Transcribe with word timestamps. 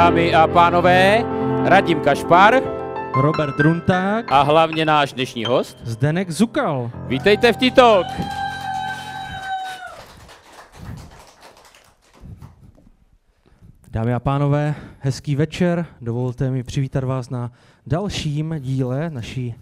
Dámy 0.00 0.34
a 0.34 0.46
pánové, 0.46 1.24
Radim 1.64 2.00
Kašpar 2.00 2.62
Robert 3.14 3.56
Drunták 3.56 4.32
a 4.32 4.42
hlavně 4.42 4.84
náš 4.84 5.12
dnešní 5.12 5.44
host. 5.44 5.78
Zdenek 5.84 6.30
Zukal. 6.30 6.90
Vítejte 7.06 7.52
v 7.52 7.56
Titok! 7.56 8.06
Dámy 13.90 14.14
a 14.14 14.20
pánové, 14.20 14.74
hezký 14.98 15.36
večer. 15.36 15.86
Dovolte 16.00 16.50
mi 16.50 16.62
přivítat 16.62 17.04
vás 17.04 17.30
na 17.30 17.52
dalším 17.86 18.54
díle 18.58 19.10
naší 19.10 19.54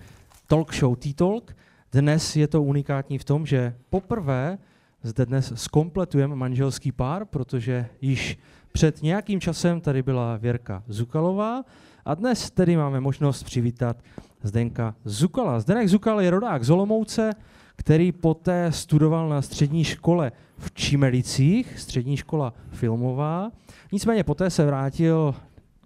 talk 0.46 0.74
show 0.74 0.96
T-Talk. 0.96 1.56
Dnes 1.92 2.36
je 2.36 2.48
to 2.48 2.62
unikátní 2.62 3.18
v 3.18 3.24
tom, 3.24 3.46
že 3.46 3.74
poprvé 3.90 4.58
zde 5.02 5.26
dnes 5.26 5.52
skompletujeme 5.56 6.36
manželský 6.36 6.92
pár, 6.92 7.24
protože 7.24 7.86
již 8.00 8.38
před 8.72 9.02
nějakým 9.02 9.40
časem 9.40 9.80
tady 9.80 10.02
byla 10.02 10.36
Věrka 10.36 10.82
Zukalová 10.88 11.64
a 12.04 12.14
dnes 12.14 12.50
tedy 12.50 12.76
máme 12.76 13.00
možnost 13.00 13.42
přivítat 13.42 13.96
Zdenka 14.42 14.94
Zukala. 15.04 15.60
Zdenek 15.60 15.88
Zukal 15.88 16.20
je 16.20 16.30
rodák 16.30 16.64
z 16.64 16.70
Olomouce, 16.70 17.30
který 17.76 18.12
poté 18.12 18.72
studoval 18.72 19.28
na 19.28 19.42
střední 19.42 19.84
škole 19.84 20.32
v 20.58 20.72
Čimelicích, 20.72 21.78
střední 21.78 22.16
škola 22.16 22.54
filmová. 22.70 23.50
Nicméně 23.92 24.24
poté 24.24 24.50
se 24.50 24.66
vrátil 24.66 25.34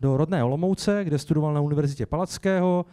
do 0.00 0.16
rodné 0.16 0.44
Olomouce, 0.44 1.04
kde 1.04 1.18
studoval 1.18 1.54
na 1.54 1.60
Univerzitě 1.60 2.06
Palackého, 2.06 2.86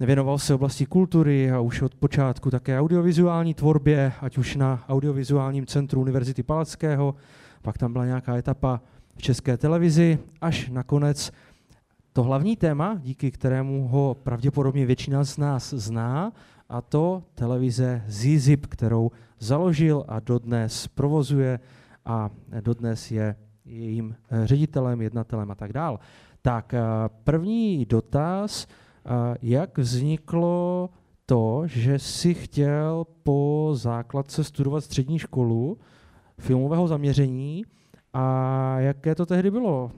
věnoval 0.00 0.38
se 0.38 0.54
oblasti 0.54 0.86
kultury 0.86 1.50
a 1.50 1.60
už 1.60 1.82
od 1.82 1.94
počátku 1.94 2.50
také 2.50 2.80
audiovizuální 2.80 3.54
tvorbě, 3.54 4.12
ať 4.20 4.38
už 4.38 4.56
na 4.56 4.84
audiovizuálním 4.88 5.66
centru 5.66 6.00
Univerzity 6.00 6.42
Palackého, 6.42 7.14
pak 7.62 7.78
tam 7.78 7.92
byla 7.92 8.04
nějaká 8.04 8.36
etapa 8.36 8.80
v 9.20 9.22
české 9.22 9.56
televizi, 9.56 10.18
až 10.40 10.68
nakonec 10.68 11.32
to 12.12 12.22
hlavní 12.22 12.56
téma, 12.56 13.00
díky 13.02 13.30
kterému 13.30 13.88
ho 13.88 14.16
pravděpodobně 14.22 14.86
většina 14.86 15.24
z 15.24 15.38
nás 15.38 15.74
zná, 15.74 16.32
a 16.68 16.80
to 16.80 17.22
televize 17.34 18.02
ZZIP, 18.08 18.66
kterou 18.66 19.10
založil 19.38 20.04
a 20.08 20.20
dodnes 20.20 20.88
provozuje 20.88 21.60
a 22.04 22.30
dodnes 22.60 23.10
je 23.10 23.36
jejím 23.64 24.16
ředitelem, 24.44 25.00
jednatelem 25.00 25.50
a 25.50 25.54
tak 25.54 25.72
dál. 25.72 26.00
Tak 26.42 26.74
první 27.24 27.84
dotaz, 27.84 28.66
jak 29.42 29.78
vzniklo 29.78 30.90
to, 31.26 31.62
že 31.66 31.98
si 31.98 32.34
chtěl 32.34 33.06
po 33.22 33.70
základce 33.74 34.44
studovat 34.44 34.84
střední 34.84 35.18
školu 35.18 35.78
filmového 36.38 36.88
zaměření 36.88 37.64
a 38.12 38.76
jaké 38.78 39.14
to 39.14 39.26
tehdy 39.26 39.50
bylo 39.50 39.92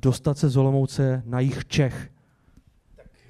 dostat 0.00 0.38
se 0.38 0.48
z 0.48 0.56
Olomouce 0.56 1.22
na 1.26 1.40
jich 1.40 1.66
Čech? 1.66 2.08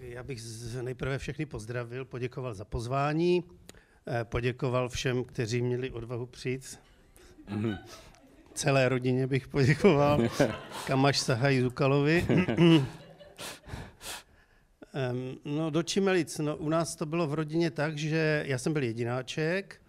Já 0.00 0.22
bych 0.22 0.41
nejprve 0.83 1.19
všechny 1.19 1.47
pozdravil, 1.47 2.05
poděkoval 2.05 2.55
za 2.55 2.64
pozvání, 2.64 3.44
poděkoval 4.24 4.89
všem, 4.89 5.24
kteří 5.24 5.62
měli 5.62 5.91
odvahu 5.91 6.27
přijít. 6.27 6.78
Celé 8.55 8.89
rodině 8.89 9.27
bych 9.27 9.48
poděkoval, 9.48 10.20
kam 10.86 11.06
až 11.06 11.20
sahají 11.20 11.61
Zukalovi. 11.61 12.27
no 15.45 15.70
do 15.70 15.83
Čimelic, 15.83 16.39
no, 16.39 16.56
u 16.56 16.68
nás 16.68 16.96
to 16.96 17.06
bylo 17.06 17.27
v 17.27 17.35
rodině 17.35 17.70
tak, 17.70 17.98
že 17.98 18.45
já 18.46 18.58
jsem 18.58 18.73
byl 18.73 18.83
jedináček, 18.83 19.81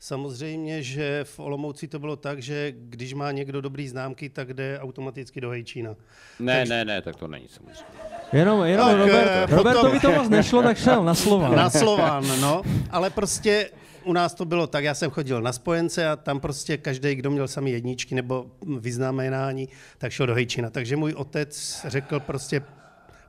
Samozřejmě, 0.00 0.82
že 0.82 1.24
v 1.24 1.38
Olomouci 1.38 1.88
to 1.88 1.98
bylo 1.98 2.16
tak, 2.16 2.42
že 2.42 2.72
když 2.76 3.14
má 3.14 3.32
někdo 3.32 3.60
dobrý 3.60 3.88
známky, 3.88 4.28
tak 4.28 4.54
jde 4.54 4.78
automaticky 4.80 5.40
do 5.40 5.50
Hejčína. 5.50 5.96
Ne, 6.38 6.58
Takže... 6.58 6.74
ne, 6.74 6.84
ne, 6.84 7.02
tak 7.02 7.16
to 7.16 7.28
není 7.28 7.48
samozřejmě. 7.48 7.84
Jenom, 8.32 8.64
jenom 8.64 8.88
tak, 8.88 8.98
Robert, 8.98 9.50
Robertovi 9.50 10.00
to 10.00 10.12
moc 10.12 10.28
nešlo, 10.28 10.62
tak 10.62 10.78
šel 10.78 11.04
na 11.04 11.14
Slován. 11.14 11.56
Na 11.56 11.70
Slován, 11.70 12.40
no. 12.40 12.62
Ale 12.90 13.10
prostě 13.10 13.70
u 14.04 14.12
nás 14.12 14.34
to 14.34 14.44
bylo 14.44 14.66
tak, 14.66 14.84
já 14.84 14.94
jsem 14.94 15.10
chodil 15.10 15.42
na 15.42 15.52
spojence 15.52 16.08
a 16.08 16.16
tam 16.16 16.40
prostě 16.40 16.76
každý, 16.76 17.14
kdo 17.14 17.30
měl 17.30 17.48
sami 17.48 17.70
jedničky 17.70 18.14
nebo 18.14 18.46
vyznamenání, 18.78 19.68
tak 19.98 20.12
šel 20.12 20.26
do 20.26 20.34
Hejčína. 20.34 20.70
Takže 20.70 20.96
můj 20.96 21.12
otec 21.12 21.80
řekl 21.88 22.20
prostě, 22.20 22.62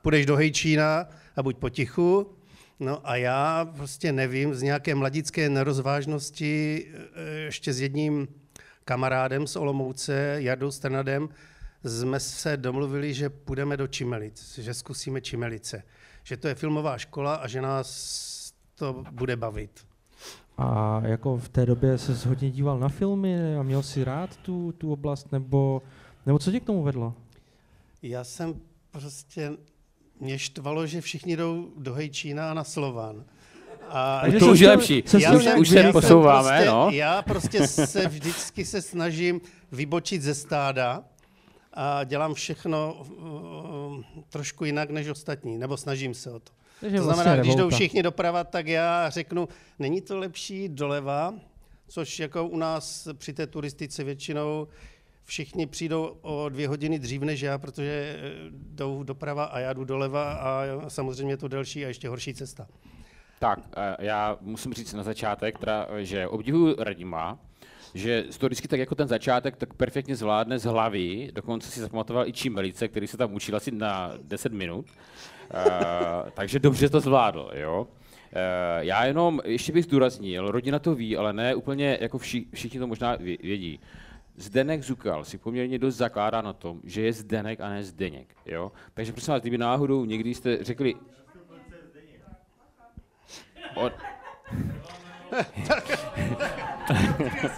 půjdeš 0.01 0.25
do 0.25 0.35
Hejčína 0.35 1.05
a 1.35 1.43
buď 1.43 1.57
potichu, 1.57 2.38
No 2.79 3.09
a 3.09 3.15
já 3.15 3.65
prostě 3.75 4.11
nevím, 4.11 4.55
z 4.55 4.61
nějaké 4.61 4.95
mladické 4.95 5.49
nerozvážnosti 5.49 6.85
e, 7.15 7.29
ještě 7.29 7.73
s 7.73 7.81
jedním 7.81 8.27
kamarádem 8.85 9.47
z 9.47 9.55
Olomouce, 9.55 10.35
Jardou 10.37 10.71
Strnadem, 10.71 11.29
jsme 11.85 12.19
se 12.19 12.57
domluvili, 12.57 13.13
že 13.13 13.29
půjdeme 13.29 13.77
do 13.77 13.87
Čimelic, 13.87 14.59
že 14.59 14.73
zkusíme 14.73 15.21
Čimelice, 15.21 15.83
že 16.23 16.37
to 16.37 16.47
je 16.47 16.55
filmová 16.55 16.97
škola 16.97 17.35
a 17.35 17.47
že 17.47 17.61
nás 17.61 18.53
to 18.75 19.03
bude 19.11 19.35
bavit. 19.35 19.85
A 20.57 21.01
jako 21.05 21.37
v 21.37 21.49
té 21.49 21.65
době 21.65 21.97
se 21.97 22.29
hodně 22.29 22.51
díval 22.51 22.79
na 22.79 22.89
filmy 22.89 23.55
a 23.55 23.63
měl 23.63 23.83
si 23.83 24.03
rád 24.03 24.37
tu, 24.37 24.71
tu 24.71 24.91
oblast, 24.91 25.31
nebo, 25.31 25.81
nebo 26.25 26.39
co 26.39 26.51
tě 26.51 26.59
k 26.59 26.65
tomu 26.65 26.83
vedlo? 26.83 27.13
Já 28.01 28.23
jsem 28.23 28.61
prostě 28.91 29.51
mě 30.19 30.39
štvalo, 30.39 30.87
že 30.87 31.01
všichni 31.01 31.37
jdou 31.37 31.71
do 31.77 31.93
Hejčína 31.93 32.51
a 32.51 32.53
na 32.53 32.63
Slován. 32.63 33.25
A 33.89 34.23
to 34.39 34.51
už 34.51 34.59
je 34.59 34.69
lepší. 34.69 35.03
Se 35.05 35.21
já 35.21 35.33
už, 35.33 35.45
už 35.57 35.69
se 35.69 35.91
posouváme, 35.91 36.49
prostě, 36.49 36.65
no. 36.69 36.89
Já 36.91 37.21
prostě 37.21 37.67
se 37.67 38.07
vždycky 38.07 38.65
se 38.65 38.81
snažím 38.81 39.41
vybočit 39.71 40.21
ze 40.21 40.35
stáda 40.35 41.03
a 41.73 42.03
dělám 42.03 42.33
všechno 42.33 42.93
uh, 42.93 44.03
trošku 44.29 44.65
jinak 44.65 44.89
než 44.89 45.07
ostatní, 45.07 45.57
nebo 45.57 45.77
snažím 45.77 46.13
se 46.13 46.31
o 46.31 46.39
to. 46.39 46.51
Takže 46.81 46.97
to 46.97 47.03
znamená, 47.03 47.23
vlastně 47.23 47.41
když 47.41 47.55
jdou 47.55 47.69
všichni 47.69 48.03
doprava, 48.03 48.43
tak 48.43 48.67
já 48.67 49.09
řeknu, 49.09 49.47
není 49.79 50.01
to 50.01 50.17
lepší 50.19 50.69
doleva, 50.69 51.33
což 51.87 52.19
jako 52.19 52.47
u 52.47 52.57
nás 52.57 53.07
při 53.13 53.33
té 53.33 53.47
turistice 53.47 54.03
většinou 54.03 54.67
všichni 55.29 55.67
přijdou 55.67 56.17
o 56.21 56.49
dvě 56.49 56.67
hodiny 56.67 56.99
dřív 56.99 57.21
než 57.21 57.41
já, 57.41 57.57
protože 57.57 58.15
eh, 58.19 58.31
jdou 58.51 59.03
doprava 59.03 59.45
a 59.45 59.59
já 59.59 59.73
jdu 59.73 59.83
doleva 59.83 60.33
a 60.33 60.63
samozřejmě 60.87 61.33
je 61.33 61.37
to 61.37 61.47
delší 61.47 61.85
a 61.85 61.87
ještě 61.87 62.09
horší 62.09 62.33
cesta. 62.33 62.67
Tak, 63.39 63.59
eh, 63.77 63.95
já 63.99 64.37
musím 64.41 64.73
říct 64.73 64.93
na 64.93 65.03
začátek, 65.03 65.59
teda, 65.59 65.87
že 65.97 66.27
obdivuju 66.27 66.75
Radima, 66.79 67.39
že 67.93 68.25
to 68.37 68.45
vždycky 68.45 68.67
tak 68.67 68.79
jako 68.79 68.95
ten 68.95 69.07
začátek 69.07 69.57
tak 69.57 69.73
perfektně 69.73 70.15
zvládne 70.15 70.59
z 70.59 70.63
hlavy, 70.63 71.31
dokonce 71.33 71.71
si 71.71 71.79
zapamatoval 71.79 72.27
i 72.27 72.33
Čimelice, 72.33 72.87
který 72.87 73.07
se 73.07 73.17
tam 73.17 73.33
učil 73.33 73.55
asi 73.55 73.71
na 73.71 74.13
10 74.23 74.53
minut, 74.53 74.85
uh, 74.85 76.29
takže 76.33 76.59
dobře 76.59 76.89
to 76.89 76.99
zvládl, 76.99 77.51
jo. 77.53 77.87
Já 78.79 79.05
jenom 79.05 79.41
ještě 79.45 79.71
bych 79.71 79.85
zdůraznil, 79.85 80.51
rodina 80.51 80.79
to 80.79 80.95
ví, 80.95 81.17
ale 81.17 81.33
ne 81.33 81.55
úplně 81.55 81.97
jako 82.01 82.17
vši, 82.17 82.45
všichni 82.53 82.79
to 82.79 82.87
možná 82.87 83.15
vědí. 83.15 83.79
Zdenek 84.39 84.83
Zukal 84.83 85.25
si 85.25 85.37
poměrně 85.37 85.79
dost 85.79 85.95
zakládá 85.95 86.41
na 86.41 86.53
tom, 86.53 86.81
že 86.83 87.01
je 87.01 87.13
Zdenek 87.13 87.59
a 87.61 87.69
ne 87.69 87.83
Zdeněk. 87.83 88.35
Jo? 88.45 88.71
Takže 88.93 89.11
prosím 89.11 89.31
vás, 89.31 89.41
kdyby 89.41 89.57
náhodou 89.57 90.05
někdy 90.05 90.33
jste 90.33 90.63
řekli... 90.63 90.95
Od... 93.75 93.93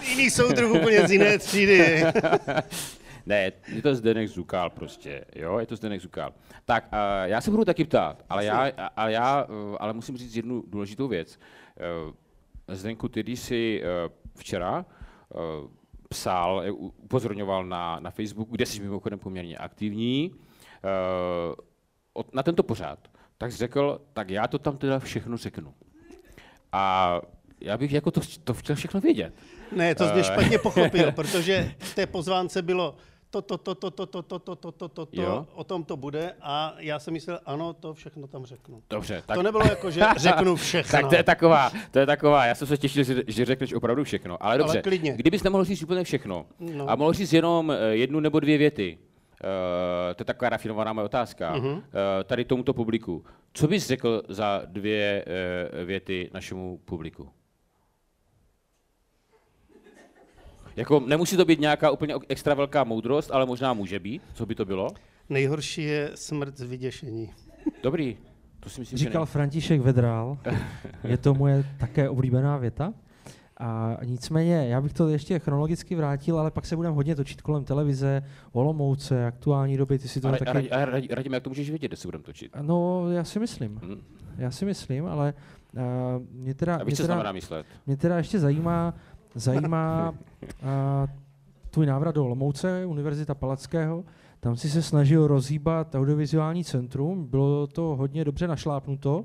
Jiný 0.08 0.30
soudruh 0.30 0.74
úplně 0.74 1.08
z 1.08 1.10
jiné 1.10 1.38
třídy. 1.38 2.04
ne, 3.26 3.52
je 3.68 3.82
to 3.82 3.94
Zdenek 3.94 4.28
Zukal 4.28 4.70
prostě, 4.70 5.24
jo, 5.36 5.58
je 5.58 5.66
to 5.66 5.76
Zdenek 5.76 6.00
Zukal. 6.00 6.34
Tak, 6.64 6.84
uh, 6.92 6.98
já 7.24 7.40
se 7.40 7.50
budu 7.50 7.64
taky 7.64 7.84
ptát, 7.84 8.24
ale 8.28 8.44
já, 8.44 8.70
ale 8.96 9.12
já 9.12 9.44
uh, 9.44 9.76
ale 9.80 9.92
musím 9.92 10.16
říct 10.16 10.36
jednu 10.36 10.64
důležitou 10.66 11.08
věc. 11.08 11.38
Uh, 12.06 12.12
Zdenku, 12.68 13.08
ty 13.08 13.22
když 13.22 13.40
jsi 13.40 13.82
uh, 13.82 13.88
včera 14.36 14.84
uh, 15.28 15.70
psal, 16.12 16.62
upozorňoval 16.76 17.64
na, 17.64 18.00
na 18.00 18.10
Facebooku, 18.10 18.54
kde 18.54 18.66
jsi 18.66 18.80
mimochodem 18.80 19.18
poměrně 19.18 19.56
aktivní, 19.58 20.30
uh, 22.14 22.22
na 22.32 22.42
tento 22.42 22.62
pořád, 22.62 22.98
tak 23.38 23.52
řekl, 23.52 24.00
tak 24.12 24.30
já 24.30 24.48
to 24.48 24.58
tam 24.58 24.76
teda 24.76 24.98
všechno 24.98 25.36
řeknu. 25.36 25.74
A 26.72 27.20
já 27.60 27.78
bych 27.78 27.92
jako 27.92 28.10
to, 28.10 28.20
to 28.44 28.54
chtěl 28.54 28.76
všechno 28.76 29.00
vědět. 29.00 29.34
Ne, 29.76 29.94
to 29.94 30.08
jsi 30.08 30.14
mě 30.14 30.24
špatně 30.24 30.58
pochopil, 30.58 31.12
protože 31.14 31.74
v 31.78 31.94
té 31.94 32.06
pozvánce 32.06 32.62
bylo 32.62 32.96
to, 33.32 33.42
to, 33.42 33.58
to, 33.58 33.74
to, 33.74 33.90
to, 33.90 34.06
to, 34.06 34.22
to, 34.22 34.38
to, 34.38 34.56
to, 34.56 34.72
to, 34.72 34.88
to, 34.88 35.06
to, 35.06 35.46
o 35.54 35.64
tom 35.64 35.84
to 35.84 35.96
bude 35.96 36.32
a 36.40 36.74
já 36.78 36.98
jsem 36.98 37.14
myslel, 37.14 37.40
ano, 37.46 37.72
to 37.72 37.94
všechno 37.94 38.26
tam 38.26 38.44
řeknu. 38.44 38.82
Dobře. 38.90 39.22
Tak... 39.26 39.36
To 39.36 39.42
nebylo 39.42 39.64
jako, 39.64 39.90
že 39.90 40.02
řeknu 40.16 40.56
všechno. 40.56 41.00
tak 41.00 41.08
to 41.08 41.14
je 41.14 41.22
taková, 41.22 41.70
to 41.90 41.98
je 41.98 42.06
taková, 42.06 42.46
já 42.46 42.54
jsem 42.54 42.68
se 42.68 42.78
těšil, 42.78 43.04
že, 43.04 43.22
že 43.26 43.44
řekneš 43.44 43.72
opravdu 43.72 44.04
všechno, 44.04 44.44
ale 44.44 44.58
dobře. 44.58 44.72
Ale 44.72 44.82
klidně. 44.82 45.12
Kdybys 45.16 45.42
nemohl 45.42 45.64
říct 45.64 45.82
úplně 45.82 46.04
všechno 46.04 46.46
no. 46.60 46.90
a 46.90 46.96
mohl 46.96 47.12
říct 47.12 47.32
jenom 47.32 47.72
jednu 47.90 48.20
nebo 48.20 48.40
dvě 48.40 48.58
věty, 48.58 48.98
Uh, 49.42 50.14
to 50.14 50.20
je 50.20 50.24
taková 50.24 50.48
rafinovaná 50.48 50.92
moje 50.92 51.04
otázka, 51.04 51.54
uh-huh. 51.56 51.72
uh, 51.74 51.82
tady 52.24 52.44
tomuto 52.44 52.74
publiku. 52.74 53.24
Co 53.52 53.68
bys 53.68 53.86
řekl 53.86 54.22
za 54.28 54.62
dvě 54.66 55.24
uh, 55.26 55.86
věty 55.86 56.30
našemu 56.34 56.80
publiku? 56.84 57.28
Jako 60.76 61.00
nemusí 61.00 61.36
to 61.36 61.44
být 61.44 61.60
nějaká 61.60 61.90
úplně 61.90 62.14
extra 62.28 62.54
velká 62.54 62.84
moudrost, 62.84 63.30
ale 63.30 63.46
možná 63.46 63.72
může 63.72 63.98
být. 64.00 64.22
Co 64.34 64.46
by 64.46 64.54
to 64.54 64.64
bylo? 64.64 64.88
Nejhorší 65.28 65.82
je 65.82 66.10
smrt 66.14 66.58
z 66.58 66.62
vyděšení. 66.62 67.30
Dobrý, 67.82 68.16
to 68.60 68.70
si 68.70 68.80
myslím, 68.80 68.98
Říkal 68.98 69.26
že 69.26 69.32
František 69.32 69.80
Vedrál, 69.80 70.38
je 71.04 71.16
to 71.16 71.34
moje 71.34 71.64
také 71.78 72.08
oblíbená 72.08 72.56
věta. 72.56 72.92
A 73.56 73.96
nicméně, 74.04 74.68
já 74.68 74.80
bych 74.80 74.92
to 74.92 75.08
ještě 75.08 75.38
chronologicky 75.38 75.94
vrátil, 75.94 76.38
ale 76.38 76.50
pak 76.50 76.66
se 76.66 76.76
budeme 76.76 76.94
hodně 76.94 77.16
točit 77.16 77.42
kolem 77.42 77.64
televize, 77.64 78.22
Olomouce, 78.52 79.26
aktuální 79.26 79.76
doby, 79.76 79.98
ty 79.98 80.08
si 80.08 80.20
to 80.20 80.28
ale, 80.28 80.38
taky... 80.38 80.70
a 80.70 80.84
radím, 80.84 81.32
jak 81.32 81.42
to 81.42 81.50
můžeš 81.50 81.70
vědět, 81.70 81.88
kde 81.88 81.96
se 81.96 82.08
budeme 82.08 82.24
točit. 82.24 82.52
No, 82.60 83.10
já 83.10 83.24
si 83.24 83.38
myslím. 83.38 83.80
Hm. 83.82 84.00
Já 84.38 84.50
si 84.50 84.64
myslím, 84.64 85.06
ale 85.06 85.34
uh, 85.74 85.82
mě 86.32 86.54
teda... 86.54 86.76
A 86.76 86.84
mě 86.84 86.96
co 86.96 87.02
teda, 87.02 87.14
znamená 87.14 87.32
myslet? 87.32 87.66
Mě 87.86 87.96
teda 87.96 88.16
ještě 88.16 88.38
zajímá, 88.38 88.94
zajímá 89.34 90.10
uh, 90.42 90.68
tvůj 91.70 91.86
návrat 91.86 92.14
do 92.14 92.24
Olomouce, 92.24 92.86
Univerzita 92.86 93.34
Palackého. 93.34 94.04
Tam 94.40 94.56
si 94.56 94.70
se 94.70 94.82
snažil 94.82 95.26
rozhýbat 95.26 95.94
audiovizuální 95.94 96.64
centrum, 96.64 97.26
bylo 97.26 97.66
to 97.66 97.82
hodně 97.82 98.24
dobře 98.24 98.48
našlápnuto, 98.48 99.24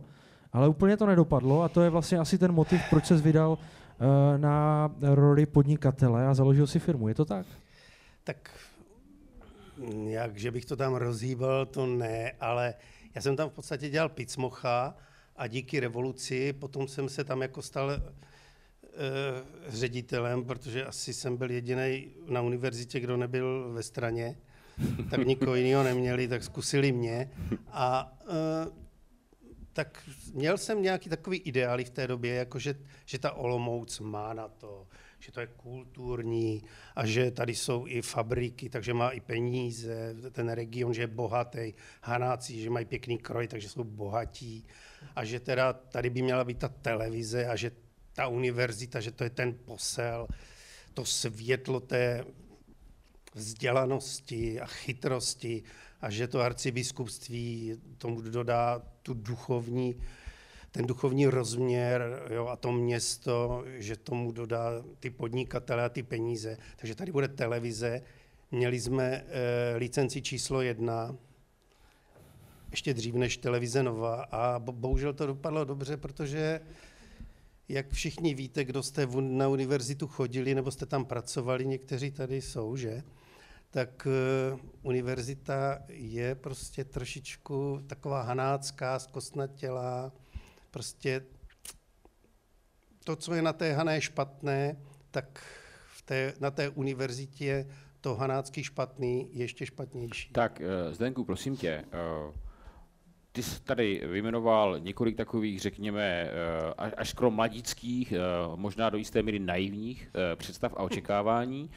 ale 0.53 0.67
úplně 0.67 0.97
to 0.97 1.05
nedopadlo 1.05 1.63
a 1.63 1.69
to 1.69 1.81
je 1.81 1.89
vlastně 1.89 2.17
asi 2.17 2.37
ten 2.37 2.51
motiv, 2.51 2.81
proč 2.89 3.05
se 3.05 3.15
vydal 3.15 3.51
uh, 3.51 4.37
na 4.37 4.89
roli 5.01 5.45
podnikatele 5.45 6.27
a 6.27 6.33
založil 6.33 6.67
si 6.67 6.79
firmu. 6.79 7.07
Je 7.07 7.15
to 7.15 7.25
tak? 7.25 7.45
Tak 8.23 8.49
jak, 10.03 10.37
že 10.37 10.51
bych 10.51 10.65
to 10.65 10.75
tam 10.75 10.95
rozhýbal, 10.95 11.65
to 11.65 11.85
ne, 11.85 12.31
ale 12.39 12.73
já 13.15 13.21
jsem 13.21 13.35
tam 13.35 13.49
v 13.49 13.53
podstatě 13.53 13.89
dělal 13.89 14.09
picmocha 14.09 14.95
a 15.35 15.47
díky 15.47 15.79
revoluci 15.79 16.53
potom 16.53 16.87
jsem 16.87 17.09
se 17.09 17.23
tam 17.23 17.41
jako 17.41 17.61
stal 17.61 17.91
ředitelem, 19.67 20.45
protože 20.45 20.85
asi 20.85 21.13
jsem 21.13 21.37
byl 21.37 21.51
jediný 21.51 22.11
na 22.29 22.41
univerzitě, 22.41 22.99
kdo 22.99 23.17
nebyl 23.17 23.69
ve 23.73 23.83
straně, 23.83 24.37
tak 25.09 25.25
nikoho 25.25 25.55
jiného 25.55 25.83
neměli, 25.83 26.27
tak 26.27 26.43
zkusili 26.43 26.91
mě. 26.91 27.31
A 27.67 28.17
uh, 28.67 28.73
tak 29.73 30.09
měl 30.33 30.57
jsem 30.57 30.81
nějaký 30.81 31.09
takový 31.09 31.37
ideály 31.37 31.83
v 31.83 31.89
té 31.89 32.07
době, 32.07 32.33
jako 32.33 32.59
že, 32.59 32.75
že 33.05 33.19
ta 33.19 33.31
Olomouc 33.31 33.99
má 33.99 34.33
na 34.33 34.47
to, 34.47 34.87
že 35.19 35.31
to 35.31 35.39
je 35.39 35.47
kulturní 35.47 36.63
a 36.95 37.05
že 37.05 37.31
tady 37.31 37.55
jsou 37.55 37.87
i 37.87 38.01
fabriky, 38.01 38.69
takže 38.69 38.93
má 38.93 39.09
i 39.09 39.19
peníze, 39.19 40.15
ten 40.31 40.49
region, 40.49 40.93
že 40.93 41.01
je 41.01 41.07
bohatý, 41.07 41.73
Hanáci, 42.01 42.61
že 42.61 42.69
mají 42.69 42.85
pěkný 42.85 43.17
kroj, 43.17 43.47
takže 43.47 43.69
jsou 43.69 43.83
bohatí 43.83 44.65
a 45.15 45.25
že 45.25 45.39
teda 45.39 45.73
tady 45.73 46.09
by 46.09 46.21
měla 46.21 46.43
být 46.43 46.57
ta 46.57 46.67
televize 46.67 47.45
a 47.45 47.55
že 47.55 47.71
ta 48.17 48.27
univerzita, 48.27 48.99
že 48.99 49.11
to 49.11 49.23
je 49.23 49.29
ten 49.29 49.53
posel, 49.53 50.27
to 50.93 51.05
světlo 51.05 51.79
té 51.79 52.25
vzdělanosti 53.33 54.61
a 54.61 54.65
chytrosti 54.65 55.63
a 56.01 56.09
že 56.09 56.27
to 56.27 56.41
arcibiskupství 56.41 57.77
tomu 57.97 58.21
dodá 58.21 58.81
tu 59.01 59.13
duchovní, 59.13 60.01
ten 60.71 60.85
duchovní 60.85 61.25
rozměr 61.27 62.25
jo, 62.33 62.47
a 62.47 62.55
to 62.55 62.71
město, 62.71 63.63
že 63.77 63.95
tomu 63.95 64.31
dodá 64.31 64.83
ty 64.99 65.09
podnikatele 65.09 65.83
a 65.83 65.89
ty 65.89 66.03
peníze. 66.03 66.57
Takže 66.75 66.95
tady 66.95 67.11
bude 67.11 67.27
televize. 67.27 68.01
Měli 68.51 68.79
jsme 68.79 69.05
e, 69.05 69.23
licenci 69.77 70.21
číslo 70.21 70.61
jedna, 70.61 71.15
ještě 72.71 72.93
dřív 72.93 73.15
než 73.15 73.37
televize 73.37 73.83
Nova 73.83 74.23
a 74.23 74.59
bo, 74.59 74.71
bohužel 74.71 75.13
to 75.13 75.27
dopadlo 75.27 75.65
dobře, 75.65 75.97
protože 75.97 76.61
jak 77.69 77.91
všichni 77.91 78.33
víte, 78.33 78.65
kdo 78.65 78.83
jste 78.83 79.07
na 79.19 79.47
univerzitu 79.47 80.07
chodili 80.07 80.55
nebo 80.55 80.71
jste 80.71 80.85
tam 80.85 81.05
pracovali, 81.05 81.65
někteří 81.65 82.11
tady 82.11 82.41
jsou, 82.41 82.75
že? 82.75 83.03
tak 83.69 84.07
uh, 84.53 84.59
univerzita 84.81 85.79
je 85.89 86.35
prostě 86.35 86.85
trošičku 86.85 87.83
taková 87.87 88.21
hanácká, 88.21 88.99
zkostnatělá, 88.99 90.11
prostě 90.71 91.25
to, 93.03 93.15
co 93.15 93.33
je 93.33 93.41
na 93.41 93.53
té 93.53 93.73
hané 93.73 94.01
špatné, 94.01 94.77
tak 95.11 95.43
v 95.95 96.01
té, 96.01 96.33
na 96.39 96.51
té 96.51 96.69
univerzitě 96.69 97.67
to 98.01 98.15
hanácký 98.15 98.63
špatný 98.63 99.29
je 99.31 99.43
ještě 99.43 99.65
špatnější. 99.65 100.33
Tak, 100.33 100.61
uh, 100.87 100.93
Zdenku, 100.93 101.23
prosím 101.23 101.57
tě, 101.57 101.85
uh, 102.27 102.33
ty 103.37 103.43
jsi 103.43 103.61
tady 103.61 104.01
vyjmenoval 104.05 104.79
několik 104.79 105.17
takových, 105.17 105.61
řekněme, 105.61 106.29
až 106.97 107.09
skoro 107.09 107.31
mladíckých, 107.31 108.13
možná 108.55 108.89
do 108.89 108.97
jisté 108.97 109.23
míry 109.23 109.39
naivních 109.39 110.09
představ 110.35 110.73
a 110.77 110.79
očekávání 110.79 111.69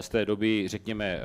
z 0.00 0.08
té 0.08 0.24
doby, 0.24 0.68
řekněme, 0.68 1.20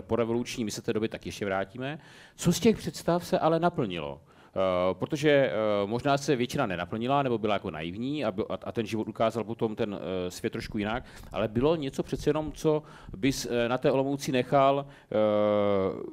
po 0.00 0.16
revoluční, 0.16 0.64
my 0.64 0.70
se 0.70 0.82
té 0.82 0.92
doby 0.92 1.08
tak 1.08 1.26
ještě 1.26 1.44
vrátíme. 1.44 1.98
Co 2.36 2.52
z 2.52 2.60
těch 2.60 2.76
představ 2.76 3.26
se 3.26 3.38
ale 3.38 3.60
naplnilo? 3.60 4.20
Uh, 4.58 4.98
protože 4.98 5.52
uh, 5.82 5.90
možná 5.90 6.18
se 6.18 6.36
většina 6.36 6.66
nenaplnila, 6.66 7.22
nebo 7.22 7.38
byla 7.38 7.54
jako 7.54 7.70
naivní 7.70 8.24
a, 8.24 8.32
a, 8.64 8.72
ten 8.72 8.86
život 8.86 9.08
ukázal 9.08 9.44
potom 9.44 9.76
ten 9.76 9.94
uh, 9.94 10.00
svět 10.28 10.50
trošku 10.50 10.78
jinak, 10.78 11.04
ale 11.32 11.48
bylo 11.48 11.76
něco 11.76 12.02
přece 12.02 12.30
jenom, 12.30 12.52
co 12.52 12.82
bys 13.16 13.46
na 13.68 13.78
té 13.78 13.90
Olomouci 13.90 14.32
nechal, 14.32 14.86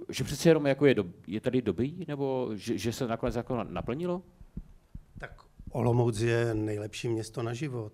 že 0.09 0.23
přece 0.23 0.49
jenom 0.49 0.65
jako 0.65 0.85
je, 0.85 0.93
do, 0.93 1.05
je 1.27 1.41
tady 1.41 1.61
dobrý, 1.61 2.05
nebo 2.07 2.49
že, 2.53 2.77
že 2.77 2.93
se 2.93 3.07
nakonec 3.07 3.35
jako 3.35 3.63
naplnilo? 3.63 4.21
Tak 5.19 5.31
Olomouc 5.71 6.19
je 6.19 6.53
nejlepší 6.53 7.07
město 7.07 7.43
na 7.43 7.53
život. 7.53 7.93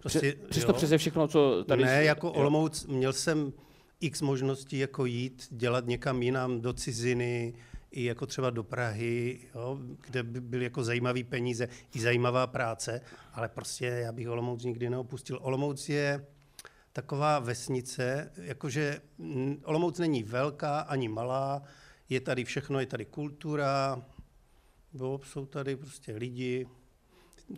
Prostě, 0.00 0.34
Přesto 0.50 0.72
přeze 0.72 0.98
všechno, 0.98 1.28
co 1.28 1.64
tady... 1.64 1.84
Ne, 1.84 2.04
jako 2.04 2.26
jo. 2.26 2.32
Olomouc, 2.32 2.86
měl 2.86 3.12
jsem 3.12 3.52
x 4.00 4.22
možností 4.22 4.78
jako 4.78 5.04
jít, 5.04 5.46
dělat 5.50 5.86
někam 5.86 6.22
jinam 6.22 6.60
do 6.60 6.72
ciziny, 6.72 7.54
i 7.94 8.04
jako 8.04 8.26
třeba 8.26 8.50
do 8.50 8.62
Prahy, 8.62 9.40
jo, 9.54 9.78
kde 10.06 10.22
by 10.22 10.40
byly 10.40 10.64
jako 10.64 10.84
zajímavé 10.84 11.24
peníze, 11.24 11.68
i 11.94 12.00
zajímavá 12.00 12.46
práce, 12.46 13.00
ale 13.32 13.48
prostě 13.48 13.86
já 13.86 14.12
bych 14.12 14.28
Olomouc 14.28 14.64
nikdy 14.64 14.90
neopustil. 14.90 15.38
Olomouc 15.42 15.88
je 15.88 16.26
taková 16.92 17.38
vesnice, 17.38 18.32
jakože 18.36 19.00
Olomouc 19.64 19.98
není 19.98 20.22
velká 20.22 20.80
ani 20.80 21.08
malá, 21.08 21.62
je 22.08 22.20
tady 22.20 22.44
všechno, 22.44 22.80
je 22.80 22.86
tady 22.86 23.04
kultura, 23.04 24.02
jo, 24.94 25.20
jsou 25.24 25.46
tady 25.46 25.76
prostě 25.76 26.16
lidi. 26.16 26.66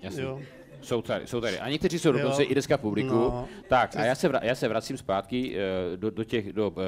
Jasně. 0.02 0.22
Jo. 0.22 0.42
Jsou 0.80 1.02
tady, 1.02 1.26
jsou 1.26 1.40
tady. 1.40 1.58
A 1.58 1.68
někteří 1.68 1.98
jsou 1.98 2.12
dokonce 2.12 2.42
jo. 2.42 2.50
i 2.50 2.54
dneska 2.54 2.78
publiku. 2.78 3.14
No, 3.14 3.48
tak 3.68 3.96
a 3.96 4.04
já 4.04 4.14
se, 4.14 4.28
vra, 4.28 4.40
já 4.42 4.54
se 4.54 4.68
vracím 4.68 4.96
zpátky 4.96 5.56
uh, 5.56 5.96
do, 5.96 6.10
do 6.10 6.24
těch, 6.24 6.52
do, 6.52 6.70
uh, 6.70 6.82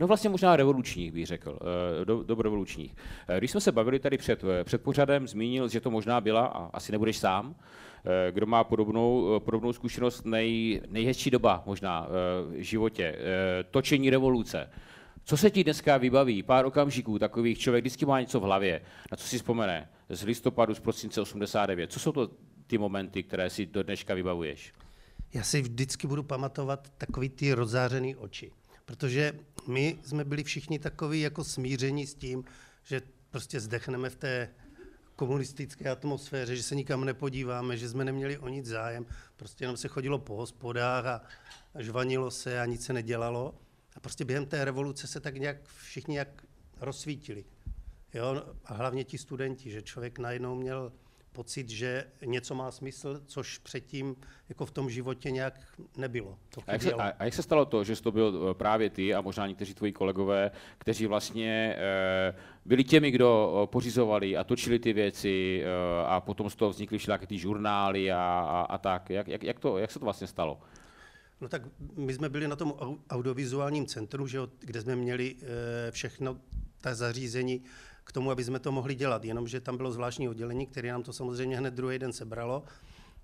No 0.00 0.06
vlastně 0.06 0.30
možná 0.30 0.56
revolučních 0.56 1.12
bych 1.12 1.26
řekl, 1.26 1.58
eh, 1.60 2.04
do, 2.04 2.22
do 2.22 2.34
revolučních. 2.34 2.96
Eh, 3.28 3.38
když 3.38 3.50
jsme 3.50 3.60
se 3.60 3.72
bavili 3.72 3.98
tady 3.98 4.18
před, 4.18 4.44
eh, 4.44 4.64
před 4.64 4.82
pořadem, 4.82 5.28
zmínil, 5.28 5.68
že 5.68 5.80
to 5.80 5.90
možná 5.90 6.20
byla, 6.20 6.46
a 6.46 6.70
asi 6.72 6.92
nebudeš 6.92 7.18
sám, 7.18 7.54
kdo 8.30 8.46
má 8.46 8.64
podobnou, 8.64 9.40
podobnou 9.40 9.72
zkušenost, 9.72 10.26
nej, 10.26 10.80
nejhezčí 10.88 11.30
doba 11.30 11.62
možná 11.66 12.08
v 12.48 12.62
životě, 12.62 13.18
točení 13.70 14.10
revoluce. 14.10 14.70
Co 15.24 15.36
se 15.36 15.50
ti 15.50 15.64
dneska 15.64 15.96
vybaví? 15.96 16.42
Pár 16.42 16.66
okamžiků 16.66 17.18
takových, 17.18 17.58
člověk 17.58 17.84
vždycky 17.84 18.06
má 18.06 18.20
něco 18.20 18.40
v 18.40 18.42
hlavě, 18.42 18.80
na 19.10 19.16
co 19.16 19.26
si 19.26 19.36
vzpomene, 19.36 19.88
z 20.08 20.22
listopadu, 20.22 20.74
z 20.74 20.80
prosince 20.80 21.20
89. 21.20 21.92
Co 21.92 22.00
jsou 22.00 22.12
to 22.12 22.30
ty 22.66 22.78
momenty, 22.78 23.22
které 23.22 23.50
si 23.50 23.66
do 23.66 23.82
dneška 23.82 24.14
vybavuješ? 24.14 24.72
Já 25.34 25.42
si 25.42 25.62
vždycky 25.62 26.06
budu 26.06 26.22
pamatovat 26.22 26.88
takový 26.98 27.28
ty 27.28 27.52
rozářený 27.52 28.16
oči. 28.16 28.52
Protože 28.90 29.32
my 29.66 29.98
jsme 30.02 30.24
byli 30.24 30.44
všichni 30.44 30.78
takový 30.78 31.20
jako 31.20 31.44
smíření 31.44 32.06
s 32.06 32.14
tím, 32.14 32.44
že 32.82 33.02
prostě 33.30 33.60
zdechneme 33.60 34.10
v 34.10 34.16
té 34.16 34.50
komunistické 35.16 35.90
atmosféře, 35.90 36.56
že 36.56 36.62
se 36.62 36.74
nikam 36.74 37.04
nepodíváme, 37.04 37.76
že 37.76 37.88
jsme 37.88 38.04
neměli 38.04 38.38
o 38.38 38.48
nic 38.48 38.66
zájem, 38.66 39.06
prostě 39.36 39.64
jenom 39.64 39.76
se 39.76 39.88
chodilo 39.88 40.18
po 40.18 40.36
hospodách 40.36 41.06
a, 41.06 41.22
žvanilo 41.78 42.30
se 42.30 42.60
a 42.60 42.66
nic 42.66 42.84
se 42.84 42.92
nedělalo. 42.92 43.54
A 43.96 44.00
prostě 44.00 44.24
během 44.24 44.46
té 44.46 44.64
revoluce 44.64 45.06
se 45.06 45.20
tak 45.20 45.36
nějak 45.36 45.56
všichni 45.66 46.16
jak 46.16 46.42
rozsvítili. 46.80 47.44
Jo? 48.14 48.42
A 48.64 48.74
hlavně 48.74 49.04
ti 49.04 49.18
studenti, 49.18 49.70
že 49.70 49.82
člověk 49.82 50.18
najednou 50.18 50.54
měl 50.54 50.92
pocit, 51.32 51.68
že 51.68 52.04
něco 52.24 52.54
má 52.54 52.70
smysl, 52.70 53.20
což 53.26 53.58
předtím 53.58 54.16
jako 54.48 54.66
v 54.66 54.70
tom 54.70 54.90
životě 54.90 55.30
nějak 55.30 55.54
nebylo. 55.96 56.38
To 56.54 56.60
a, 56.66 56.72
jak 56.72 56.82
se, 56.82 56.92
a, 56.92 57.12
a 57.18 57.24
jak 57.24 57.34
se 57.34 57.42
stalo 57.42 57.64
to, 57.64 57.84
že 57.84 57.96
jsi 57.96 58.02
to 58.02 58.12
byl 58.12 58.48
eh, 58.50 58.54
právě 58.54 58.90
ty 58.90 59.14
a 59.14 59.20
možná 59.20 59.46
někteří 59.46 59.74
tvoji 59.74 59.92
kolegové, 59.92 60.50
kteří 60.78 61.06
vlastně 61.06 61.76
e, 61.78 62.34
byli 62.64 62.84
těmi, 62.84 63.10
kdo 63.10 63.60
eh, 63.62 63.66
pořizovali 63.66 64.36
a 64.36 64.44
točili 64.44 64.78
ty 64.78 64.92
věci 64.92 65.62
e, 65.64 65.66
a 66.06 66.20
potom 66.20 66.50
z 66.50 66.56
toho 66.56 66.70
vznikly 66.70 66.98
všelijaké 66.98 67.26
ty 67.26 67.38
žurnály 67.38 68.12
a, 68.12 68.16
a, 68.18 68.60
a 68.60 68.78
tak. 68.78 69.10
Jak, 69.10 69.28
jak, 69.28 69.42
jak, 69.42 69.58
to, 69.58 69.78
jak 69.78 69.90
se 69.90 69.98
to 69.98 70.04
vlastně 70.04 70.26
stalo? 70.26 70.60
No 71.40 71.48
tak 71.48 71.62
my 71.96 72.14
jsme 72.14 72.28
byli 72.28 72.48
na 72.48 72.56
tom 72.56 72.74
audiovizuálním 73.10 73.86
centru, 73.86 74.26
že, 74.26 74.38
kde 74.60 74.80
jsme 74.80 74.96
měli 74.96 75.36
e, 75.36 75.90
všechno 75.90 76.40
ta 76.80 76.94
zařízení 76.94 77.62
k 78.10 78.12
tomu, 78.12 78.30
aby 78.30 78.44
jsme 78.44 78.58
to 78.58 78.72
mohli 78.72 78.94
dělat. 78.94 79.24
Jenomže 79.24 79.60
tam 79.60 79.76
bylo 79.76 79.92
zvláštní 79.92 80.28
oddělení, 80.28 80.66
které 80.66 80.92
nám 80.92 81.02
to 81.02 81.12
samozřejmě 81.12 81.56
hned 81.56 81.74
druhý 81.74 81.98
den 81.98 82.12
sebralo. 82.12 82.62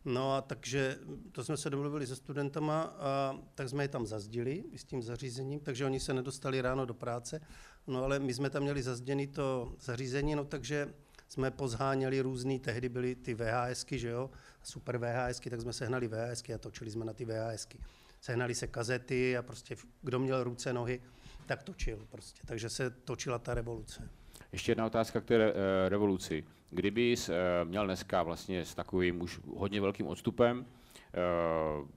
No 0.05 0.35
a 0.35 0.41
takže 0.41 0.99
to 1.33 1.45
jsme 1.45 1.57
se 1.57 1.71
domluvili 1.71 2.07
se 2.07 2.17
studentama 2.17 2.83
a 2.83 3.39
tak 3.55 3.69
jsme 3.69 3.85
je 3.85 3.89
tam 3.89 4.07
zazdili 4.07 4.65
s 4.77 4.85
tím 4.85 5.03
zařízením, 5.03 5.61
takže 5.61 5.85
oni 5.85 6.01
se 6.01 6.15
nedostali 6.15 6.61
ráno 6.61 6.87
do 6.87 6.95
práce. 6.95 7.41
No 7.87 8.05
ale 8.05 8.19
my 8.19 8.35
jsme 8.35 8.51
tam 8.51 8.63
měli 8.63 8.83
zazděný 8.83 9.27
to 9.27 9.73
zařízení, 9.81 10.35
no 10.35 10.45
takže 10.45 10.95
jsme 11.29 11.51
pozháněli 11.51 12.21
různý, 12.21 12.61
tehdy 12.61 12.89
byly 12.89 13.15
ty 13.15 13.35
VHSky, 13.35 13.99
že 13.99 14.09
jo, 14.09 14.31
super 14.63 14.99
VHSky, 14.99 15.51
tak 15.51 15.61
jsme 15.61 15.73
sehnali 15.73 16.09
VHSky 16.09 16.55
a 16.55 16.59
točili 16.59 16.91
jsme 16.91 17.05
na 17.05 17.13
ty 17.13 17.25
VHSky. 17.25 17.79
Sehnali 18.21 18.55
se 18.55 18.67
kazety 18.67 19.37
a 19.37 19.43
prostě 19.43 19.77
kdo 20.03 20.19
měl 20.19 20.45
ruce, 20.45 20.73
nohy, 20.73 21.03
tak 21.47 21.63
točil 21.63 22.07
prostě. 22.11 22.43
Takže 22.47 22.69
se 22.69 22.91
točila 22.91 23.39
ta 23.39 23.55
revoluce. 23.55 24.09
Ještě 24.57 24.71
jedna 24.71 24.87
otázka 24.87 25.21
k 25.21 25.25
té 25.25 25.53
uh, 25.53 25.59
revoluci. 25.89 26.45
Kdyby 26.71 27.15
uh, 27.15 27.35
měl 27.69 27.85
dneska 27.85 28.23
vlastně 28.23 28.65
s 28.65 28.75
takovým 28.75 29.23
už 29.23 29.41
hodně 29.57 29.81
velkým 29.81 30.07
odstupem 30.07 30.59
uh, 30.59 31.89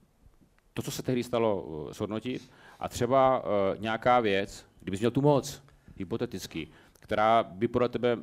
to, 0.74 0.82
co 0.82 0.90
se 0.90 1.02
tehdy 1.02 1.22
stalo, 1.22 1.88
shodnotit 1.92 2.50
a 2.78 2.88
třeba 2.88 3.44
nějaká 3.78 4.20
věc, 4.20 4.66
kdyby 4.80 4.96
měl 4.98 5.10
tu 5.10 5.20
moc, 5.20 5.62
hypoteticky, 5.96 6.68
která 6.92 7.42
by 7.42 7.68
podle 7.68 7.88
tebe 7.88 8.18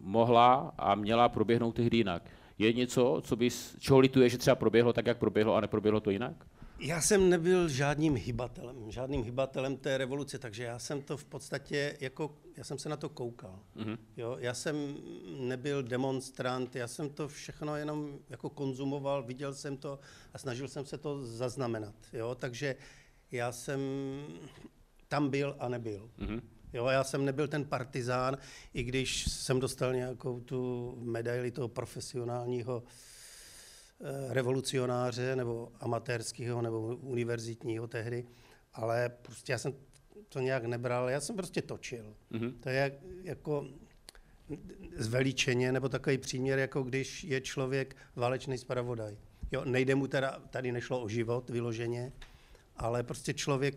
mohla 0.00 0.74
a 0.78 0.94
měla 0.94 1.28
proběhnout 1.28 1.74
tehdy 1.74 1.96
jinak. 1.96 2.22
Je 2.58 2.72
něco, 2.72 3.20
co 3.24 3.36
bys, 3.36 3.76
čeho 3.78 3.98
lituje, 3.98 4.28
že 4.28 4.38
třeba 4.38 4.56
proběhlo 4.56 4.92
tak, 4.92 5.06
jak 5.06 5.18
proběhlo 5.18 5.54
a 5.54 5.60
neproběhlo 5.60 6.00
to 6.00 6.10
jinak? 6.10 6.46
Já 6.78 7.00
jsem 7.00 7.30
nebyl 7.30 7.68
žádným 7.68 8.16
hybatelem, 8.16 8.90
žádným 8.90 9.22
hybatelem 9.22 9.76
té 9.76 9.98
revoluce, 9.98 10.38
takže 10.38 10.64
já 10.64 10.78
jsem 10.78 11.02
to 11.02 11.16
v 11.16 11.24
podstatě, 11.24 11.96
jako, 12.00 12.36
já 12.56 12.64
jsem 12.64 12.78
se 12.78 12.88
na 12.88 12.96
to 12.96 13.08
koukal. 13.08 13.60
Mm-hmm. 13.76 13.98
Jo, 14.16 14.36
já 14.40 14.54
jsem 14.54 14.96
nebyl 15.38 15.82
demonstrant, 15.82 16.76
já 16.76 16.88
jsem 16.88 17.10
to 17.10 17.28
všechno 17.28 17.76
jenom 17.76 18.18
jako 18.28 18.50
konzumoval, 18.50 19.22
viděl 19.22 19.54
jsem 19.54 19.76
to 19.76 19.98
a 20.34 20.38
snažil 20.38 20.68
jsem 20.68 20.86
se 20.86 20.98
to 20.98 21.26
zaznamenat. 21.26 21.94
Jo, 22.12 22.34
takže 22.34 22.76
já 23.30 23.52
jsem 23.52 23.80
tam 25.08 25.30
byl 25.30 25.56
a 25.58 25.68
nebyl. 25.68 26.10
Mm-hmm. 26.18 26.40
Jo, 26.72 26.86
já 26.86 27.04
jsem 27.04 27.24
nebyl 27.24 27.48
ten 27.48 27.64
partizán, 27.64 28.38
i 28.74 28.82
když 28.82 29.24
jsem 29.32 29.60
dostal 29.60 29.94
nějakou 29.94 30.40
tu 30.40 30.94
medaili 31.02 31.50
toho 31.50 31.68
profesionálního 31.68 32.82
eh, 32.86 33.13
revolucionáře 34.28 35.36
nebo 35.36 35.72
amatérského 35.80 36.62
nebo 36.62 36.96
univerzitního 36.96 37.86
tehdy, 37.86 38.24
ale 38.74 39.08
prostě 39.22 39.52
já 39.52 39.58
jsem 39.58 39.74
to 40.28 40.40
nějak 40.40 40.64
nebral, 40.64 41.10
já 41.10 41.20
jsem 41.20 41.36
prostě 41.36 41.62
točil. 41.62 42.14
Mm-hmm. 42.32 42.54
To 42.60 42.68
je 42.68 42.76
jak, 42.76 42.92
jako 43.22 43.66
zveličeně, 44.96 45.72
nebo 45.72 45.88
takový 45.88 46.18
příměr, 46.18 46.58
jako 46.58 46.82
když 46.82 47.24
je 47.24 47.40
člověk 47.40 47.96
válečný 48.16 48.58
zpravodaj. 48.58 49.16
Jo, 49.52 49.64
nejde 49.64 49.94
mu 49.94 50.06
teda, 50.06 50.42
tady 50.50 50.72
nešlo 50.72 51.02
o 51.02 51.08
život 51.08 51.50
vyloženě, 51.50 52.12
ale 52.76 53.02
prostě 53.02 53.34
člověk 53.34 53.74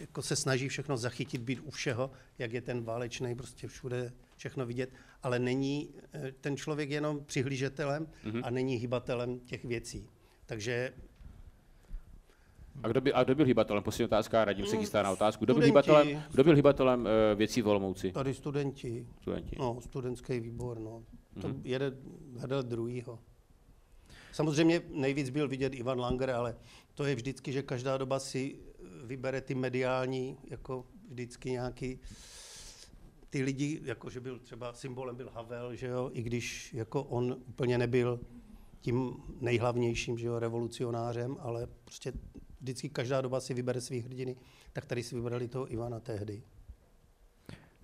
jako 0.00 0.22
se 0.22 0.36
snaží 0.36 0.68
všechno 0.68 0.96
zachytit, 0.96 1.40
být 1.40 1.60
u 1.60 1.70
všeho, 1.70 2.10
jak 2.38 2.52
je 2.52 2.60
ten 2.60 2.84
válečný, 2.84 3.34
prostě 3.34 3.68
všude 3.68 4.12
všechno 4.36 4.66
vidět, 4.66 4.90
ale 5.22 5.38
není 5.38 5.94
eh, 6.12 6.32
ten 6.40 6.56
člověk 6.56 6.90
jenom 6.90 7.24
přihlížetelem 7.24 8.06
mm-hmm. 8.24 8.40
a 8.44 8.50
není 8.50 8.74
hybatelem 8.74 9.40
těch 9.40 9.64
věcí. 9.64 10.08
Takže 10.46 10.92
a 12.82 12.88
kdo, 12.88 13.00
by, 13.00 13.12
a 13.12 13.24
kdo 13.24 13.34
byl 13.34 13.46
hybatelem? 13.46 13.82
Poslední 13.82 14.04
otázka, 14.04 14.44
radím 14.44 14.66
se 14.66 14.76
chystá 14.76 15.02
na 15.02 15.10
otázku. 15.10 15.44
Kdo 15.44 15.54
byl 15.54 15.62
hybatelem, 15.62 16.22
kdo 16.32 16.44
byl 16.44 16.54
hybatelem 16.54 17.00
uh, 17.00 17.38
věcí 17.38 17.62
v 17.62 17.68
Olomouci? 17.68 18.12
Tady 18.12 18.34
studenti. 18.34 19.06
Studenti. 19.20 19.56
No, 19.58 19.80
studentský 19.80 20.40
výbor, 20.40 20.78
no. 20.78 21.02
To 21.40 21.48
mm-hmm. 21.48 21.60
jeden 21.64 21.96
hledal 22.38 22.62
druhýho. 22.62 23.18
Samozřejmě 24.32 24.82
nejvíc 24.90 25.30
byl 25.30 25.48
vidět 25.48 25.74
Ivan 25.74 26.00
Langer, 26.00 26.30
ale 26.30 26.56
to 26.94 27.04
je 27.04 27.14
vždycky, 27.14 27.52
že 27.52 27.62
každá 27.62 27.96
doba 27.96 28.18
si 28.18 28.58
vybere 29.04 29.40
ty 29.40 29.54
mediální, 29.54 30.36
jako 30.50 30.86
vždycky 31.08 31.50
nějaký 31.50 31.98
ty 33.32 33.42
lidi, 33.42 33.80
jako 33.84 34.10
že 34.10 34.20
byl 34.20 34.38
třeba 34.38 34.72
symbolem 34.72 35.16
byl 35.16 35.30
Havel, 35.34 35.74
že 35.74 35.86
jo, 35.86 36.10
i 36.12 36.22
když 36.22 36.74
jako 36.74 37.02
on 37.02 37.36
úplně 37.46 37.78
nebyl 37.78 38.20
tím 38.80 39.12
nejhlavnějším, 39.40 40.18
že 40.18 40.26
jo, 40.26 40.38
revolucionářem, 40.38 41.36
ale 41.40 41.66
prostě 41.84 42.12
vždycky 42.60 42.88
každá 42.88 43.20
doba 43.20 43.40
si 43.40 43.54
vybere 43.54 43.80
svých 43.80 44.04
hrdiny, 44.04 44.36
tak 44.72 44.86
tady 44.86 45.02
si 45.02 45.14
vybrali 45.14 45.48
toho 45.48 45.72
Ivana 45.72 46.00
tehdy. 46.00 46.42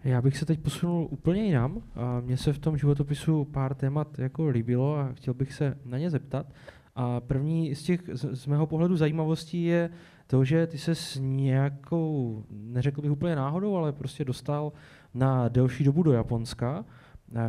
Já 0.05 0.23
bych 0.23 0.39
se 0.39 0.47
teď 0.47 0.61
posunul 0.61 1.09
úplně 1.11 1.45
jinam. 1.45 1.83
Mně 2.21 2.37
se 2.37 2.53
v 2.53 2.59
tom 2.59 2.77
životopisu 2.77 3.45
pár 3.45 3.75
témat 3.75 4.19
jako 4.19 4.49
líbilo 4.49 4.97
a 4.97 5.13
chtěl 5.13 5.35
bych 5.35 5.53
se 5.53 5.79
na 5.85 5.99
ně 5.99 6.11
zeptat. 6.11 6.47
A 6.95 7.21
první 7.21 7.75
z 7.75 7.83
těch 7.83 8.01
z, 8.13 8.43
z 8.43 8.47
mého 8.47 8.67
pohledu 8.67 8.97
zajímavostí 8.97 9.65
je 9.65 9.91
to, 10.31 10.45
že 10.45 10.67
ty 10.67 10.79
se 10.79 10.95
s 10.95 11.19
nějakou, 11.21 12.45
neřekl 12.51 13.03
bych 13.03 13.11
úplně 13.11 13.37
náhodou, 13.37 13.77
ale 13.77 13.93
prostě 13.93 14.25
dostal 14.25 14.73
na 15.15 15.49
delší 15.49 15.85
dobu 15.85 16.03
do 16.03 16.13
Japonska, 16.13 16.85
eh, 16.85 17.41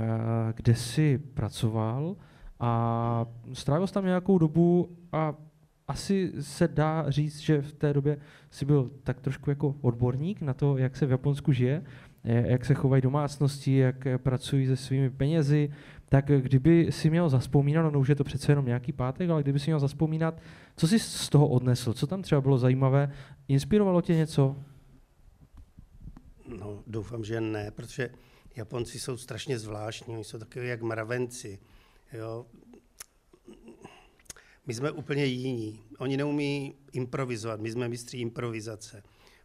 kde 0.55 0.75
si 0.75 1.17
pracoval 1.17 2.15
a 2.59 3.25
strávil 3.53 3.87
jsi 3.87 3.93
tam 3.93 4.05
nějakou 4.05 4.37
dobu 4.37 4.97
a 5.11 5.35
asi 5.87 6.31
se 6.39 6.67
dá 6.67 7.09
říct, 7.09 7.39
že 7.39 7.61
v 7.61 7.73
té 7.73 7.93
době 7.93 8.17
si 8.49 8.65
byl 8.65 8.91
tak 9.03 9.19
trošku 9.19 9.49
jako 9.49 9.75
odborník 9.81 10.41
na 10.41 10.53
to, 10.53 10.77
jak 10.77 10.95
se 10.95 11.05
v 11.05 11.11
Japonsku 11.11 11.51
žije, 11.51 11.83
jak 12.23 12.65
se 12.65 12.73
chovají 12.73 13.01
domácnosti, 13.01 13.77
jak 13.77 14.07
pracují 14.17 14.67
se 14.67 14.75
svými 14.75 15.09
penězi, 15.09 15.71
tak 16.09 16.25
kdyby 16.25 16.91
si 16.91 17.09
měl 17.09 17.29
zaspomínat, 17.29 17.93
no 17.93 17.99
už 17.99 18.09
je 18.09 18.15
to 18.15 18.23
přece 18.23 18.51
jenom 18.51 18.65
nějaký 18.65 18.91
pátek, 18.91 19.29
ale 19.29 19.43
kdyby 19.43 19.59
si 19.59 19.69
měl 19.69 19.79
zaspomínat, 19.79 20.41
co 20.75 20.87
jsi 20.87 20.99
z 20.99 21.29
toho 21.29 21.47
odnesl, 21.47 21.93
co 21.93 22.07
tam 22.07 22.21
třeba 22.21 22.41
bylo 22.41 22.57
zajímavé, 22.57 23.13
inspirovalo 23.47 24.01
tě 24.01 24.15
něco? 24.15 24.55
No, 26.59 26.83
doufám, 26.87 27.23
že 27.23 27.41
ne, 27.41 27.71
protože 27.71 28.09
Japonci 28.55 28.99
jsou 28.99 29.17
strašně 29.17 29.59
zvláštní, 29.59 30.13
oni 30.13 30.23
jsou 30.23 30.39
takový 30.39 30.67
jak 30.67 30.81
mravenci. 30.81 31.59
Jo. 32.13 32.45
My 34.65 34.73
jsme 34.73 34.91
úplně 34.91 35.25
jiní. 35.25 35.83
Oni 35.97 36.17
neumí 36.17 36.75
improvizovat, 36.91 37.59
my 37.59 37.71
jsme 37.71 37.89
mistří 37.89 38.19
improvizace. 38.21 39.03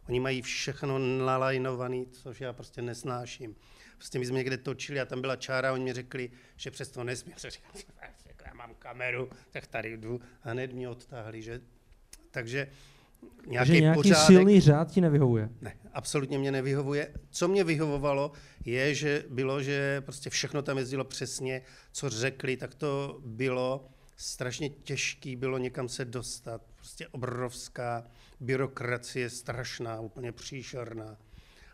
Oni 0.09 0.19
mají 0.19 0.41
všechno 0.41 0.99
nalajnované, 0.99 2.05
což 2.11 2.41
já 2.41 2.53
prostě 2.53 2.81
nesnáším. 2.81 3.55
Prostě 4.05 4.19
my 4.19 4.25
jsme 4.25 4.37
někde 4.37 4.57
točili 4.57 4.99
a 4.99 5.05
tam 5.05 5.21
byla 5.21 5.35
čára 5.35 5.69
a 5.69 5.73
oni 5.73 5.83
mi 5.83 5.93
řekli, 5.93 6.31
že 6.55 6.71
přesto 6.71 7.03
nesmí. 7.03 7.33
Já 7.43 7.49
říkám, 7.49 7.71
já 8.45 8.53
mám 8.53 8.75
kameru, 8.79 9.29
tak 9.51 9.67
tady 9.67 9.97
jdu 9.97 10.21
a 10.43 10.51
hned 10.51 10.73
mě 10.73 10.89
odtáhli, 10.89 11.41
že... 11.41 11.61
Takže 12.31 12.67
nějaký, 13.47 13.69
Takže 13.69 13.81
nějaký 13.81 13.97
pořádek, 13.97 14.25
silný 14.25 14.61
řád 14.61 14.91
ti 14.91 15.01
nevyhovuje? 15.01 15.49
Ne, 15.61 15.77
absolutně 15.93 16.37
mě 16.37 16.51
nevyhovuje. 16.51 17.13
Co 17.29 17.47
mě 17.47 17.63
vyhovovalo, 17.63 18.31
je, 18.65 18.95
že 18.95 19.25
bylo, 19.29 19.63
že 19.63 20.01
prostě 20.01 20.29
všechno 20.29 20.61
tam 20.61 20.77
jezdilo 20.77 21.03
přesně, 21.03 21.61
co 21.91 22.09
řekli, 22.09 22.57
tak 22.57 22.75
to 22.75 23.21
bylo 23.25 23.87
strašně 24.17 24.69
těžký, 24.69 25.35
bylo 25.35 25.57
někam 25.57 25.89
se 25.89 26.05
dostat. 26.05 26.61
Prostě 26.75 27.07
obrovská 27.07 28.07
byrokracie, 28.39 29.29
strašná, 29.29 29.99
úplně 29.99 30.31
příšerná 30.31 31.17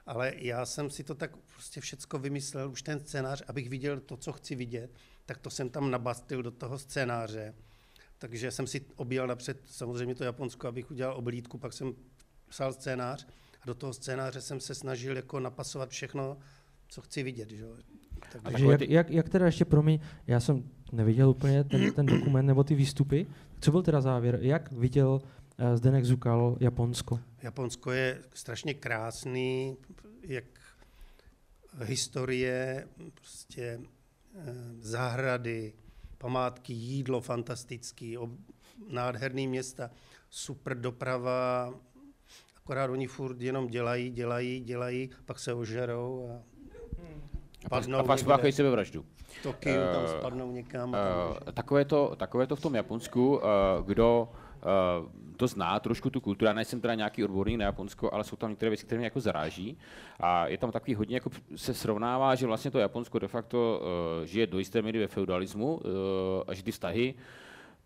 ale 0.05 0.33
já 0.35 0.65
jsem 0.65 0.89
si 0.89 1.03
to 1.03 1.15
tak 1.15 1.37
prostě 1.37 1.81
všecko 1.81 2.19
vymyslel, 2.19 2.71
už 2.71 2.81
ten 2.81 2.99
scénář, 2.99 3.43
abych 3.47 3.69
viděl 3.69 3.99
to, 3.99 4.17
co 4.17 4.31
chci 4.31 4.55
vidět, 4.55 4.91
tak 5.25 5.37
to 5.37 5.49
jsem 5.49 5.69
tam 5.69 5.91
nabastil 5.91 6.43
do 6.43 6.51
toho 6.51 6.79
scénáře. 6.79 7.53
Takže 8.17 8.51
jsem 8.51 8.67
si 8.67 8.85
objel 8.95 9.27
napřed 9.27 9.57
samozřejmě 9.65 10.15
to 10.15 10.23
Japonsko, 10.23 10.67
abych 10.67 10.91
udělal 10.91 11.17
oblídku, 11.17 11.57
pak 11.57 11.73
jsem 11.73 11.93
psal 12.49 12.73
scénář 12.73 13.27
a 13.61 13.65
do 13.65 13.75
toho 13.75 13.93
scénáře 13.93 14.41
jsem 14.41 14.59
se 14.59 14.75
snažil 14.75 15.15
jako 15.15 15.39
napasovat 15.39 15.89
všechno, 15.89 16.37
co 16.87 17.01
chci 17.01 17.23
vidět. 17.23 17.49
Že? 17.49 17.65
Takže 18.43 18.65
jak, 18.65 18.81
jak, 18.81 19.09
jak 19.09 19.29
teda 19.29 19.45
ještě, 19.45 19.65
promiň, 19.65 19.99
já 20.27 20.39
jsem 20.39 20.63
neviděl 20.91 21.29
úplně 21.29 21.63
ten, 21.63 21.93
ten 21.93 22.05
dokument 22.05 22.45
nebo 22.45 22.63
ty 22.63 22.75
výstupy. 22.75 23.27
Co 23.59 23.71
byl 23.71 23.81
teda 23.81 24.01
závěr? 24.01 24.39
Jak 24.41 24.71
viděl 24.71 25.21
Zdenek 25.75 26.05
Zukal 26.05 26.57
Japonsko? 26.59 27.19
Japonsko 27.41 27.91
je 27.91 28.23
strašně 28.33 28.73
krásný, 28.73 29.77
jak 30.21 30.45
historie, 31.83 32.87
prostě 33.13 33.81
eh, 34.35 34.53
zahrady, 34.79 35.73
památky, 36.17 36.73
jídlo 36.73 37.21
fantastický, 37.21 38.17
ob, 38.17 38.29
nádherný 38.89 39.47
města, 39.47 39.89
super 40.29 40.77
doprava, 40.77 41.73
akorát 42.57 42.89
oni 42.89 43.07
furt 43.07 43.41
jenom 43.41 43.67
dělají, 43.67 44.09
dělají, 44.09 44.59
dělají, 44.59 45.09
pak 45.25 45.39
se 45.39 45.53
ožerou 45.53 46.29
a 46.29 46.51
padnou 47.69 47.97
A 47.97 48.03
pak 48.03 48.19
spáchají 48.19 48.53
sebevraždu. 48.53 49.05
Tokio, 49.43 49.75
uh, 49.75 49.93
tam 49.93 50.07
spadnou 50.19 50.51
někam. 50.51 50.89
Uh, 50.89 50.97
takové, 51.53 51.85
to, 51.85 52.15
takové 52.15 52.47
to 52.47 52.55
v 52.55 52.61
tom 52.61 52.75
Japonsku, 52.75 53.35
uh, 53.35 53.41
kdo 53.85 54.29
to 55.37 55.47
zná 55.47 55.79
trošku 55.79 56.09
tu 56.09 56.21
kulturu. 56.21 56.47
Já 56.47 56.53
nejsem 56.53 56.81
teda 56.81 56.95
nějaký 56.95 57.23
odborník 57.23 57.59
na 57.59 57.65
Japonsko, 57.65 58.13
ale 58.13 58.23
jsou 58.23 58.35
tam 58.35 58.49
některé 58.49 58.69
věci, 58.69 58.85
které 58.85 58.99
mě 58.99 59.05
jako 59.05 59.19
zaráží. 59.19 59.77
A 60.19 60.47
je 60.47 60.57
tam 60.57 60.71
takový 60.71 60.95
hodně, 60.95 61.15
jako 61.15 61.29
se 61.55 61.73
srovnává, 61.73 62.35
že 62.35 62.47
vlastně 62.47 62.71
to 62.71 62.79
Japonsko 62.79 63.19
de 63.19 63.27
facto 63.27 63.81
uh, 63.81 64.25
žije 64.25 64.47
do 64.47 64.59
jisté 64.59 64.81
míry 64.81 64.99
ve 64.99 65.07
feudalismu 65.07 65.75
uh, 65.75 65.81
a 66.47 66.53
že 66.53 66.63
ty 66.63 66.71
vztahy 66.71 67.13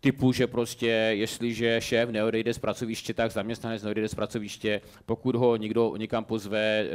typu, 0.00 0.32
že 0.32 0.46
prostě, 0.46 0.86
jestliže 0.86 1.80
šéf 1.80 2.10
neodejde 2.10 2.54
z 2.54 2.58
pracoviště, 2.58 3.14
tak 3.14 3.30
zaměstnanec 3.32 3.82
neodejde 3.82 4.08
z 4.08 4.14
pracoviště, 4.14 4.80
pokud 5.06 5.34
ho 5.34 5.56
někdo 5.56 5.96
někam 5.96 6.24
pozve 6.24 6.60
e, 6.60 6.86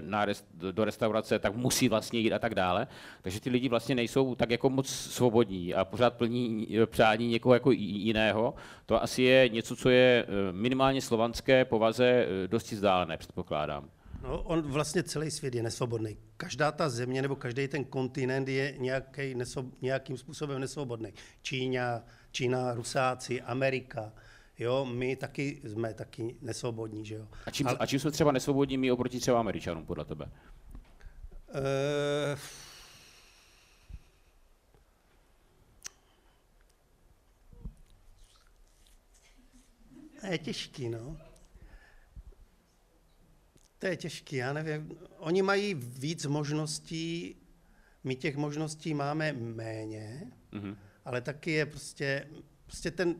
na 0.00 0.24
rest, 0.24 0.46
do 0.72 0.84
restaurace, 0.84 1.38
tak 1.38 1.56
musí 1.56 1.88
vlastně 1.88 2.20
jít 2.20 2.32
a 2.32 2.38
tak 2.38 2.54
dále. 2.54 2.86
Takže 3.22 3.40
ty 3.40 3.50
lidi 3.50 3.68
vlastně 3.68 3.94
nejsou 3.94 4.34
tak 4.34 4.50
jako 4.50 4.70
moc 4.70 4.88
svobodní 4.88 5.74
a 5.74 5.84
pořád 5.84 6.14
plní 6.14 6.78
e, 6.78 6.86
přání 6.86 7.28
někoho 7.28 7.54
jako 7.54 7.70
jiného. 7.70 8.54
To 8.86 9.02
asi 9.02 9.22
je 9.22 9.48
něco, 9.48 9.76
co 9.76 9.90
je 9.90 10.24
e, 10.28 10.52
minimálně 10.52 11.02
slovanské 11.02 11.64
povaze 11.64 12.26
dosti 12.46 12.74
vzdálené, 12.74 13.16
předpokládám. 13.16 13.88
No, 14.22 14.42
on 14.42 14.62
vlastně 14.62 15.02
celý 15.02 15.30
svět 15.30 15.54
je 15.54 15.62
nesvobodný. 15.62 16.16
Každá 16.36 16.72
ta 16.72 16.88
země 16.88 17.22
nebo 17.22 17.36
každý 17.36 17.68
ten 17.68 17.84
kontinent 17.84 18.48
je 18.48 18.74
nějaký 18.78 19.34
nesvob, 19.34 19.66
nějakým 19.82 20.16
způsobem 20.16 20.60
nesvobodný. 20.60 21.12
Čína, 21.42 22.02
Čína, 22.32 22.74
Rusáci, 22.74 23.42
Amerika, 23.42 24.12
jo, 24.58 24.84
my 24.84 25.16
taky 25.16 25.60
jsme 25.64 25.94
taky 25.94 26.36
nesvobodní, 26.42 27.06
že 27.06 27.14
jo. 27.14 27.28
A 27.46 27.50
čím, 27.50 27.66
Ale, 27.66 27.78
a 27.78 27.86
čím 27.86 28.00
jsme 28.00 28.10
třeba 28.10 28.32
nesvobodní 28.32 28.78
my 28.78 28.92
oproti 28.92 29.20
třeba 29.20 29.40
Američanům, 29.40 29.86
podle 29.86 30.04
tebe? 30.04 30.30
Uh, 31.54 32.38
je 40.30 40.38
těžký, 40.38 40.88
no. 40.88 41.16
To 43.78 43.86
je 43.86 43.96
těžký, 43.96 44.36
já 44.36 44.52
nevím. 44.52 44.98
Oni 45.18 45.42
mají 45.42 45.74
víc 45.74 46.26
možností, 46.26 47.36
my 48.04 48.16
těch 48.16 48.36
možností 48.36 48.94
máme 48.94 49.32
méně, 49.32 50.32
mm-hmm. 50.52 50.76
Ale 51.08 51.20
taky 51.20 51.50
je 51.50 51.66
prostě, 51.66 52.26
prostě 52.66 52.90
ten, 52.90 53.14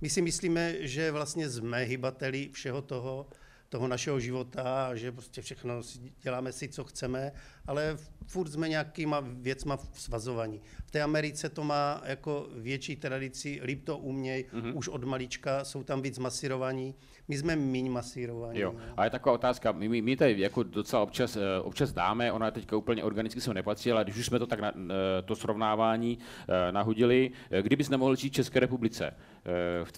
my 0.00 0.10
si 0.10 0.22
myslíme, 0.22 0.86
že 0.86 1.12
vlastně 1.12 1.50
jsme 1.50 1.82
hybateli 1.82 2.50
všeho 2.52 2.82
toho, 2.82 3.26
toho 3.68 3.88
našeho 3.88 4.20
života, 4.20 4.94
že 4.94 5.12
prostě 5.12 5.42
všechno 5.42 5.82
děláme 6.22 6.52
si, 6.52 6.68
co 6.68 6.84
chceme, 6.84 7.32
ale 7.66 7.98
furt 8.26 8.48
jsme 8.48 8.68
nějakýma 8.68 9.20
věcma 9.20 9.78
svazovaní. 9.92 10.60
V 10.86 10.90
té 10.90 11.02
Americe 11.02 11.48
to 11.48 11.64
má 11.64 12.02
jako 12.04 12.48
větší 12.56 12.96
tradici, 12.96 13.60
líp 13.64 13.84
to 13.84 13.98
umějí, 13.98 14.44
mm-hmm. 14.44 14.76
už 14.76 14.88
od 14.88 15.04
malička 15.04 15.64
jsou 15.64 15.82
tam 15.82 16.02
víc 16.02 16.18
masírovaní, 16.18 16.94
my 17.28 17.38
jsme 17.38 17.56
méně 17.56 17.90
masírovaní. 17.90 18.60
Jo. 18.60 18.74
A 18.96 19.04
je 19.04 19.10
taková 19.10 19.34
otázka, 19.34 19.72
my, 19.72 19.88
my, 19.88 20.02
my 20.02 20.16
tady 20.16 20.40
jako 20.40 20.62
docela 20.62 21.02
občas, 21.02 21.36
eh, 21.36 21.60
občas 21.62 21.92
dáme, 21.92 22.32
ona 22.32 22.50
teďka 22.50 22.76
úplně 22.76 23.04
organicky 23.04 23.40
se 23.40 23.54
nepatří, 23.54 23.92
ale 23.92 24.04
když 24.04 24.16
už 24.16 24.26
jsme 24.26 24.38
to 24.38 24.46
tak 24.46 24.60
na, 24.60 24.72
eh, 24.76 25.22
to 25.22 25.36
srovnávání 25.36 26.18
eh, 26.48 26.72
nahodili, 26.72 27.30
kdybys 27.62 27.88
nemohl 27.88 28.16
žít 28.16 28.28
v 28.28 28.32
České 28.32 28.60
republice, 28.60 29.14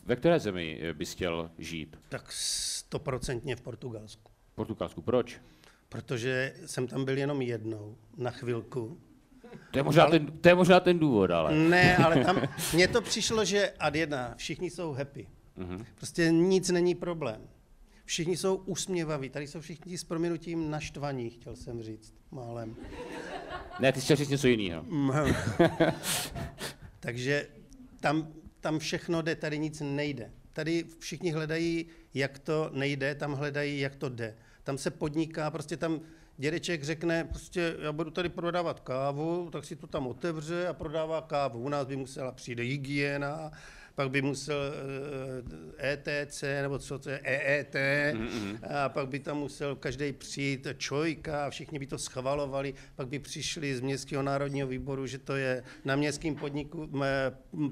ve 0.07 0.17
které 0.17 0.41
zemi 0.41 0.81
bys 0.93 1.13
chtěl 1.13 1.51
žít? 1.59 1.97
Tak 2.09 2.33
stoprocentně 2.33 3.57
v 3.57 3.61
Portugalsku. 3.61 4.33
V 4.53 4.55
Portugalsku, 4.55 5.03
proč? 5.03 5.41
Protože 5.89 6.55
jsem 6.67 6.87
tam 6.87 7.05
byl 7.05 7.19
jenom 7.19 7.43
jednou, 7.43 7.97
na 8.17 8.31
chvilku. 8.31 9.01
To 9.71 9.79
je 9.79 9.83
možná, 9.83 10.03
ale... 10.03 10.19
ten, 10.19 10.27
to 10.27 10.49
je 10.49 10.55
možná 10.55 10.81
ten 10.81 10.99
důvod, 10.99 11.31
ale... 11.31 11.55
Ne, 11.55 11.97
ale 11.97 12.25
tam 12.25 12.43
mně 12.75 12.89
to 12.89 13.03
přišlo, 13.03 13.45
že 13.45 13.73
ad 13.79 13.95
jedna, 13.95 14.35
všichni 14.37 14.71
jsou 14.71 14.93
happy. 14.93 15.29
Mm-hmm. 15.59 15.85
Prostě 15.95 16.31
nic 16.31 16.71
není 16.71 16.95
problém. 16.95 17.41
Všichni 18.05 18.37
jsou 18.37 18.55
usměvaví, 18.55 19.31
tady 19.31 19.47
jsou 19.47 19.61
všichni 19.61 19.99
s 19.99 20.05
proměnutím 20.05 20.71
naštvaní, 20.71 21.31
chtěl 21.31 21.57
jsem 21.57 21.83
říct, 21.83 22.15
málem. 22.31 22.77
Ne, 23.81 23.93
ty 23.93 24.01
chtěl 24.01 24.17
říct 24.17 24.29
něco 24.29 24.49
jiného. 24.49 24.85
Takže 27.01 27.47
tam, 28.01 28.29
tam 28.61 28.79
všechno 28.79 29.23
jde, 29.23 29.35
tady 29.35 29.59
nic 29.59 29.81
nejde. 29.81 30.31
Tady 30.53 30.85
všichni 30.99 31.31
hledají, 31.31 31.87
jak 32.15 32.39
to 32.39 32.71
nejde, 32.73 33.15
tam 33.15 33.33
hledají, 33.33 33.81
jak 33.81 33.97
to 33.97 34.09
jde. 34.09 34.37
Tam 34.69 34.79
se 34.79 34.91
podniká, 34.91 35.51
prostě 35.51 35.77
tam 35.77 36.01
dědeček 36.37 36.85
řekne, 36.85 37.25
prostě 37.25 37.77
já 37.83 37.93
budu 37.93 38.11
tady 38.11 38.29
prodávat 38.29 38.81
kávu, 38.81 39.49
tak 39.53 39.65
si 39.65 39.77
to 39.77 39.87
tam 39.87 40.07
otevře 40.07 40.69
a 40.69 40.73
prodává 40.73 41.21
kávu. 41.21 41.61
U 41.61 41.69
nás 41.69 41.87
by 41.87 41.97
musela 41.97 42.33
přijde 42.33 42.63
hygiena, 42.63 43.51
pak 43.95 44.11
by 44.11 44.23
musel 44.23 44.57
ETC, 45.79 46.43
eh, 46.43 46.59
e 46.59 46.63
nebo 46.63 46.79
co 46.79 46.99
to 46.99 47.11
je, 47.11 47.21
EET, 47.25 47.75
mm-hmm. 47.75 48.59
a 48.63 48.89
pak 48.89 49.09
by 49.09 49.19
tam 49.19 49.39
musel 49.39 49.77
každý 49.77 50.13
přijít 50.13 50.67
čojka, 50.79 51.51
všichni 51.51 51.79
by 51.79 51.87
to 51.87 51.99
schvalovali, 51.99 52.75
pak 52.97 53.09
by 53.09 53.19
přišli 53.19 53.77
z 53.77 53.81
Městského 53.81 54.23
národního 54.23 54.69
výboru, 54.69 55.07
že 55.07 55.19
to 55.19 55.37
je 55.37 55.65
na 55.85 55.97
městském 55.97 56.35
podniku, 56.35 56.91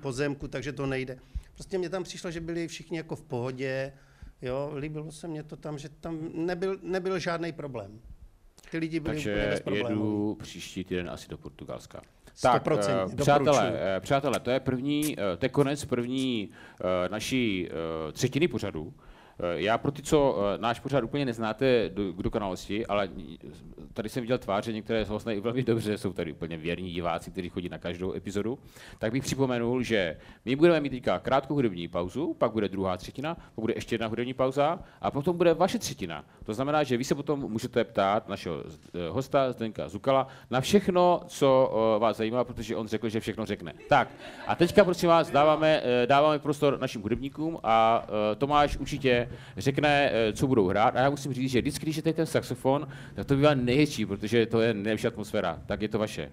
pozemku, 0.03 0.49
takže 0.49 0.73
to 0.73 0.87
nejde. 0.87 1.19
Prostě 1.55 1.79
mě 1.79 1.89
tam 1.89 2.05
přišlo, 2.05 2.31
že 2.31 2.41
byli 2.41 2.69
všichni 2.69 2.97
jako 2.97 3.17
v 3.17 3.23
pohodě, 3.23 3.93
jo, 4.43 4.73
líbilo 4.77 5.13
se 5.13 5.29
mně 5.29 5.43
to 5.43 5.57
tam, 5.57 5.79
že 5.79 5.89
tam 5.89 6.19
nebyl, 6.35 6.79
nebyl 6.83 7.19
žádný 7.19 7.53
problém. 7.53 8.01
Ty 8.71 8.79
lidi 8.79 9.01
byli 9.01 9.15
Takže 9.15 9.47
bez 9.51 9.61
problémů. 9.61 9.89
jedu 9.89 10.39
příští 10.43 10.85
týden 10.85 11.11
asi 11.11 11.29
do 11.29 11.39
Portugalska. 11.39 12.03
Tak, 12.43 12.67
uh, 12.67 13.15
přátelé, 13.17 13.71
uh, 13.71 13.77
přátelé, 14.01 14.41
to 14.41 14.51
je 14.51 14.61
první, 14.61 15.17
uh, 15.17 15.23
to 15.39 15.45
je 15.45 15.49
konec 15.49 15.85
první 15.85 16.51
naší 17.11 17.69
třetiny 18.13 18.49
pořadu. 18.49 18.95
Eh, 19.41 19.63
já 19.63 19.79
pro 19.79 19.93
ty, 19.93 20.03
co 20.03 20.39
eh, 20.39 20.59
náš 20.59 20.81
pořád 20.81 21.05
úplně 21.05 21.25
neznáte 21.25 21.91
k 21.91 22.23
dokonalosti, 22.23 22.87
ale 22.87 23.09
tady 23.93 24.09
jsem 24.09 24.21
viděl 24.21 24.39
tváře, 24.39 24.73
některé 24.73 25.05
z 25.05 25.27
i 25.27 25.41
velmi 25.41 25.63
dobře, 25.63 25.99
jsou 25.99 26.13
tady 26.13 26.33
úplně 26.33 26.57
věrní 26.57 26.93
diváci, 26.93 27.31
kteří 27.31 27.49
chodí 27.49 27.69
na 27.69 27.79
každou 27.79 28.15
epizodu, 28.15 28.59
tak 28.99 29.13
bych 29.13 29.23
připomenul, 29.23 29.83
že 29.83 30.17
my 30.45 30.57
budeme 30.57 30.81
mít 30.81 30.91
teďka 30.91 31.19
krátkou 31.19 31.55
hudební 31.55 31.89
pauzu, 31.89 32.35
pak 32.35 32.53
bude 32.53 32.69
druhá 32.69 32.97
třetina, 32.97 33.35
pak 33.35 33.61
bude 33.61 33.75
ještě 33.77 33.95
jedna 33.95 34.07
hudební 34.07 34.35
pauza 34.35 34.79
a 35.01 35.11
potom 35.11 35.37
bude 35.37 35.55
vaše 35.55 35.79
třetina. 35.79 36.25
To 36.45 36.55
znamená, 36.55 36.83
že 36.83 36.97
vy 36.97 37.05
se 37.05 37.15
potom 37.15 37.41
můžete 37.41 37.85
ptát 37.85 38.29
našeho 38.29 38.57
eh, 38.67 39.09
hosta 39.09 39.53
Zdenka 39.53 39.89
Zukala 39.89 40.29
na 40.51 40.61
všechno, 40.61 41.21
co 41.27 41.73
vás 41.99 42.17
zajímá, 42.17 42.45
protože 42.45 42.77
on 42.77 42.89
řekl, 42.89 43.09
že 43.09 43.21
všechno 43.21 43.47
řekne. 43.47 43.75
Tak 43.89 44.09
a 44.47 44.55
teďka 44.55 44.85
prosím 44.85 45.09
vás 45.09 45.31
dáváme, 45.31 45.83
dáváme 46.07 46.39
prostor 46.39 46.81
našim 46.81 47.03
hudebníkům 47.03 47.59
a 47.63 48.07
Tomáš 48.39 48.77
určitě 48.77 49.26
řekne, 49.57 50.11
eh, 50.13 50.33
co 50.33 50.47
budou 50.47 50.69
hrát. 50.69 50.97
A 50.97 51.01
já 51.01 51.11
musím 51.11 51.33
říct, 51.33 51.51
že 51.51 51.61
vždycky, 51.61 51.87
když 51.87 51.97
je 51.97 52.03
ten 52.03 52.27
saxofon, 52.27 52.89
tak 53.15 53.27
to 53.27 53.37
bývá 53.37 53.55
nejhezčí, 53.55 54.07
protože 54.07 54.47
to 54.47 54.61
je 54.61 54.75
nejlepší 54.75 55.07
atmosféra. 55.07 55.63
Tak 55.67 55.83
je 55.83 55.89
to 55.89 55.99
vaše. 55.99 56.33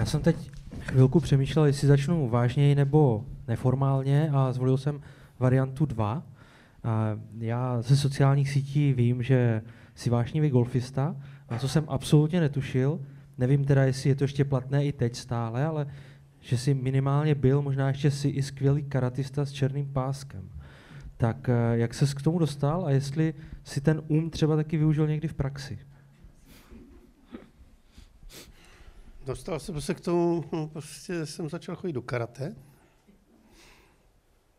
Já 0.00 0.06
jsem 0.06 0.20
teď 0.20 0.50
chvilku 0.80 1.20
přemýšlel, 1.20 1.64
jestli 1.66 1.88
začnu 1.88 2.28
vážněji 2.28 2.74
nebo 2.74 3.24
neformálně 3.48 4.30
a 4.32 4.52
zvolil 4.52 4.78
jsem 4.78 5.00
variantu 5.38 5.86
2. 5.86 6.22
A 6.84 7.18
já 7.38 7.82
ze 7.82 7.96
sociálních 7.96 8.50
sítí 8.50 8.92
vím, 8.92 9.22
že 9.22 9.62
jsi 9.94 10.10
vášnivý 10.10 10.50
golfista, 10.50 11.16
a 11.48 11.58
co 11.58 11.68
jsem 11.68 11.84
absolutně 11.88 12.40
netušil, 12.40 13.00
nevím 13.38 13.64
teda, 13.64 13.84
jestli 13.84 14.10
je 14.10 14.14
to 14.14 14.24
ještě 14.24 14.44
platné 14.44 14.84
i 14.84 14.92
teď 14.92 15.16
stále, 15.16 15.64
ale 15.64 15.86
že 16.40 16.58
jsi 16.58 16.74
minimálně 16.74 17.34
byl, 17.34 17.62
možná 17.62 17.88
ještě 17.88 18.10
si 18.10 18.28
i 18.28 18.42
skvělý 18.42 18.82
karatista 18.82 19.44
s 19.44 19.52
černým 19.52 19.92
páskem. 19.92 20.50
Tak 21.16 21.48
eh, 21.48 21.78
jak 21.78 21.94
ses 21.94 22.14
k 22.14 22.22
tomu 22.22 22.38
dostal 22.38 22.86
a 22.86 22.90
jestli 22.90 23.34
si 23.64 23.80
ten 23.80 24.02
um 24.08 24.30
třeba 24.30 24.56
taky 24.56 24.76
využil 24.76 25.06
někdy 25.06 25.28
v 25.28 25.34
praxi? 25.34 25.78
Dostal 29.30 29.60
jsem 29.60 29.80
se 29.80 29.94
k 29.94 30.00
tomu, 30.00 30.44
no, 30.52 30.68
prostě 30.68 31.26
jsem 31.26 31.50
začal 31.50 31.76
chodit 31.76 31.92
do 31.92 32.02
karate. 32.02 32.56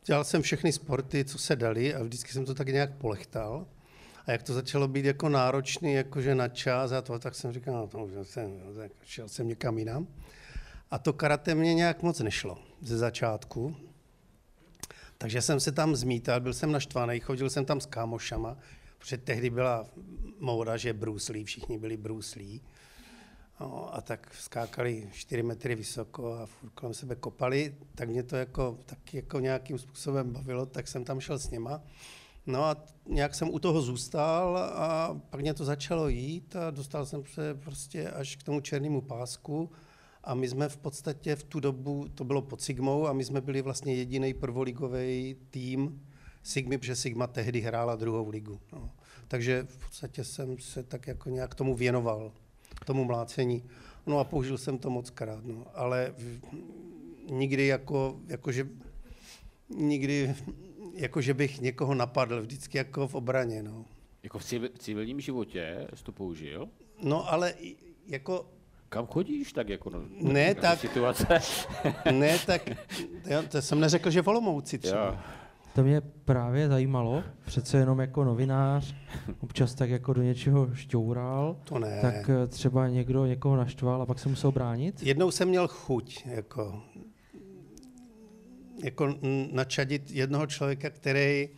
Dělal 0.06 0.24
jsem 0.24 0.42
všechny 0.42 0.74
sporty, 0.74 1.26
co 1.26 1.38
se 1.38 1.56
dali 1.56 1.96
a 1.96 2.04
vždycky 2.04 2.32
jsem 2.32 2.46
to 2.46 2.54
tak 2.54 2.68
nějak 2.68 2.96
polechtal. 2.98 3.68
A 4.26 4.32
jak 4.32 4.44
to 4.44 4.54
začalo 4.54 4.88
být 4.88 5.06
jako 5.06 5.30
náročný, 5.30 5.94
jakože 5.94 6.36
na 6.36 6.48
čas 6.48 6.92
a 6.92 7.02
to, 7.02 7.20
tak 7.20 7.36
jsem 7.36 7.52
říkal, 7.52 7.74
no 7.74 7.88
to 7.88 7.98
už 7.98 8.28
jsem, 8.28 8.52
šel 9.04 9.30
jsem 9.30 9.48
někam 9.48 9.78
jinam. 9.78 10.08
A 10.92 11.00
to 11.00 11.14
karate 11.14 11.56
mě 11.56 11.74
nějak 11.74 12.04
moc 12.04 12.20
nešlo 12.20 12.58
ze 12.82 12.98
začátku. 12.98 13.76
Takže 15.18 15.42
jsem 15.42 15.60
se 15.60 15.72
tam 15.72 15.96
zmítal, 15.96 16.40
byl 16.40 16.54
jsem 16.54 16.72
naštvaný, 16.72 17.20
chodil 17.20 17.50
jsem 17.50 17.66
tam 17.66 17.82
s 17.82 17.86
kámošama, 17.86 18.58
protože 19.00 19.18
tehdy 19.18 19.50
byla 19.50 19.86
móda, 20.40 20.78
že 20.78 20.94
Bruce 20.94 21.32
Lee, 21.32 21.44
všichni 21.44 21.78
byli 21.78 21.98
Bruce 21.98 22.40
Lee. 22.40 22.62
No, 23.62 23.96
a 23.96 24.02
tak 24.02 24.34
skákali 24.34 25.10
4 25.12 25.44
metry 25.44 25.76
vysoko 25.76 26.34
a 26.34 26.46
furt 26.46 26.70
kolem 26.70 26.94
sebe 26.94 27.16
kopali, 27.16 27.76
tak 27.96 28.10
mě 28.10 28.24
to 28.24 28.36
jako, 28.36 28.78
tak 28.86 29.14
jako 29.14 29.40
nějakým 29.40 29.80
způsobem 29.80 30.32
bavilo, 30.32 30.66
tak 30.66 30.88
jsem 30.88 31.04
tam 31.04 31.20
šel 31.20 31.40
s 31.40 31.50
něma. 31.50 31.82
No 32.46 32.64
a 32.64 32.78
nějak 33.06 33.36
jsem 33.36 33.50
u 33.50 33.60
toho 33.60 33.82
zůstal 33.82 34.58
a 34.58 35.20
pak 35.30 35.42
mě 35.42 35.54
to 35.54 35.66
začalo 35.66 36.08
jít 36.08 36.56
a 36.56 36.72
dostal 36.72 37.06
jsem 37.06 37.26
se 37.26 37.54
prostě 37.54 38.10
až 38.10 38.36
k 38.36 38.44
tomu 38.44 38.62
černému 38.62 39.02
pásku 39.02 39.72
a 40.24 40.34
my 40.34 40.50
jsme 40.50 40.70
v 40.70 40.78
podstatě 40.78 41.36
v 41.36 41.44
tu 41.44 41.60
dobu, 41.60 42.08
to 42.16 42.24
bylo 42.24 42.42
pod 42.42 42.62
Sigmou 42.62 43.08
a 43.08 43.14
my 43.14 43.26
jsme 43.26 43.42
byli 43.42 43.62
vlastně 43.62 43.96
jediný 43.96 44.34
prvoligový 44.34 45.36
tým 45.50 46.02
Sigmy, 46.44 46.78
protože 46.78 46.96
Sigma 46.96 47.28
tehdy 47.28 47.62
hrála 47.62 47.96
druhou 47.96 48.30
ligu. 48.30 48.60
No. 48.74 48.92
Takže 49.28 49.64
v 49.70 49.78
podstatě 49.78 50.24
jsem 50.24 50.60
se 50.60 50.84
tak 50.84 51.08
jako 51.08 51.30
nějak 51.30 51.56
tomu 51.56 51.76
věnoval, 51.76 52.32
tomu 52.86 53.04
mlácení. 53.04 53.64
No 54.08 54.20
a 54.20 54.24
použil 54.24 54.58
jsem 54.58 54.78
to 54.78 54.90
moc 54.90 55.10
krát, 55.10 55.46
no. 55.46 55.66
ale 55.74 56.16
nikdy 57.30 57.68
jako, 57.68 58.20
jakože, 58.28 58.68
nikdy 59.70 60.36
jako, 60.94 61.22
že 61.22 61.34
bych 61.34 61.62
někoho 61.62 61.94
napadl, 61.96 62.42
vždycky 62.42 62.78
jako 62.78 63.08
v 63.08 63.16
obraně. 63.16 63.64
No. 63.64 63.86
Jako 64.24 64.40
v 64.40 64.46
civilním 64.78 65.20
životě 65.20 65.88
jsi 65.94 66.04
to 66.04 66.12
použil? 66.12 66.70
No 67.04 67.32
ale 67.32 67.54
jako 68.08 68.46
kam 68.90 69.08
chodíš 69.08 69.54
tak 69.54 69.70
jako 69.70 69.90
no, 69.90 70.02
ne, 70.10 70.56
tak, 70.56 70.80
situace? 70.80 71.40
ne, 72.12 72.40
tak 72.46 72.70
já, 73.26 73.42
to 73.42 73.62
jsem 73.62 73.80
neřekl, 73.80 74.10
že 74.10 74.22
volomouci 74.22 74.78
třeba. 74.78 75.06
Jo. 75.06 75.18
To 75.76 75.84
mě 75.84 76.02
právě 76.02 76.68
zajímalo, 76.68 77.24
přece 77.46 77.78
jenom 77.78 78.00
jako 78.00 78.24
novinář, 78.24 78.96
občas 79.40 79.74
tak 79.76 79.90
jako 79.90 80.14
do 80.14 80.22
něčeho 80.22 80.76
šťoural, 80.76 81.58
to 81.64 81.80
ne. 81.80 82.00
tak 82.02 82.30
eh, 82.30 82.48
třeba 82.48 82.88
někdo 82.88 83.26
někoho 83.26 83.56
naštval 83.56 84.02
a 84.02 84.06
pak 84.06 84.20
se 84.20 84.30
musel 84.30 84.52
bránit? 84.52 85.04
Jednou 85.04 85.32
jsem 85.32 85.50
měl 85.50 85.68
chuť, 85.68 86.26
jako, 86.26 86.82
jako 88.84 89.16
načadit 89.52 90.12
jednoho 90.12 90.48
člověka, 90.48 90.90
který 90.90 91.50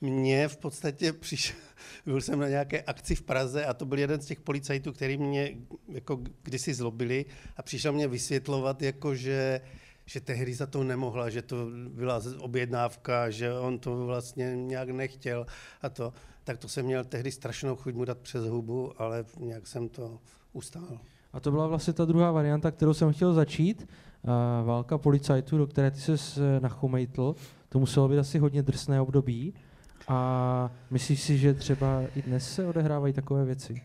mě 0.00 0.48
v 0.48 0.56
podstatě 0.56 1.12
přišel, 1.12 1.56
byl 2.06 2.20
jsem 2.20 2.40
na 2.40 2.48
nějaké 2.48 2.82
akci 2.82 3.14
v 3.14 3.22
Praze 3.22 3.66
a 3.66 3.74
to 3.74 3.86
byl 3.86 3.98
jeden 3.98 4.20
z 4.20 4.26
těch 4.26 4.40
policajtů, 4.40 4.92
který 4.92 5.16
mě 5.16 5.56
jako 5.88 6.20
kdysi 6.42 6.74
zlobili 6.74 7.24
a 7.56 7.62
přišel 7.62 7.92
mě 7.92 8.08
vysvětlovat, 8.08 8.82
jako 8.82 9.14
že, 9.14 9.60
že 10.06 10.20
tehdy 10.20 10.54
za 10.54 10.66
to 10.66 10.84
nemohla, 10.84 11.30
že 11.30 11.42
to 11.42 11.56
byla 11.88 12.20
objednávka, 12.38 13.30
že 13.30 13.52
on 13.52 13.78
to 13.78 14.06
vlastně 14.06 14.56
nějak 14.56 14.88
nechtěl 14.88 15.46
a 15.82 15.88
to. 15.88 16.12
Tak 16.44 16.58
to 16.58 16.68
jsem 16.68 16.86
měl 16.86 17.04
tehdy 17.04 17.32
strašnou 17.32 17.76
chuť 17.76 17.94
mu 17.94 18.04
dát 18.04 18.18
přes 18.18 18.44
hubu, 18.44 18.92
ale 19.02 19.24
nějak 19.38 19.66
jsem 19.66 19.88
to 19.88 20.18
ustál. 20.52 20.98
A 21.32 21.40
to 21.40 21.50
byla 21.50 21.66
vlastně 21.66 21.92
ta 21.92 22.04
druhá 22.04 22.30
varianta, 22.30 22.70
kterou 22.70 22.94
jsem 22.94 23.12
chtěl 23.12 23.32
začít. 23.32 23.88
Uh, 24.22 24.66
válka 24.66 24.98
policajtů, 24.98 25.58
do 25.58 25.66
které 25.66 25.90
ty 25.90 26.00
se 26.18 26.60
nachomejtl. 26.60 27.34
To 27.68 27.78
muselo 27.78 28.08
být 28.08 28.18
asi 28.18 28.38
hodně 28.38 28.62
drsné 28.62 29.00
období. 29.00 29.54
A 30.08 30.70
myslíš 30.90 31.22
si, 31.22 31.38
že 31.38 31.54
třeba 31.54 32.02
i 32.16 32.22
dnes 32.22 32.54
se 32.54 32.66
odehrávají 32.66 33.12
takové 33.12 33.44
věci? 33.44 33.82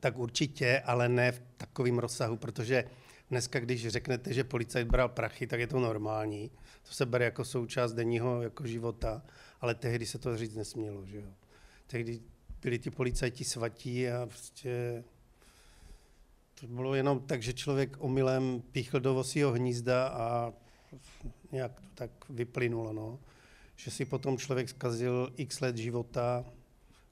Tak 0.00 0.18
určitě, 0.18 0.82
ale 0.86 1.08
ne 1.08 1.32
v 1.32 1.42
takovém 1.56 1.98
rozsahu, 1.98 2.36
protože 2.36 2.84
dneska, 3.32 3.60
když 3.60 3.88
řeknete, 3.88 4.34
že 4.34 4.44
policajt 4.44 4.88
bral 4.88 5.08
prachy, 5.08 5.46
tak 5.46 5.60
je 5.60 5.66
to 5.66 5.80
normální. 5.80 6.50
To 6.88 6.94
se 6.94 7.06
bere 7.06 7.24
jako 7.24 7.44
součást 7.44 7.92
denního 7.92 8.42
jako 8.42 8.66
života, 8.66 9.22
ale 9.60 9.74
tehdy 9.74 10.06
se 10.06 10.18
to 10.18 10.36
říct 10.36 10.54
nesmělo. 10.54 11.06
Že 11.06 11.16
jo? 11.16 11.32
Tehdy 11.86 12.20
byli 12.62 12.78
ti 12.78 12.90
policajti 12.90 13.44
svatí 13.44 14.08
a 14.08 14.26
prostě 14.26 15.04
to 16.60 16.66
bylo 16.66 16.94
jenom 16.94 17.20
tak, 17.20 17.42
že 17.42 17.52
člověk 17.52 17.96
omylem 17.98 18.62
píchl 18.72 19.00
do 19.00 19.14
vosího 19.14 19.52
hnízda 19.52 20.08
a 20.08 20.52
nějak 21.52 21.80
to 21.80 21.86
tak 21.94 22.10
vyplynulo. 22.28 22.92
No 22.92 23.18
že 23.76 23.90
si 23.90 24.04
potom 24.04 24.38
člověk 24.38 24.68
zkazil 24.68 25.32
x 25.36 25.60
let 25.60 25.76
života 25.76 26.44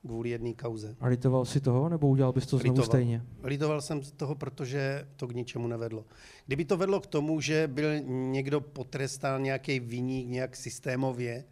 kvůli 0.07 0.31
jedné 0.31 0.55
kauze. 0.55 0.97
A 1.01 1.07
litoval 1.07 1.45
si 1.45 1.61
toho, 1.61 1.89
nebo 1.89 2.09
udělal 2.09 2.33
bys 2.33 2.47
to 2.47 2.59
znovu 2.59 2.73
litoval. 2.73 2.87
stejně? 2.87 3.23
Litoval 3.43 3.81
jsem 3.81 4.01
toho, 4.01 4.35
protože 4.35 5.09
to 5.17 5.27
k 5.27 5.35
ničemu 5.35 5.69
nevedlo. 5.69 6.05
Kdyby 6.47 6.65
to 6.65 6.77
vedlo 6.77 7.01
k 7.01 7.07
tomu, 7.07 7.41
že 7.41 7.69
byl 7.69 8.01
někdo 8.01 8.61
potrestán, 8.61 9.43
nějaký 9.43 9.81
viník, 9.81 10.29
nějak 10.29 10.57
systémově, 10.57 11.45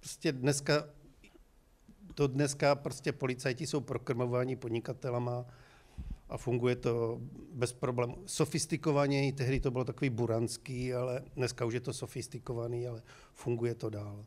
prostě 0.00 0.32
dneska, 0.32 0.84
to 2.14 2.26
dneska 2.26 2.74
prostě 2.74 3.12
policajti 3.12 3.66
jsou 3.66 3.80
prokrmováni 3.80 4.56
podnikatelama 4.56 5.46
a 6.28 6.36
funguje 6.36 6.76
to 6.76 7.20
bez 7.52 7.72
problémů. 7.72 8.16
Sofistikovaněji, 8.26 9.32
tehdy 9.32 9.60
to 9.60 9.70
bylo 9.70 9.84
takový 9.84 10.10
buranský, 10.10 10.94
ale 10.94 11.22
dneska 11.36 11.64
už 11.64 11.74
je 11.74 11.80
to 11.80 11.92
sofistikovaný, 11.92 12.86
ale 12.86 13.02
funguje 13.34 13.74
to 13.74 13.90
dál 13.90 14.24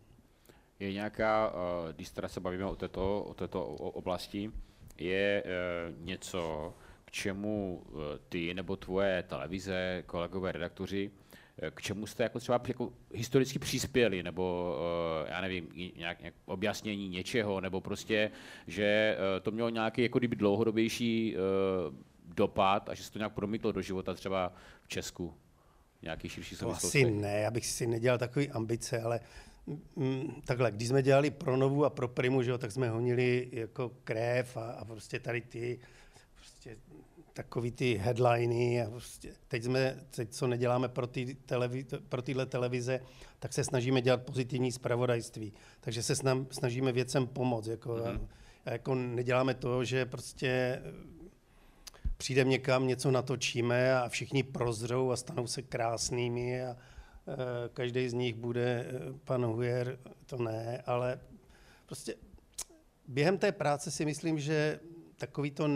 je 0.84 0.94
nějaká, 0.94 1.54
eh, 1.90 1.94
když 1.94 2.10
teda 2.10 2.28
se 2.28 2.40
bavíme 2.40 2.66
o 2.66 2.76
této, 2.76 3.24
o 3.24 3.34
této 3.34 3.66
oblasti, 3.76 4.52
je 4.98 5.44
eh, 5.46 5.94
něco, 6.00 6.74
k 7.06 7.12
čemu 7.12 7.84
eh, 7.88 8.20
ty 8.30 8.54
nebo 8.54 8.76
tvoje 8.76 9.24
televize, 9.24 10.04
kolegové 10.06 10.52
redaktoři, 10.52 11.12
k 11.72 11.82
čemu 11.82 12.06
jste 12.06 12.24
jako 12.24 12.40
třeba 12.40 12.62
jako 12.68 12.94
historicky 13.14 13.60
přispěli, 13.60 14.24
nebo 14.24 14.76
já 15.28 15.42
nevím, 15.42 15.70
nějak, 15.96 16.20
nějak 16.20 16.34
objasnění 16.46 17.10
něčeho, 17.10 17.62
nebo 17.62 17.82
prostě, 17.82 18.32
že 18.68 19.18
to 19.42 19.52
mělo 19.52 19.70
nějaký 19.70 20.02
jako 20.02 20.20
kdyby 20.20 20.36
dlouhodobější 20.36 21.36
dopad 22.26 22.90
a 22.90 22.94
že 22.94 23.04
se 23.04 23.12
to 23.12 23.20
nějak 23.20 23.34
promítlo 23.34 23.72
do 23.72 23.82
života 23.82 24.14
třeba 24.14 24.54
v 24.82 24.88
Česku 24.88 25.34
nějaký 26.04 26.30
širší 26.30 26.56
souvislosti? 26.56 27.04
Asi 27.04 27.12
ne, 27.12 27.40
já 27.40 27.52
bych 27.52 27.66
si 27.66 27.88
nedělal 27.88 28.18
takové 28.18 28.48
ambice, 28.48 29.02
ale 29.02 29.20
takhle, 30.46 30.72
když 30.72 30.88
jsme 30.88 31.04
dělali 31.04 31.32
pro 31.32 31.58
Novu 31.58 31.86
a 31.86 31.90
pro 31.90 32.08
Primu, 32.08 32.42
že 32.44 32.52
jo, 32.52 32.58
tak 32.58 32.72
jsme 32.72 32.90
honili 32.90 33.50
jako 33.52 33.92
krev 34.04 34.58
a, 34.58 34.72
a 34.72 34.86
prostě 34.86 35.20
tady 35.20 35.42
ty 35.42 35.80
prostě 36.36 36.78
takový 37.34 37.72
ty 37.72 37.94
headliny 37.94 38.82
a 38.82 38.90
prostě 38.90 39.34
teď 39.48 39.64
jsme, 39.64 39.98
teď 40.16 40.30
co 40.32 40.48
neděláme 40.48 40.90
pro, 40.90 41.08
ty 41.08 41.36
televi, 41.46 41.86
pro 42.10 42.22
tyhle 42.22 42.46
televize, 42.46 43.00
tak 43.40 43.54
se 43.54 43.64
snažíme 43.64 44.02
dělat 44.02 44.24
pozitivní 44.24 44.72
zpravodajství. 44.72 45.54
Takže 45.80 46.04
se 46.04 46.16
snam, 46.16 46.48
snažíme 46.52 46.92
věcem 46.92 47.28
pomoct. 47.28 47.68
Jako, 47.68 47.90
mm-hmm. 47.90 48.22
a, 48.66 48.70
a 48.70 48.72
jako 48.72 48.96
neděláme 48.96 49.54
to, 49.54 49.84
že 49.84 50.06
prostě 50.06 50.82
přijdeme 52.18 52.50
někam, 52.52 52.88
něco 52.88 53.12
natočíme 53.12 53.96
a 53.98 54.10
všichni 54.10 54.44
prozřou 54.44 55.12
a 55.12 55.16
stanou 55.16 55.48
se 55.48 55.62
krásnými 55.62 56.66
a, 56.66 56.70
Eh, 56.72 56.78
každý 57.74 58.10
z 58.10 58.14
nich 58.14 58.36
bude 58.36 58.86
eh, 58.88 59.14
pan 59.24 59.46
Hujer, 59.46 60.00
to 60.26 60.38
ne, 60.38 60.84
ale 60.86 61.20
prostě 61.86 62.16
během 63.08 63.38
té 63.38 63.52
práce 63.52 63.92
si 63.92 64.06
myslím, 64.06 64.40
že 64.40 64.80
takový 65.18 65.52
to 65.52 65.68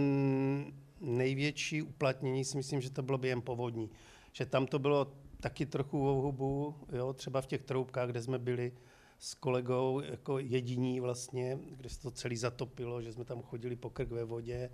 největší 1.01 1.81
uplatnění 1.81 2.45
si 2.45 2.57
myslím, 2.57 2.81
že 2.81 2.89
to 2.89 3.03
bylo 3.03 3.17
během 3.17 3.41
povodní. 3.41 3.89
Že 4.31 4.45
tam 4.45 4.67
to 4.67 4.79
bylo 4.79 5.13
taky 5.39 5.65
trochu 5.65 6.09
o 6.09 6.21
hubu, 6.21 6.75
jo, 6.91 7.13
třeba 7.13 7.41
v 7.41 7.47
těch 7.47 7.63
troubkách, 7.63 8.09
kde 8.09 8.21
jsme 8.21 8.39
byli 8.39 8.71
s 9.19 9.33
kolegou 9.33 9.99
jako 9.99 10.39
jediní 10.39 10.99
vlastně, 10.99 11.59
kde 11.77 11.89
se 11.89 12.01
to 12.01 12.11
celý 12.11 12.37
zatopilo, 12.37 13.01
že 13.01 13.13
jsme 13.13 13.25
tam 13.25 13.41
chodili 13.41 13.75
po 13.75 13.89
krk 13.89 14.11
ve 14.11 14.23
vodě, 14.23 14.69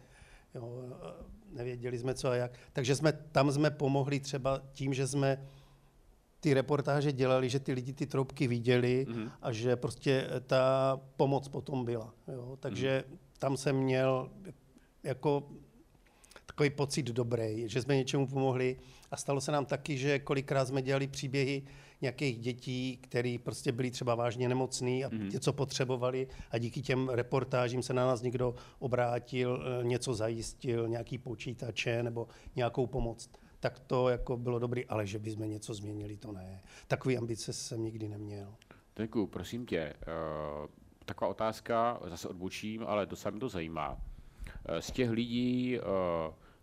Jo, 0.55 0.83
nevěděli 1.51 1.99
jsme 1.99 2.13
co 2.13 2.29
a 2.29 2.35
jak. 2.35 2.59
Takže 2.73 2.95
jsme, 2.95 3.13
tam 3.13 3.51
jsme 3.51 3.71
pomohli 3.71 4.19
třeba 4.19 4.61
tím, 4.71 4.93
že 4.93 5.07
jsme 5.07 5.47
ty 6.43 6.53
reportáže 6.53 7.11
dělali, 7.11 7.49
že 7.49 7.59
ty 7.59 7.73
lidi 7.73 7.93
ty 7.93 8.05
troubky 8.05 8.47
viděli 8.47 9.05
mm-hmm. 9.09 9.31
a 9.41 9.51
že 9.51 9.75
prostě 9.75 10.27
ta 10.47 10.99
pomoc 11.17 11.47
potom 11.47 11.85
byla. 11.85 12.13
Jo. 12.27 12.57
Takže 12.59 13.03
mm-hmm. 13.07 13.17
tam 13.39 13.57
jsem 13.57 13.75
měl 13.75 14.29
jako 15.03 15.43
takový 16.45 16.69
pocit 16.69 17.05
dobrý, 17.05 17.69
že 17.69 17.81
jsme 17.81 17.95
něčemu 17.95 18.27
pomohli. 18.27 18.75
A 19.11 19.17
stalo 19.17 19.41
se 19.41 19.51
nám 19.51 19.65
taky, 19.65 19.97
že 19.97 20.19
kolikrát 20.19 20.67
jsme 20.67 20.81
dělali 20.81 21.07
příběhy 21.07 21.63
nějakých 22.01 22.39
dětí, 22.39 22.97
které 23.01 23.37
prostě 23.43 23.71
byly 23.71 23.91
třeba 23.91 24.15
vážně 24.15 24.49
nemocný 24.49 25.05
a 25.05 25.09
mm-hmm. 25.09 25.31
něco 25.31 25.53
potřebovali 25.53 26.27
a 26.51 26.57
díky 26.57 26.81
těm 26.81 27.09
reportážím 27.09 27.83
se 27.83 27.93
na 27.93 28.07
nás 28.07 28.21
někdo 28.21 28.55
obrátil, 28.79 29.63
eh, 29.63 29.83
něco 29.83 30.13
zajistil, 30.13 30.87
nějaký 30.87 31.17
počítače 31.17 32.03
nebo 32.03 32.27
nějakou 32.55 32.87
pomoc. 32.87 33.29
Tak 33.63 33.79
to 33.79 34.09
jako 34.09 34.37
bylo 34.37 34.59
dobrý, 34.59 34.85
ale 34.85 35.07
že 35.07 35.19
bychom 35.19 35.49
něco 35.49 35.73
změnili, 35.73 36.17
to 36.17 36.31
ne. 36.31 36.61
Takový 36.87 37.17
ambice 37.17 37.53
jsem 37.53 37.83
nikdy 37.83 38.09
neměl. 38.09 38.55
Děkuji, 38.95 39.27
prosím 39.27 39.65
tě, 39.65 39.93
uh, 40.61 40.67
taková 41.05 41.31
otázka, 41.31 41.99
zase 42.05 42.27
odbočím, 42.27 42.83
ale 42.87 43.05
docela 43.05 43.31
mě 43.31 43.39
to 43.39 43.49
zajímá. 43.49 43.91
Uh, 43.91 43.97
z 44.79 44.91
těch 44.91 45.09
lidí, 45.09 45.79
uh, 45.79 45.85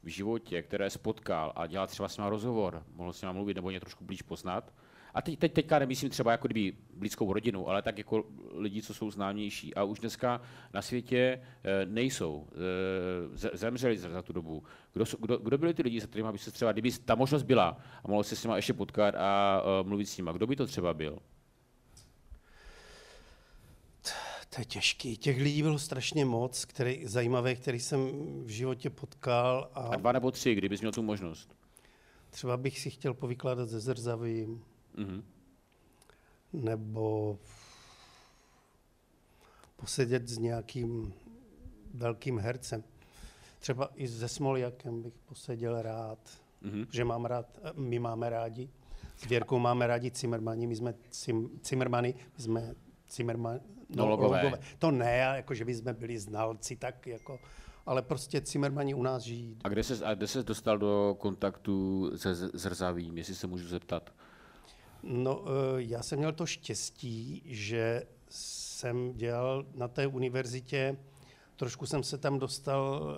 v 0.02 0.06
životě, 0.08 0.62
které 0.62 0.90
spotkal 0.90 1.52
a 1.56 1.66
dělal 1.66 1.86
třeba 1.86 2.08
s 2.08 2.16
ním 2.16 2.26
rozhovor, 2.26 2.82
mohl 2.94 3.12
s 3.12 3.22
ním 3.22 3.32
mluvit 3.32 3.54
nebo 3.54 3.68
mě 3.68 3.80
trošku 3.80 4.04
blíž 4.04 4.22
poznat. 4.22 4.72
A 5.14 5.22
teď, 5.22 5.38
teď, 5.38 5.52
teďka 5.52 5.78
nemyslím 5.78 6.10
třeba 6.10 6.32
jako 6.32 6.48
kdyby 6.48 6.72
blízkou 6.94 7.32
rodinu, 7.32 7.68
ale 7.68 7.82
tak 7.82 7.98
jako 7.98 8.24
lidi, 8.54 8.82
co 8.82 8.94
jsou 8.94 9.10
známější 9.10 9.74
a 9.74 9.84
už 9.84 10.00
dneska 10.00 10.40
na 10.74 10.82
světě 10.82 11.16
e, 11.64 11.86
nejsou, 11.86 12.46
e, 13.52 13.56
zemřeli 13.56 13.98
za 13.98 14.22
tu 14.22 14.32
dobu. 14.32 14.62
Kdo, 14.92 15.04
kdo, 15.20 15.38
kdo 15.38 15.58
byli 15.58 15.74
ty 15.74 15.82
lidi, 15.82 16.00
se 16.00 16.06
kterými 16.06 16.32
by 16.32 16.38
se 16.38 16.50
třeba, 16.50 16.72
kdyby 16.72 16.90
ta 16.92 17.14
možnost 17.14 17.42
byla 17.42 17.80
a 18.04 18.08
mohl 18.08 18.22
se 18.22 18.36
s 18.36 18.44
nimi 18.44 18.56
ještě 18.56 18.72
potkat 18.72 19.14
a 19.14 19.62
e, 19.80 19.88
mluvit 19.88 20.06
s 20.06 20.16
nimi, 20.16 20.30
kdo 20.32 20.46
by 20.46 20.56
to 20.56 20.66
třeba 20.66 20.94
byl? 20.94 21.18
To 24.54 24.60
je 24.60 24.64
těžký. 24.64 25.16
Těch 25.16 25.38
lidí 25.38 25.62
bylo 25.62 25.78
strašně 25.78 26.24
moc, 26.24 26.64
který, 26.64 27.06
zajímavé, 27.06 27.54
který 27.54 27.80
jsem 27.80 28.10
v 28.44 28.48
životě 28.48 28.90
potkal. 28.90 29.70
A, 29.74 29.80
a 29.80 29.96
dva 29.96 30.12
nebo 30.12 30.30
tři, 30.30 30.54
kdybys 30.54 30.80
měl 30.80 30.92
tu 30.92 31.02
možnost. 31.02 31.56
Třeba 32.30 32.56
bych 32.56 32.78
si 32.78 32.90
chtěl 32.90 33.14
povykládat 33.14 33.68
ze 33.68 33.80
Zrzavým. 33.80 34.64
Mm-hmm. 34.98 35.22
Nebo 36.52 37.38
posedět 39.76 40.28
s 40.28 40.38
nějakým 40.38 41.12
velkým 41.94 42.38
hercem. 42.38 42.84
Třeba 43.58 43.90
i 43.94 44.08
se 44.08 44.28
Smoljakem 44.28 45.02
bych 45.02 45.18
poseděl 45.18 45.82
rád, 45.82 46.18
mm-hmm. 46.62 46.86
že 46.90 47.04
mám 47.04 47.24
rád, 47.24 47.58
my 47.76 47.98
máme 47.98 48.30
rádi. 48.30 48.70
S 49.16 49.24
Věrkou 49.28 49.58
máme 49.58 49.86
rádi 49.86 50.10
Cimrmani, 50.10 50.66
my 50.66 50.76
jsme 50.76 50.94
Cimrmani, 51.62 52.14
my 52.36 52.42
jsme 52.42 52.74
Cimrmani, 53.08 53.60
No, 53.96 54.08
logové. 54.08 54.42
logové. 54.42 54.58
To 54.78 54.90
ne, 54.90 55.16
jako 55.16 55.54
že 55.54 55.64
by 55.64 55.74
jsme 55.74 55.92
byli 55.92 56.18
znalci, 56.18 56.76
tak 56.76 57.06
jako, 57.06 57.38
ale 57.86 58.02
prostě 58.02 58.40
Cimrmani 58.40 58.94
u 58.94 59.02
nás 59.02 59.22
žijí. 59.22 59.58
A 59.64 59.68
kde 59.68 59.82
se, 59.82 60.04
a 60.06 60.14
kde 60.14 60.26
se 60.26 60.42
dostal 60.42 60.78
do 60.78 61.16
kontaktu 61.18 62.10
se 62.16 62.34
Zrzavým, 62.34 63.18
jestli 63.18 63.34
se 63.34 63.46
můžu 63.46 63.68
zeptat? 63.68 64.10
No, 65.02 65.44
eh, 65.44 65.50
já 65.76 66.02
jsem 66.02 66.18
měl 66.18 66.32
to 66.32 66.46
štěstí, 66.46 67.42
že 67.44 68.02
jsem 68.28 69.12
dělal 69.12 69.66
na 69.74 69.88
té 69.88 70.06
univerzitě, 70.06 70.96
trošku 71.56 71.86
jsem 71.86 72.02
se 72.02 72.18
tam 72.18 72.38
dostal 72.38 73.16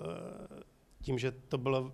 eh, 0.59 0.63
tím, 1.01 1.19
že 1.19 1.31
to 1.31 1.57
bylo 1.57 1.93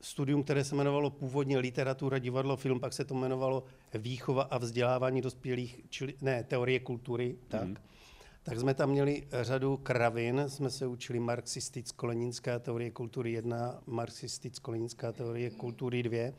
studium, 0.00 0.42
které 0.42 0.64
se 0.64 0.74
jmenovalo 0.74 1.10
původně 1.10 1.58
literatura, 1.58 2.18
divadlo, 2.18 2.56
film, 2.56 2.80
pak 2.80 2.92
se 2.92 3.04
to 3.04 3.14
jmenovalo 3.14 3.64
výchova 3.94 4.42
a 4.42 4.58
vzdělávání 4.58 5.20
dospělých, 5.20 5.80
čili 5.88 6.14
ne, 6.20 6.44
teorie 6.44 6.80
kultury, 6.80 7.36
tak. 7.48 7.64
Mm. 7.64 7.76
Tak 8.42 8.60
jsme 8.60 8.74
tam 8.74 8.90
měli 8.90 9.26
řadu 9.42 9.76
kravin, 9.76 10.44
jsme 10.48 10.70
se 10.70 10.86
učili 10.86 11.20
marxisticko-leninská 11.20 12.58
teorie 12.58 12.90
kultury 12.90 13.32
1, 13.32 13.80
marxisticko-leninská 13.86 15.12
teorie 15.12 15.50
kultury 15.50 16.02
2, 16.02 16.32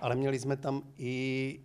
ale 0.00 0.16
měli 0.16 0.38
jsme 0.38 0.56
tam 0.56 0.82
i 0.98 1.60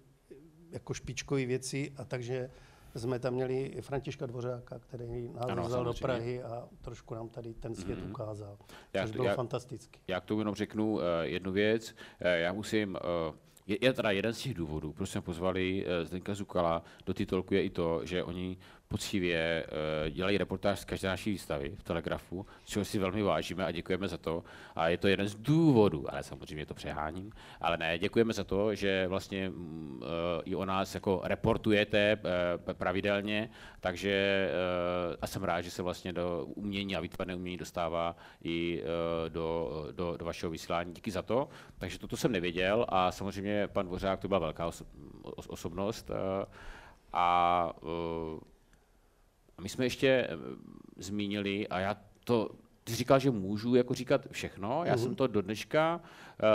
jako 0.73 0.93
špičkové 0.93 1.45
věci 1.45 1.91
a 1.97 2.05
takže 2.05 2.49
jsme 2.95 3.19
tam 3.19 3.33
měli 3.33 3.77
Františka 3.81 4.25
Dvořáka, 4.25 4.79
který 4.79 5.29
nás 5.55 5.67
vzal 5.67 5.83
do 5.83 5.93
Prahy 5.93 6.43
a 6.43 6.67
trošku 6.81 7.15
nám 7.15 7.29
tady 7.29 7.53
ten 7.53 7.75
svět 7.75 7.99
mm-hmm. 7.99 8.09
ukázal, 8.09 8.57
já, 8.93 9.03
což 9.03 9.11
bylo 9.11 9.25
já, 9.25 9.35
fantastický. 9.35 9.99
Já 10.07 10.19
k 10.19 10.25
tomu 10.25 10.41
jenom 10.41 10.55
řeknu 10.55 10.93
uh, 10.93 11.01
jednu 11.21 11.51
věc. 11.51 11.91
Uh, 11.91 12.27
já 12.27 12.53
musím... 12.53 12.97
Uh, 13.29 13.35
je, 13.67 13.77
je 13.81 13.93
teda 13.93 14.11
jeden 14.11 14.33
z 14.33 14.39
těch 14.39 14.53
důvodů, 14.53 14.93
proč 14.93 15.09
jsme 15.09 15.21
pozvali 15.21 15.85
uh, 15.85 16.07
Zdenka 16.07 16.35
Zukala 16.35 16.83
do 17.05 17.13
titulku 17.13 17.53
je 17.53 17.63
i 17.63 17.69
to, 17.69 18.05
že 18.05 18.23
oni 18.23 18.57
poctivě 18.93 19.65
uh, 19.65 20.09
dělají 20.09 20.37
reportáž 20.37 20.79
z 20.79 20.85
každé 20.85 21.07
naší 21.07 21.31
výstavy 21.31 21.73
v 21.77 21.83
Telegrafu, 21.83 22.45
čeho 22.63 22.85
si 22.85 22.99
velmi 22.99 23.21
vážíme 23.23 23.65
a 23.65 23.71
děkujeme 23.71 24.07
za 24.07 24.17
to. 24.17 24.43
A 24.75 24.87
je 24.87 24.97
to 24.97 25.07
jeden 25.07 25.27
z 25.27 25.35
důvodů, 25.35 26.05
ale 26.13 26.23
samozřejmě 26.23 26.65
to 26.65 26.73
přeháním, 26.73 27.31
ale 27.61 27.77
ne, 27.77 27.99
děkujeme 27.99 28.33
za 28.33 28.43
to, 28.43 28.75
že 28.75 29.07
vlastně 29.07 29.49
uh, 29.49 30.05
i 30.45 30.55
o 30.55 30.65
nás 30.65 30.95
jako 30.95 31.21
reportujete 31.23 32.17
uh, 32.17 32.73
pravidelně, 32.73 33.49
takže 33.79 34.13
a 35.21 35.27
jsem 35.27 35.43
rád, 35.43 35.61
že 35.61 35.71
se 35.71 35.81
vlastně 35.81 36.13
do 36.13 36.45
umění 36.45 36.95
a 36.95 36.99
výtvarné 36.99 37.35
umění 37.35 37.57
dostává 37.57 38.15
i 38.43 38.83
do, 39.29 39.71
do, 39.91 40.17
do 40.17 40.25
vašeho 40.25 40.51
vysílání. 40.51 40.93
Díky 40.93 41.11
za 41.11 41.21
to. 41.21 41.49
Takže 41.77 41.99
toto 41.99 42.17
jsem 42.17 42.31
nevěděl 42.31 42.85
a 42.89 43.11
samozřejmě 43.11 43.67
pan 43.67 43.85
Dvořák 43.85 44.19
to 44.19 44.27
byla 44.27 44.39
velká 44.39 44.69
oso- 44.69 44.85
osobnost. 45.47 46.11
A 47.13 47.69
a 49.57 49.61
my 49.61 49.69
jsme 49.69 49.85
ještě 49.85 50.07
eh, 50.07 50.27
zmínili, 50.97 51.67
a 51.67 51.79
já 51.79 51.97
to, 52.23 52.49
ty 52.83 52.95
říkal, 52.95 53.19
že 53.19 53.31
můžu 53.31 53.75
jako 53.75 53.93
říkat 53.93 54.27
všechno, 54.31 54.81
já 54.85 54.95
uh-huh. 54.95 55.03
jsem 55.03 55.15
to 55.15 55.27
do 55.27 55.41
dneška 55.41 55.95
uh, 55.95 56.01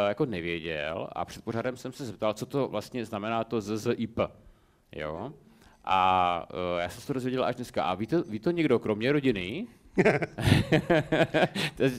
jako 0.09 0.27
nevěděl 0.27 1.09
a 1.13 1.25
před 1.25 1.45
pořadem 1.45 1.77
jsem 1.77 1.93
se 1.93 2.07
zeptal, 2.07 2.35
co 2.35 2.47
to 2.47 2.69
vlastně 2.69 3.05
znamená 3.05 3.45
to 3.45 3.61
ZZIP. 3.61 4.21
Jo? 4.93 5.33
A 5.85 6.49
uh, 6.53 6.81
já 6.81 6.89
jsem 6.89 7.01
se 7.01 7.07
to 7.07 7.13
dozvěděl 7.13 7.45
až 7.45 7.57
dneska. 7.57 7.85
A 7.85 7.95
ví 7.95 8.07
to, 8.07 8.23
ví 8.23 8.39
to 8.39 8.51
někdo, 8.51 8.79
kromě 8.79 9.13
rodiny? 9.13 9.67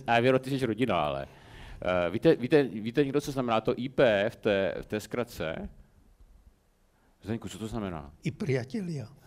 a 0.08 0.20
věro, 0.20 0.40
ty 0.40 0.60
jsi 0.60 0.66
rodina, 0.66 1.06
ale. 1.06 1.26
Uh, 1.26 2.14
víte, 2.14 2.36
víte, 2.36 2.64
víte 2.64 3.04
někdo, 3.04 3.22
co 3.22 3.32
znamená 3.32 3.62
to 3.62 3.74
IP 3.78 4.00
v 4.30 4.36
té, 4.36 4.76
v 4.82 4.86
té 4.86 5.00
zkratce? 5.00 5.70
Zdeňku, 7.22 7.50
co 7.50 7.60
to 7.60 7.68
znamená? 7.68 8.14
I 8.24 8.32
priatelia. 8.32 9.19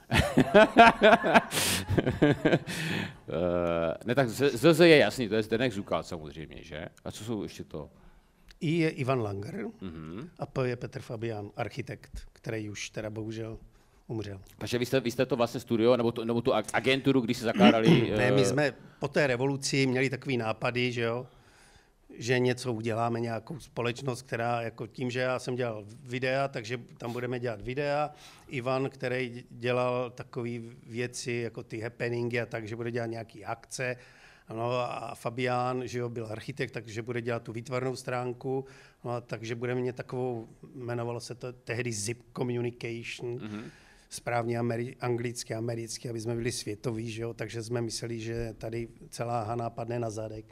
Eh, 3.29 3.95
ne, 4.05 4.15
tak 4.15 4.29
ZZ 4.29 4.81
je 4.81 4.97
jasný, 4.97 5.29
to 5.29 5.35
je 5.35 5.43
Zdenek 5.43 5.73
Zukal 5.73 6.03
samozřejmě, 6.03 6.57
že? 6.61 6.89
A 7.05 7.11
co 7.11 7.25
jsou 7.25 7.43
ještě 7.43 7.65
to? 7.65 7.91
I 8.61 8.79
je 8.79 8.91
Ivan 8.91 9.21
Langer 9.21 9.55
mm-hmm. 9.55 10.29
a 10.39 10.47
P 10.47 10.69
je 10.69 10.77
Petr 10.77 11.01
Fabian, 11.01 11.51
architekt, 11.57 12.29
který 12.33 12.71
už 12.71 12.91
teda 12.91 13.11
bohužel 13.11 13.59
umřel. 14.07 14.41
Takže 14.59 14.79
vy 14.79 14.87
jste, 14.87 15.01
vy 15.01 15.11
jste 15.11 15.27
to 15.27 15.37
vlastně 15.37 15.61
studio, 15.61 15.97
nebo, 15.97 16.13
to, 16.13 16.25
nebo 16.25 16.41
tu 16.41 16.53
agenturu, 16.73 17.21
když 17.21 17.37
se 17.37 17.45
zakládali? 17.45 18.15
ne, 18.17 18.33
my 18.33 18.43
eh, 18.43 18.45
jsme 18.45 18.75
po 18.99 19.09
té 19.09 19.27
revoluci 19.27 19.87
měli 19.87 20.11
takový 20.11 20.37
nápady, 20.37 20.93
že 20.93 21.03
jo, 21.03 21.27
že 22.19 22.39
něco 22.39 22.73
uděláme, 22.73 23.21
nějakou 23.21 23.61
společnost, 23.61 24.23
která 24.23 24.63
jako 24.63 24.87
tím, 24.87 25.11
že 25.11 25.21
já 25.21 25.39
jsem 25.39 25.55
dělal 25.55 25.85
videa, 26.03 26.49
takže 26.49 26.81
tam 26.99 27.13
budeme 27.13 27.41
dělat 27.41 27.61
videa. 27.61 28.11
Ivan, 28.49 28.91
který 28.91 29.45
dělal 29.51 30.11
takové 30.11 30.51
věci, 30.87 31.33
jako 31.33 31.63
ty 31.63 31.81
happeningy 31.81 32.41
a 32.41 32.47
tak, 32.47 32.69
že 32.69 32.77
bude 32.77 32.91
dělat 32.91 33.07
nějaké 33.07 33.45
akce. 33.45 33.97
No 34.49 34.71
a 34.73 35.15
Fabián, 35.15 35.89
že 35.89 35.99
jo, 35.99 36.09
byl 36.09 36.27
architekt, 36.31 36.71
takže 36.71 37.03
bude 37.03 37.21
dělat 37.21 37.43
tu 37.43 37.53
výtvarnou 37.53 37.97
stránku, 37.97 38.65
no 39.05 39.11
a 39.11 39.21
takže 39.21 39.55
budeme 39.55 39.81
mít 39.81 39.97
takovou, 39.97 40.49
jmenovalo 40.75 41.21
se 41.21 41.35
to 41.35 41.53
tehdy 41.53 41.93
Zip 41.93 42.23
Communication, 42.37 43.39
mm-hmm 43.39 43.65
správně 44.13 44.61
ameri- 44.61 44.97
anglicky, 45.01 45.55
americky, 45.55 46.09
aby 46.09 46.21
jsme 46.21 46.35
byli 46.35 46.53
světoví, 46.53 47.11
že 47.11 47.23
jo? 47.23 47.35
takže 47.35 47.63
jsme 47.63 47.81
mysleli, 47.81 48.21
že 48.21 48.55
tady 48.59 48.89
celá 49.11 49.43
Hana 49.43 49.71
padne 49.71 49.99
na 49.99 50.11
zadek 50.11 50.45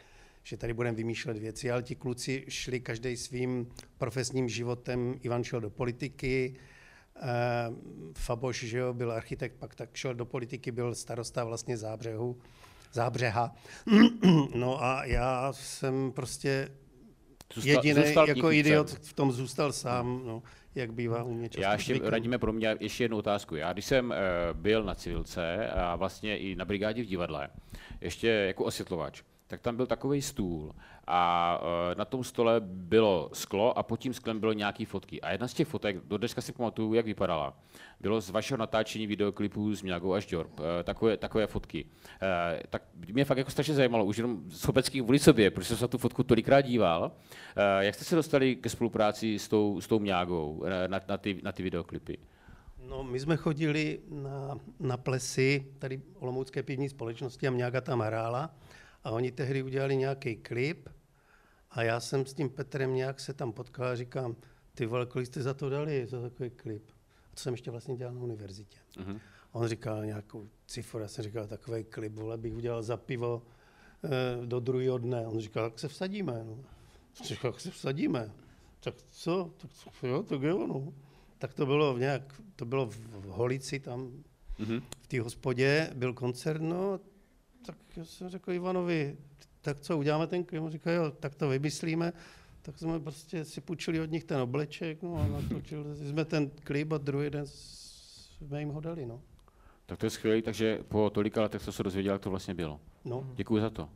že 0.42 0.57
tady 0.57 0.74
budeme 0.74 0.96
vymýšlet 0.96 1.38
věci, 1.38 1.70
ale 1.70 1.83
ti 1.83 1.94
kluci 1.94 2.44
šli 2.48 2.81
každý 2.81 3.16
svým 3.16 3.68
profesním 3.98 4.48
životem. 4.48 5.14
Ivan 5.22 5.44
šel 5.44 5.61
do 5.61 5.70
politiky, 5.70 6.55
eh, 7.16 7.22
Faboš 8.18 8.64
že 8.64 8.79
jo, 8.79 8.94
byl 8.94 9.12
architekt, 9.12 9.57
pak 9.59 9.74
tak 9.74 9.96
šel 9.96 10.14
do 10.14 10.24
politiky, 10.24 10.70
byl 10.70 10.94
starosta 10.94 11.44
vlastně 11.44 11.76
Zábřehu, 11.76 12.38
Zábřeha. 12.92 13.55
no 14.55 14.85
a 14.85 15.05
já 15.05 15.53
jsem 15.53 16.12
prostě 16.12 16.68
jediný 17.62 18.03
jako 18.26 18.50
idiot 18.50 18.90
v 18.90 19.12
tom 19.12 19.33
zůstal 19.33 19.72
sám. 19.72 20.22
No 20.24 20.42
jak 20.74 20.92
bývá 20.92 21.22
u 21.22 21.35
mě 21.35 21.48
často 21.48 21.62
Já 21.62 21.72
ještě 21.72 22.00
radíme 22.03 22.38
pro 22.38 22.53
mě 22.53 22.76
ještě 22.81 23.05
jednu 23.05 23.16
otázku. 23.16 23.57
Já 23.57 23.72
když 23.72 23.85
jsem 23.85 24.11
uh, 24.11 24.61
byl 24.61 24.85
na 24.85 24.94
civilce 24.94 25.70
a 25.70 25.96
vlastně 25.96 26.38
i 26.38 26.55
na 26.57 26.64
brigádě 26.64 27.03
v 27.03 27.07
divadle, 27.07 27.48
ještě 28.00 28.29
jako 28.29 28.64
osvětlovač, 28.64 29.22
tak 29.50 29.60
tam 29.60 29.76
byl 29.76 29.86
takový 29.86 30.22
stůl 30.22 30.72
a 31.06 31.60
uh, 31.62 31.98
na 31.98 32.04
tom 32.04 32.24
stole 32.24 32.60
bylo 32.60 33.30
sklo 33.32 33.78
a 33.78 33.82
pod 33.82 34.00
tím 34.00 34.14
sklem 34.14 34.40
bylo 34.40 34.52
nějaký 34.52 34.84
fotky. 34.84 35.20
A 35.20 35.30
jedna 35.32 35.48
z 35.48 35.54
těch 35.54 35.68
fotek, 35.68 35.96
do 36.04 36.16
dneška 36.16 36.40
si 36.40 36.52
pamatuju, 36.52 36.94
jak 36.94 37.06
vypadala, 37.06 37.58
bylo 38.00 38.20
z 38.20 38.30
vašeho 38.30 38.58
natáčení 38.58 39.06
videoklipů 39.06 39.74
z 39.74 39.82
Mňagou 39.82 40.14
až 40.14 40.32
Jorb, 40.32 40.60
uh, 40.60 40.66
takové, 40.84 41.16
takové 41.16 41.46
fotky. 41.46 41.84
Uh, 41.84 41.88
tak 42.70 42.82
mě 43.12 43.24
fakt 43.24 43.38
jako 43.38 43.50
strašně 43.50 43.74
zajímalo, 43.74 44.04
už 44.04 44.16
jenom 44.16 44.40
Sobecký 44.50 45.00
vůli 45.00 45.18
sobě, 45.18 45.50
protože 45.50 45.68
jsem 45.68 45.76
se 45.76 45.84
na 45.84 45.88
tu 45.88 45.98
fotku 45.98 46.22
tolikrát 46.22 46.61
díval. 46.61 47.12
Jak 47.80 47.94
jste 47.94 48.05
se 48.05 48.16
dostali 48.16 48.57
ke 48.57 48.68
spolupráci 48.68 49.38
s 49.38 49.48
tou, 49.48 49.80
s 49.80 49.86
tou 49.86 49.98
Mňágou 49.98 50.64
na, 50.86 51.01
na, 51.09 51.18
ty, 51.18 51.40
na 51.42 51.53
ty 51.53 51.62
videoklipy? 51.62 52.18
No, 52.88 53.03
my 53.03 53.20
jsme 53.20 53.36
chodili 53.36 54.01
na, 54.09 54.59
na 54.80 54.96
plesy 54.96 55.66
tady 55.78 56.01
Olomoucké 56.18 56.62
pivní 56.62 56.88
společnosti 56.88 57.48
a 57.48 57.51
Mňága 57.51 57.80
tam 57.80 58.01
hrála 58.01 58.55
a 59.05 59.11
oni 59.11 59.32
tehdy 59.32 59.62
udělali 59.62 59.96
nějaký 59.96 60.36
klip 60.36 60.88
a 61.70 61.82
já 61.82 62.01
jsem 62.01 62.26
s 62.26 62.34
tím 62.34 62.51
Petrem 62.51 62.94
nějak 62.94 63.20
se 63.20 63.34
tam 63.34 63.53
potkal 63.53 63.86
a 63.86 63.96
říkám, 63.96 64.36
ty 64.74 64.86
vole, 64.86 65.07
kolik 65.07 65.26
jste 65.26 65.42
za 65.42 65.55
to 65.55 65.70
dali, 65.70 66.07
za 66.07 66.20
takový 66.20 66.51
klip? 66.51 66.90
A 67.32 67.34
to 67.34 67.40
jsem 67.40 67.55
ještě 67.55 67.70
vlastně 67.70 67.96
dělal 67.96 68.14
na 68.14 68.20
univerzitě. 68.20 68.78
Uh-huh. 68.96 69.20
A 69.53 69.55
on 69.55 69.68
říkal 69.68 70.05
nějakou 70.05 70.48
cifru, 70.66 71.01
já 71.01 71.09
jsem 71.09 71.24
říkal, 71.24 71.46
takový 71.46 71.84
klip, 71.84 72.12
vole, 72.12 72.38
bych 72.38 72.55
udělal 72.55 72.82
za 72.82 72.96
pivo 72.96 73.42
e, 74.05 74.46
do 74.46 74.61
druhého 74.61 74.98
dne. 74.98 75.26
On 75.26 75.40
říkal, 75.40 75.64
jak 75.64 75.78
se 75.78 75.88
vsadíme? 75.88 76.44
No. 76.44 76.59
Říkal, 77.24 77.51
jak 77.51 77.61
se 77.61 77.70
vsadíme? 77.70 78.32
Tak 78.80 78.94
co? 79.11 79.51
Tak, 79.57 79.70
jo, 80.03 80.22
tak 80.22 80.42
jo, 80.42 80.66
no. 80.66 80.92
Tak 81.38 81.55
to 81.55 81.66
bylo 81.66 81.94
v 81.94 81.98
nějak, 81.98 82.40
to 82.57 82.64
bylo 82.64 82.86
v 82.86 83.24
Holici 83.24 83.80
tam, 83.80 84.24
uh-huh. 84.59 84.82
v 85.03 85.07
té 85.07 85.20
hospodě, 85.20 85.90
byl 85.94 86.14
koncert, 86.14 86.62
no, 86.62 87.01
tak 87.66 87.76
já 87.96 88.04
jsem 88.04 88.28
řekl 88.28 88.52
Ivanovi, 88.52 89.16
tak 89.61 89.80
co, 89.80 89.98
uděláme 89.98 90.26
ten 90.26 90.44
klip? 90.44 90.62
On 90.62 90.70
říkal, 90.70 90.92
jo, 90.92 91.11
tak 91.11 91.34
to 91.34 91.48
vymyslíme. 91.48 92.12
Tak 92.62 92.78
jsme 92.78 93.00
prostě 93.00 93.44
si 93.44 93.61
půjčili 93.61 94.00
od 94.00 94.11
nich 94.11 94.24
ten 94.24 94.40
obleček, 94.40 95.02
no 95.02 95.16
a 95.16 95.26
natočili 95.26 95.96
jsme 95.96 96.24
ten 96.24 96.50
klip 96.50 96.92
a 96.92 96.98
druhý 96.98 97.30
den 97.30 97.44
jsme 97.46 98.61
jim 98.61 98.68
ho 98.68 98.80
dali, 98.80 99.06
no. 99.06 99.22
Tak 99.86 99.98
to 99.98 100.06
je 100.06 100.11
skvělé, 100.11 100.42
takže 100.42 100.78
po 100.88 101.11
tolika 101.11 101.42
letech 101.42 101.62
jste 101.62 101.72
se 101.72 101.82
dozvěděl, 101.82 102.12
jak 102.12 102.22
to 102.22 102.30
vlastně 102.30 102.54
bylo. 102.54 102.80
No. 103.04 103.30
Děkuji 103.34 103.61
za 103.61 103.70
to. 103.70 103.88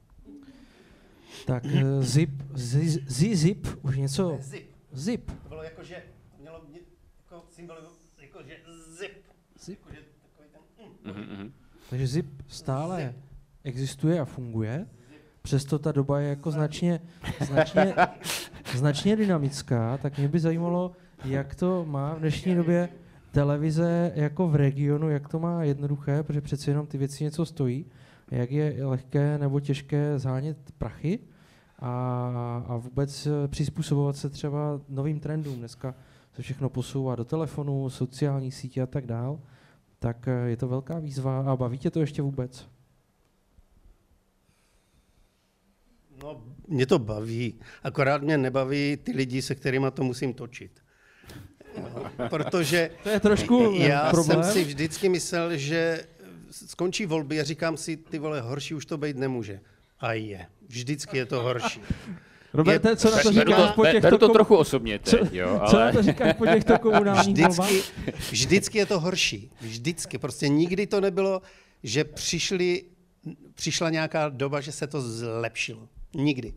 Tak 1.47 1.65
uh, 1.65 2.03
zip, 2.03 2.31
zi, 2.55 2.89
zi, 3.07 3.37
zip, 3.37 3.67
už 3.83 3.97
něco... 3.97 4.31
Ne, 4.33 4.43
zip. 4.43 4.71
Zip. 4.93 5.31
To 5.43 5.49
bylo 5.49 5.63
jako, 5.63 5.85
že 5.85 6.03
mělo 6.41 6.65
mě, 6.69 6.79
jako 7.25 7.45
symbol, 7.51 7.77
jako, 8.19 8.39
že 8.43 8.57
zip. 8.99 9.13
Zip. 9.61 9.79
Jako, 9.79 9.95
že 9.95 10.03
takový 10.23 10.49
ten, 10.77 11.15
mm. 11.15 11.21
Mm-hmm. 11.21 11.53
Takže 11.91 12.07
zip 12.07 12.27
stále 12.49 13.15
existuje 13.65 14.21
a 14.21 14.25
funguje. 14.25 14.87
Přesto 15.43 15.79
ta 15.79 15.93
doba 15.93 16.21
je 16.21 16.29
jako 16.29 16.51
značně, 16.51 17.01
značně, 17.41 17.95
značně 18.75 19.17
dynamická, 19.17 19.99
tak 19.99 20.19
mě 20.19 20.29
by 20.29 20.41
zajímalo, 20.41 20.93
jak 21.25 21.55
to 21.55 21.85
má 21.85 22.15
v 22.15 22.19
dnešní 22.19 22.55
době 22.55 22.89
televize 23.31 24.13
jako 24.15 24.49
v 24.49 24.57
regionu, 24.57 25.11
jak 25.11 25.29
to 25.29 25.39
má 25.39 25.65
jednoduché, 25.65 26.23
protože 26.23 26.41
přeci 26.41 26.71
jenom 26.71 26.87
ty 26.87 26.99
věci 26.99 27.25
něco 27.25 27.47
stojí, 27.47 27.87
jak 28.31 28.51
je 28.51 28.87
lehké 28.87 29.39
nebo 29.39 29.61
těžké 29.61 30.19
zhánět 30.19 30.57
prachy 30.79 31.19
a, 31.79 32.65
a 32.69 32.77
vůbec 32.77 33.29
přizpůsobovat 33.47 34.17
se 34.17 34.31
třeba 34.31 34.81
novým 34.89 35.21
trendům. 35.21 35.59
Dneska 35.59 35.95
se 36.33 36.43
všechno 36.43 36.69
posouvá 36.69 37.17
do 37.17 37.25
telefonu, 37.25 37.91
sociální 37.91 38.51
sítě 38.53 38.83
a 38.83 38.87
tak 38.87 39.07
dál. 39.07 39.39
Tak 39.99 40.29
je 40.47 40.57
to 40.57 40.69
velká 40.69 40.99
výzva 40.99 41.41
a 41.41 41.57
baví 41.57 41.79
tě 41.79 41.91
to 41.91 42.01
ještě 42.01 42.23
vůbec? 42.23 42.74
No, 46.23 46.45
mě 46.69 46.87
to 46.87 46.99
baví. 46.99 47.55
Akorát 47.83 48.23
mě 48.23 48.39
nebaví 48.39 48.97
ty 49.03 49.13
lidi, 49.13 49.43
se 49.43 49.55
kterými 49.55 49.87
to 49.95 50.05
musím 50.05 50.35
točit. 50.35 50.71
No, 51.79 52.29
protože 52.29 52.91
to 53.03 53.09
je 53.09 53.21
trošku 53.21 53.75
já 53.77 54.11
problém. 54.11 54.43
jsem 54.43 54.53
si 54.53 54.65
vždycky 54.65 55.09
myslel, 55.09 55.57
že 55.57 56.07
skončí 56.51 57.07
volby 57.07 57.41
a 57.41 57.45
říkám 57.45 57.77
si, 57.77 57.97
ty 57.97 58.19
vole, 58.19 58.41
horší 58.41 58.75
už 58.75 58.87
to 58.87 58.99
být 58.99 59.17
nemůže. 59.17 59.61
A 60.01 60.13
je. 60.13 60.47
Vždycky 60.69 61.19
je 61.19 61.27
to 61.27 61.43
horší. 61.43 61.81
Roberte, 62.55 62.97
co 62.97 63.11
na 63.11 63.23
to 63.23 63.33
říkáš 63.33 63.69
to, 63.69 63.73
po 63.75 63.85
těchto... 63.85 64.01
beru 64.01 64.19
to 64.19 64.27
kom- 64.27 64.35
trochu 64.35 64.57
osobně 64.57 64.99
teď, 64.99 65.11
co, 65.11 65.37
jo, 65.37 65.59
ale... 65.61 65.71
co 65.71 65.79
na 65.79 65.93
to 65.93 66.03
říkáš 66.03 66.35
po 66.39 66.47
těchto 66.47 66.79
komunálních? 66.79 67.37
Vždycky, 67.49 67.83
vždycky 68.31 68.79
je 68.79 68.87
to 68.87 69.01
horší. 69.01 69.51
Vždycky. 69.61 70.19
Prostě 70.19 70.49
nikdy 70.49 70.87
to 70.87 71.01
nebylo, 71.01 71.43
že 71.83 72.05
přišli, 72.05 72.83
přišla 73.55 73.91
nějaká 73.91 74.29
doba, 74.29 74.61
že 74.61 74.73
se 74.73 74.87
to 74.87 75.01
zlepšilo. 75.01 75.89
Nikdy. 76.15 76.55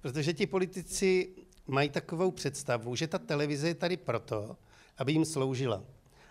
Protože 0.00 0.32
ti 0.32 0.46
politici 0.46 1.28
mají 1.66 1.90
takovou 1.90 2.30
představu, 2.30 2.96
že 2.96 3.06
ta 3.06 3.18
televize 3.18 3.68
je 3.68 3.74
tady 3.74 3.96
proto, 3.96 4.56
aby 4.98 5.12
jim 5.12 5.24
sloužila. 5.24 5.84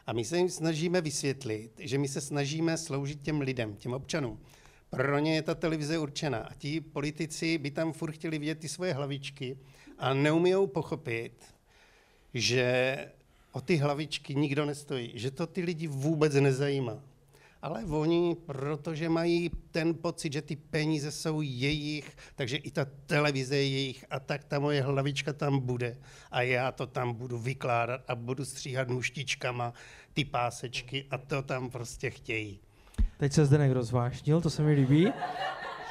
A 0.08 0.14
my 0.14 0.26
se 0.26 0.38
jim 0.38 0.50
snažíme 0.50 1.02
vysvětlit, 1.02 1.72
že 1.80 1.98
my 1.98 2.08
se 2.08 2.22
snažíme 2.22 2.78
sloužit 2.78 3.22
těm 3.22 3.42
lidem, 3.42 3.76
těm 3.76 3.94
občanům. 3.94 4.40
Pro 4.90 5.20
ně 5.20 5.36
je 5.36 5.42
ta 5.42 5.56
televize 5.56 5.98
určena. 5.98 6.38
A 6.40 6.54
ti 6.54 6.82
politici 6.82 7.58
by 7.58 7.72
tam 7.72 7.94
furt 7.94 8.12
chtěli 8.12 8.40
vidět 8.40 8.60
ty 8.60 8.70
svoje 8.70 8.94
hlavičky 8.94 9.58
a 9.98 10.14
neumíjou 10.14 10.68
pochopit, 10.68 11.34
že 12.34 12.98
o 13.52 13.62
ty 13.62 13.76
hlavičky 13.76 14.36
nikdo 14.36 14.66
nestojí, 14.66 15.12
že 15.16 15.32
to 15.32 15.48
ty 15.48 15.62
lidi 15.62 15.88
vůbec 15.88 16.34
nezajímá. 16.34 17.04
Ale 17.64 17.84
oni, 17.86 18.36
protože 18.46 19.10
mají 19.10 19.52
ten 19.72 19.94
pocit, 19.94 20.34
že 20.34 20.42
ty 20.42 20.56
peníze 20.56 21.12
jsou 21.12 21.42
jejich, 21.42 22.18
takže 22.36 22.58
i 22.58 22.72
ta 22.72 22.86
televize 23.06 23.56
je 23.56 23.68
jejich 23.70 24.06
a 24.10 24.20
tak 24.20 24.44
ta 24.44 24.60
moje 24.60 24.82
hlavička 24.82 25.34
tam 25.34 25.60
bude 25.60 25.98
a 26.32 26.42
já 26.42 26.72
to 26.72 26.86
tam 26.88 27.14
budu 27.14 27.38
vykládat 27.40 28.02
a 28.08 28.16
budu 28.16 28.46
stříhat 28.46 28.88
muštičkama 28.88 29.74
ty 30.14 30.26
pásečky 30.26 31.06
a 31.12 31.18
to 31.18 31.42
tam 31.42 31.70
prostě 31.70 32.10
chtějí. 32.10 32.60
Teď 33.18 33.34
se 33.34 33.46
Zdenek 33.46 33.72
rozvášnil, 33.72 34.42
to 34.42 34.50
se 34.50 34.62
mi 34.64 34.74
líbí. 34.74 35.12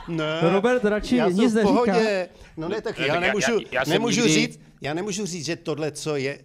Ne, 0.08 0.40
Robert 0.42 0.84
radši 0.84 1.16
já 1.16 1.28
nic 1.28 1.52
v 1.52 1.54
neříká. 1.54 1.72
pohodě. 1.72 2.28
No 2.56 2.68
ne, 2.68 2.80
tak 2.80 2.98
já 2.98 3.06
já- 3.06 3.20
nemůžu, 3.20 3.52
já- 3.52 3.68
já 3.72 3.84
jsem 3.84 3.92
nemůžu 3.92 4.20
nikdy- 4.20 4.34
říct, 4.34 4.60
já 4.80 4.94
nemůžu 4.94 5.26
říct, 5.26 5.44
že 5.44 5.56
tohle, 5.56 5.92
co 5.92 6.16
je, 6.16 6.38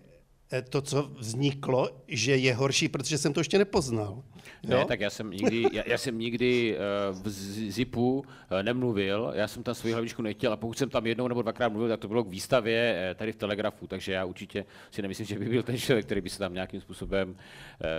to, 0.69 0.81
co 0.81 1.03
vzniklo, 1.17 1.89
že 2.07 2.35
je 2.37 2.53
horší, 2.55 2.87
protože 2.89 3.17
jsem 3.17 3.33
to 3.33 3.39
ještě 3.39 3.57
nepoznal. 3.57 4.23
Ne, 4.67 4.75
Jo? 4.75 4.85
tak 4.87 4.99
já 4.99 5.09
jsem 5.09 5.29
nikdy, 5.31 5.63
já, 5.73 5.83
já 5.87 5.97
jsem 5.97 6.19
nikdy 6.19 6.77
uh, 7.11 7.21
v 7.23 7.27
Zipu 7.71 8.19
uh, 8.19 8.23
nemluvil, 8.61 9.31
já 9.35 9.47
jsem 9.47 9.63
tam 9.63 9.75
svoji 9.75 9.93
hlavičku 9.93 10.21
nechtěl 10.21 10.53
a 10.53 10.57
pokud 10.57 10.77
jsem 10.77 10.89
tam 10.89 11.07
jednou 11.07 11.27
nebo 11.27 11.41
dvakrát 11.41 11.69
mluvil, 11.69 11.89
tak 11.89 11.99
to 11.99 12.07
bylo 12.07 12.23
k 12.23 12.27
výstavě 12.29 13.07
uh, 13.11 13.17
tady 13.17 13.31
v 13.31 13.35
Telegrafu, 13.35 13.87
takže 13.87 14.11
já 14.11 14.25
určitě 14.25 14.65
si 14.91 15.01
nemyslím, 15.01 15.25
že 15.27 15.39
by 15.39 15.45
byl 15.45 15.63
ten 15.63 15.77
člověk, 15.77 16.05
který 16.05 16.21
by 16.21 16.29
se 16.29 16.39
tam 16.39 16.53
nějakým 16.53 16.81
způsobem 16.81 17.29
uh, 17.29 17.35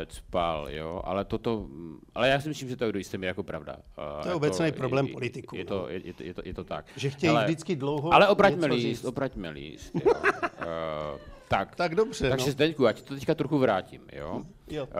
cpal, 0.07 0.69
jo, 0.71 1.03
ale 1.05 1.25
toto, 1.25 1.67
ale 2.15 2.29
já 2.29 2.41
si 2.41 2.49
myslím, 2.49 2.69
že 2.69 2.77
to 2.77 2.85
je 2.85 2.93
do 2.93 2.99
jisté 2.99 3.19
jako 3.21 3.43
pravda. 3.43 3.77
Uh, 4.17 4.23
To 4.23 4.29
je 4.29 4.35
obecný 4.35 4.73
problém 4.73 5.07
politiků, 5.09 5.57
Je, 5.57 5.61
je, 5.61 5.65
no. 5.65 5.71
to, 5.81 5.89
je, 5.89 6.01
je, 6.05 6.13
to, 6.15 6.23
je, 6.23 6.35
to, 6.35 6.43
je 6.45 6.55
to 6.55 6.65
tak. 6.65 6.85
Že 6.97 7.11
chtějí 7.11 7.31
Ale- 7.31 7.45
vždycky 7.45 7.77
dlouho 7.77 8.13
Ale 8.15 8.29
obraťme 8.29 8.69
říct. 8.79 9.05
obraťme 9.05 9.51
líst, 9.51 9.95
jo. 9.95 10.13
uh, 10.13 11.21
tak, 11.49 11.77
Tak 11.77 11.95
dobře, 11.95 12.31
takže 12.31 12.47
no. 12.47 12.53
Zdeňku, 12.53 12.85
já 12.85 12.93
ti 12.93 13.03
to 13.03 13.15
teďka 13.15 13.35
trochu 13.35 13.59
vrátím, 13.59 14.03
jo. 14.13 14.43
Jo. 14.71 14.87
Uh, 14.87 14.91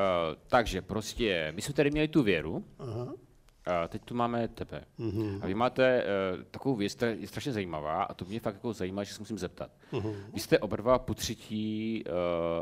takže 0.49 0.83
prostě, 0.83 1.53
my 1.57 1.63
jsme 1.63 1.75
tady 1.75 1.91
měli 1.91 2.09
tu 2.09 2.23
věru, 2.23 2.65
Aha. 2.79 3.13
a 3.67 3.89
teď 3.89 4.03
tu 4.05 4.15
máme 4.15 4.49
tebe. 4.49 4.81
Mm-hmm. 5.01 5.39
A 5.43 5.47
vy 5.47 5.55
máte 5.55 6.05
uh, 6.37 6.43
takovou 6.51 6.77
věc, 6.77 6.95
která 6.95 7.13
je 7.13 7.27
strašně 7.27 7.53
zajímavá 7.53 8.03
a 8.03 8.15
to 8.15 8.25
mě 8.25 8.41
fakt 8.41 8.55
jako 8.55 8.73
zajímá, 8.73 9.05
že 9.05 9.15
se 9.15 9.21
musím 9.21 9.39
zeptat. 9.39 9.71
Mm-hmm. 9.93 10.15
Vy 10.35 10.41
jste 10.41 10.59
oba 10.59 10.77
dva 10.77 10.99
po 10.99 11.15
třetí 11.15 12.05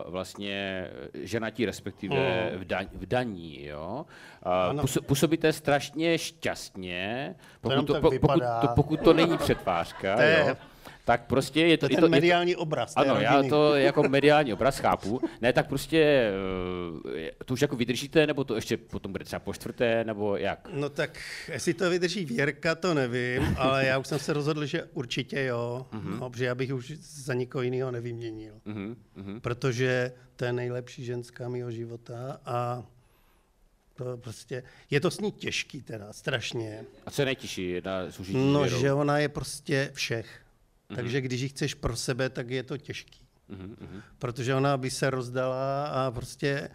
uh, 0.05 0.11
vlastně 0.13 0.89
ženatí, 1.15 1.67
respektive 1.67 2.17
Mhm. 2.51 2.61
v, 2.61 2.65
daň, 2.65 2.87
v 2.93 3.07
daní, 3.07 3.65
jo? 3.67 4.07
Uh, 4.75 4.81
půso- 4.81 5.03
působíte 5.03 5.53
strašně 5.53 6.19
šťastně, 6.19 7.35
pokud 7.61 7.87
to, 7.87 8.01
po, 8.01 8.11
pokud, 8.21 8.43
to, 8.61 8.69
pokud 8.75 9.01
to 9.01 9.13
není 9.15 9.39
přetvářka, 9.39 10.17
To 10.17 10.23
je- 10.23 10.45
jo? 10.49 10.57
Tak 11.07 11.27
prostě 11.27 11.61
je 11.61 11.77
to, 11.79 11.87
To 11.89 11.93
je 11.93 11.97
ten 11.97 12.01
to, 12.01 12.07
je 12.07 12.11
to, 12.11 12.11
mediální 12.11 12.57
obraz 12.57 12.93
ano, 12.97 13.21
já 13.21 13.33
rodiny. 13.37 13.51
to 13.51 13.75
jako 13.77 14.03
mediální 14.03 14.53
obraz 14.53 14.79
chápu. 14.79 15.21
Ne, 15.41 15.53
tak 15.53 15.69
prostě 15.69 16.31
eh, 17.17 17.31
to 17.45 17.55
už 17.55 17.63
jako 17.63 17.77
vydržíte, 17.77 18.27
nebo 18.27 18.45
to 18.45 18.55
ještě 18.55 18.77
potom 18.77 19.13
bude 19.13 19.25
třeba 19.25 19.41
po 19.41 19.55
čtvrté, 19.55 20.05
nebo 20.05 20.37
jak? 20.37 20.69
No 20.73 20.89
tak, 20.89 21.19
jestli 21.53 21.75
to 21.75 21.91
vydrží 21.91 22.25
Věrka, 22.25 22.75
to 22.75 22.95
nevím, 22.95 23.55
ale 23.59 23.87
já 23.87 23.99
už 23.99 24.07
jsem 24.07 24.19
se 24.19 24.33
rozhodl, 24.33 24.67
že 24.67 24.85
určitě 24.85 25.45
jo, 25.45 25.87
Mhm. 25.93 26.19
no, 26.21 26.31
protože 26.31 26.45
já 26.45 26.55
bych 26.55 26.75
už 26.75 26.93
za 27.01 27.35
nikoho 27.35 27.63
jiného 27.63 27.91
nevyměnil. 27.91 28.55
Uh-huh, 28.67 28.97
uh-huh. 29.19 29.41
Protože 29.41 30.13
to 30.37 30.45
je 30.45 30.53
nejlepší 30.53 31.05
ženská 31.05 31.49
mého 31.49 31.71
života 31.71 32.41
a 32.47 32.83
to 33.95 34.17
prostě, 34.17 34.63
je 34.91 35.01
to 35.01 35.11
s 35.11 35.21
ní 35.21 35.33
těžký 35.33 35.83
teda, 35.83 36.13
strašně. 36.13 36.85
A 37.07 37.11
co 37.11 37.23
je 37.23 37.27
nejtěžší 37.27 37.81
na 37.85 37.93
No, 38.33 38.69
že 38.69 38.93
ona 38.93 39.19
je 39.19 39.29
prostě 39.29 39.91
všech. 39.95 40.41
Mhm. 40.89 40.97
Takže 40.97 41.21
když 41.21 41.41
ji 41.41 41.49
chceš 41.49 41.75
pro 41.75 41.97
sebe, 41.97 42.31
tak 42.31 42.51
je 42.51 42.63
to 42.63 42.77
těžký. 42.77 43.21
Uh-huh, 43.51 43.75
uh-huh. 43.75 44.03
Protože 44.19 44.55
ona 44.55 44.77
by 44.77 44.91
se 44.91 45.11
rozdala 45.11 45.87
a 45.87 46.11
prostě 46.11 46.71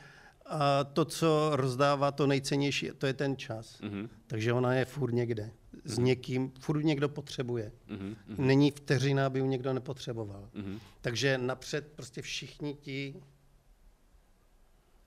A 0.46 0.84
to, 0.84 1.06
co 1.06 1.50
rozdává 1.54 2.12
to 2.12 2.28
nejcennější, 2.28 2.90
to 2.98 3.08
je 3.08 3.14
ten 3.14 3.38
čas. 3.38 3.80
Mhm. 3.82 4.10
Takže 4.28 4.54
ona 4.54 4.74
je 4.74 4.86
furt 4.86 5.12
někde. 5.12 5.52
S 5.86 5.98
někým, 5.98 6.52
furt 6.60 6.84
někdo 6.84 7.10
potřebuje. 7.10 7.72
Mhm. 7.88 8.16
Není 8.38 8.72
vteřina, 8.72 9.26
aby 9.26 9.40
ji 9.40 9.48
někdo 9.48 9.74
nepotřeboval. 9.74 10.50
Mhm. 10.54 10.80
Takže 11.02 11.38
napřed 11.38 11.88
prostě 11.96 12.22
všichni 12.22 12.74
ti 12.74 13.16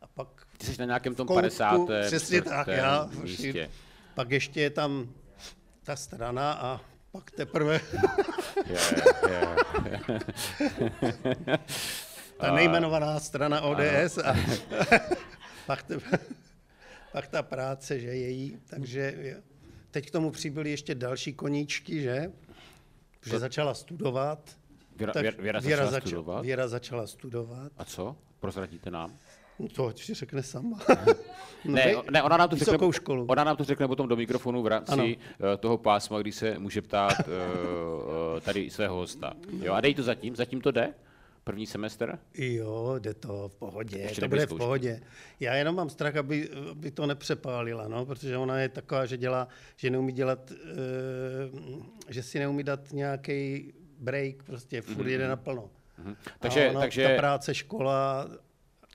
a 0.00 0.06
pak, 0.06 0.46
Ty 0.58 0.66
jsi 0.66 0.78
na 0.80 0.84
nějakém 0.84 1.14
tom 1.14 1.26
koutku, 1.26 1.40
50. 1.40 1.80
přesně 2.06 2.42
tak, 2.42 2.66
já. 2.66 3.10
místě. 3.22 3.70
pak 4.14 4.30
ještě 4.30 4.60
je 4.60 4.70
tam 4.70 5.08
ta 5.82 5.96
strana 5.96 6.52
a 6.52 6.80
pak 7.12 7.30
teprve 7.30 7.80
Ta 12.40 12.52
nejmenovaná 12.54 13.20
strana 13.20 13.60
ODS 13.60 14.18
a 14.24 14.34
pak, 15.66 15.82
te, 15.82 15.98
pak 17.12 17.26
ta 17.26 17.42
práce, 17.42 18.00
že 18.00 18.08
její, 18.08 18.58
takže 18.66 19.36
teď 19.90 20.06
k 20.06 20.10
tomu 20.10 20.30
přibyly 20.30 20.70
ještě 20.70 20.94
další 20.94 21.32
koníčky, 21.32 22.02
že? 22.02 22.32
Že 23.26 23.38
začala 23.38 23.74
studovat. 23.74 24.56
Věra, 24.96 25.12
tak 25.12 25.22
Věra, 25.22 25.36
Věra 25.42 25.60
Věra, 25.60 25.82
začala 25.82 25.90
zača- 26.00 26.06
studovat? 26.08 26.42
Věra 26.44 26.68
začala 26.68 27.06
studovat. 27.06 27.72
A 27.78 27.84
co? 27.84 28.16
Prozradíte 28.40 28.90
nám? 28.90 29.18
No 29.58 29.68
To 29.68 29.86
ať 29.86 30.02
si 30.02 30.14
řekne 30.14 30.42
sama. 30.42 30.78
Ne, 31.64 31.86
vy- 31.86 31.96
o- 31.96 32.04
ne, 32.10 32.22
ona 32.22 32.36
nám 32.36 32.48
to 32.48 32.56
řekne, 32.56 32.92
školu. 32.92 33.26
Ona 33.28 33.44
nám 33.44 33.56
to 33.56 33.64
řekne 33.64 33.88
potom 33.88 34.08
do 34.08 34.16
mikrofonu 34.16 34.62
v 34.62 34.66
rámci 34.66 34.92
Ano. 34.92 35.04
eh, 35.04 35.56
toho 35.56 35.78
pásma, 35.78 36.18
kdy 36.20 36.32
se 36.32 36.58
může 36.58 36.82
ptát 36.82 37.12
eh, 37.20 37.22
eh, 38.36 38.40
tady 38.40 38.70
svého 38.70 38.96
hosta. 38.96 39.32
Jo, 39.62 39.72
a 39.72 39.80
dej 39.80 39.94
to 39.94 40.02
zatím, 40.02 40.36
zatím 40.36 40.60
to 40.60 40.70
jde? 40.70 40.94
První 41.44 41.66
semestr? 41.66 42.18
Jo, 42.34 42.94
jde 42.98 43.14
to 43.14 43.48
v 43.48 43.54
pohodě, 43.56 43.98
Ještě 43.98 44.20
to 44.20 44.28
bude 44.28 44.46
v 44.46 44.54
pohodě. 44.54 45.00
Já 45.40 45.54
jenom 45.54 45.74
mám 45.74 45.88
strach, 45.90 46.16
aby, 46.16 46.50
aby 46.70 46.90
to 46.90 47.06
nepřepálila, 47.06 47.88
no, 47.88 48.06
protože 48.06 48.36
ona 48.36 48.58
je 48.58 48.68
taková, 48.68 49.06
že 49.06 49.16
dělá, 49.16 49.48
že 49.76 49.90
neumí 49.90 50.12
dělat, 50.12 50.52
že 52.08 52.22
si 52.22 52.38
neumí 52.38 52.62
dát 52.64 52.92
nějaký 52.92 53.72
break, 53.98 54.42
prostě 54.42 54.82
furt 54.82 55.06
jede 55.08 55.28
naplno. 55.28 55.70
Mhm. 55.98 56.16
Takže, 56.38 56.66
A 56.66 56.70
ona, 56.70 56.80
takže, 56.80 57.08
ta 57.08 57.16
práce, 57.16 57.54
škola, 57.54 58.28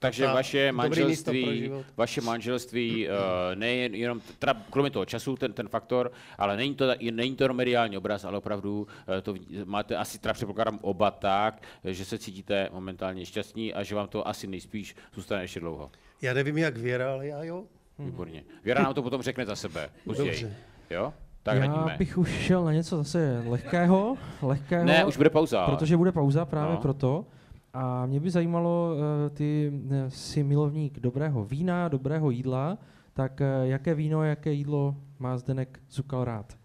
takže 0.00 0.24
ta- 0.24 0.34
vaše 0.34 0.72
manželství, 0.72 1.70
vaše 1.96 2.20
manželství 2.20 3.08
uh, 3.08 3.12
nejen 3.54 3.94
jenom, 3.94 4.20
teda 4.38 4.56
kromě 4.70 4.90
toho 4.90 5.04
času, 5.04 5.36
ten, 5.36 5.52
ten 5.52 5.68
faktor, 5.68 6.12
ale 6.38 6.56
není 6.56 6.74
to, 6.74 6.84
není 7.10 7.36
to 7.36 7.44
jenom 7.44 7.56
mediální 7.56 7.96
obraz, 7.96 8.24
ale 8.24 8.38
opravdu 8.38 8.80
uh, 9.08 9.14
to 9.22 9.34
máte 9.64 9.96
asi, 9.96 10.18
teda 10.18 10.34
předpokládám 10.34 10.78
oba 10.82 11.10
tak, 11.10 11.62
že 11.84 12.04
se 12.04 12.18
cítíte 12.18 12.68
momentálně 12.72 13.26
šťastní 13.26 13.74
a 13.74 13.82
že 13.82 13.94
vám 13.94 14.08
to 14.08 14.28
asi 14.28 14.46
nejspíš 14.46 14.96
zůstane 15.14 15.42
ještě 15.42 15.60
dlouho. 15.60 15.90
já 16.22 16.34
nevím, 16.34 16.58
jak 16.58 16.76
Věra, 16.76 17.12
ale 17.12 17.26
já 17.26 17.42
jo. 17.44 17.64
Výborně. 17.98 18.44
Věra 18.64 18.82
nám 18.82 18.94
to 18.94 19.02
potom 19.02 19.22
řekne 19.22 19.46
za 19.46 19.56
sebe, 19.56 19.90
později. 20.04 20.28
Dobře. 20.30 20.56
Jo? 20.90 21.12
Tak 21.42 21.54
Já 21.56 21.60
radíme. 21.66 21.94
bych 21.98 22.18
už 22.18 22.30
šel 22.30 22.64
na 22.64 22.72
něco 22.72 22.96
zase 22.96 23.42
lehkého, 23.46 24.16
lehkého. 24.42 24.84
Ne, 24.84 25.04
už 25.04 25.16
bude 25.16 25.30
pauza. 25.30 25.66
Protože 25.66 25.96
bude 25.96 26.12
pauza 26.12 26.44
právě 26.44 26.74
No. 26.74 26.80
proto. 26.80 27.24
A 27.72 28.06
mě 28.06 28.20
by 28.20 28.30
zajímalo, 28.30 28.96
eh, 28.96 29.30
ty 29.30 29.72
eh, 29.90 30.10
jsi 30.10 30.42
milovník 30.42 31.00
dobrého 31.00 31.44
vína, 31.44 31.88
dobrého 31.88 32.30
jídla, 32.30 32.78
tak 33.12 33.40
eh, 33.40 33.46
jaké 33.62 33.94
víno, 33.94 34.24
jaké 34.24 34.52
jídlo 34.52 34.96
má 35.18 35.38
Zdenek 35.38 35.80
Zukal 35.90 36.24
rád? 36.24 36.58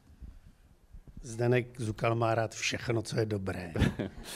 Zdenek 1.21 1.81
Zukal 1.81 2.15
má 2.15 2.35
rád 2.35 2.55
všechno, 2.55 3.01
co 3.01 3.19
je 3.19 3.25
dobré. 3.25 3.73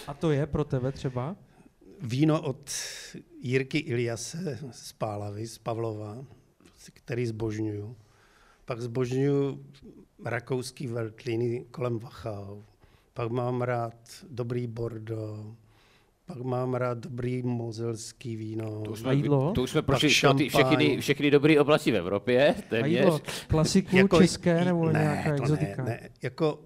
A 0.08 0.14
to 0.14 0.32
je 0.32 0.48
pro 0.48 0.64
tebe 0.64 0.92
třeba? 0.92 1.36
Víno 2.02 2.42
od 2.42 2.72
Jirky 3.42 3.78
Iliase 3.78 4.60
z 4.72 4.94
Pálavy, 4.94 5.48
z 5.48 5.58
Pavlova, 5.58 6.26
který 6.94 7.26
zbožňuju. 7.26 7.96
Pak 8.66 8.82
zbožňuju 8.82 9.66
rakouský 10.26 10.88
veltlíny 10.88 11.66
kolem 11.72 12.00
Wachau. 12.00 12.62
Pak 13.14 13.32
mám 13.32 13.62
rád 13.62 13.96
dobrý 14.30 14.68
Bordeaux. 14.68 15.56
Pak 16.30 16.38
mám 16.42 16.74
rád 16.74 16.98
dobrý 16.98 17.42
mozelský 17.44 18.36
víno. 18.36 18.82
To 18.82 18.92
už 18.92 19.00
A 19.00 19.02
jsme, 19.02 19.16
jídlo? 19.16 19.52
to 19.54 19.62
už 19.62 19.70
jsme 19.70 19.82
prošli 19.82 20.10
ty 20.38 20.50
všechny, 20.50 20.98
všechny 21.02 21.32
dobré 21.32 21.60
oblasti 21.62 21.92
v 21.92 21.96
Evropě, 21.96 22.56
A 22.58 22.62
téměř. 22.70 23.00
jídlo 23.00 23.22
klasiku 23.48 23.98
Jako- 23.98 24.18
české 24.22 24.66
nebo 24.66 24.86
ne, 24.92 25.00
nějaká 25.00 25.36
to 25.36 25.44
exotika? 25.44 25.84
Ne, 25.84 25.90
ne. 26.02 26.10
Jako, 26.22 26.60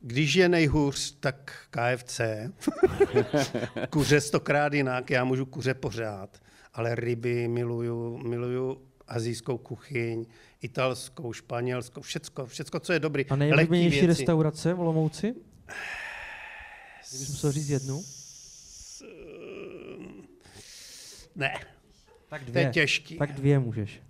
když 0.00 0.34
je 0.34 0.48
nejhůř, 0.48 1.16
tak 1.20 1.52
KFC. 1.70 2.20
kuře 3.90 4.20
stokrát 4.20 4.72
jinak, 4.72 5.10
já 5.10 5.24
můžu 5.24 5.46
kuře 5.46 5.74
pořád, 5.74 6.38
ale 6.74 6.94
ryby 6.94 7.48
miluju, 7.48 8.18
miluju 8.18 8.80
azijskou 9.08 9.58
kuchyň, 9.58 10.24
italskou, 10.62 11.32
španělskou, 11.32 12.00
všecko, 12.00 12.46
všecko, 12.46 12.80
co 12.80 12.92
je 12.92 12.98
dobrý. 12.98 13.26
A 13.26 13.36
nejoblíbenější 13.36 14.06
restaurace 14.06 14.74
v 14.74 14.80
Olomouci? 14.80 15.34
Kdybych 17.10 17.28
musel 17.28 17.52
říct 17.52 17.68
jednu? 17.68 18.02
Ne, 21.36 21.54
Tak 22.28 22.40
to 22.42 22.46
je 22.46 22.50
dvě. 22.52 22.70
těžký. 22.72 23.18
Tak 23.18 23.32
dvě 23.32 23.58
můžeš. 23.58 24.02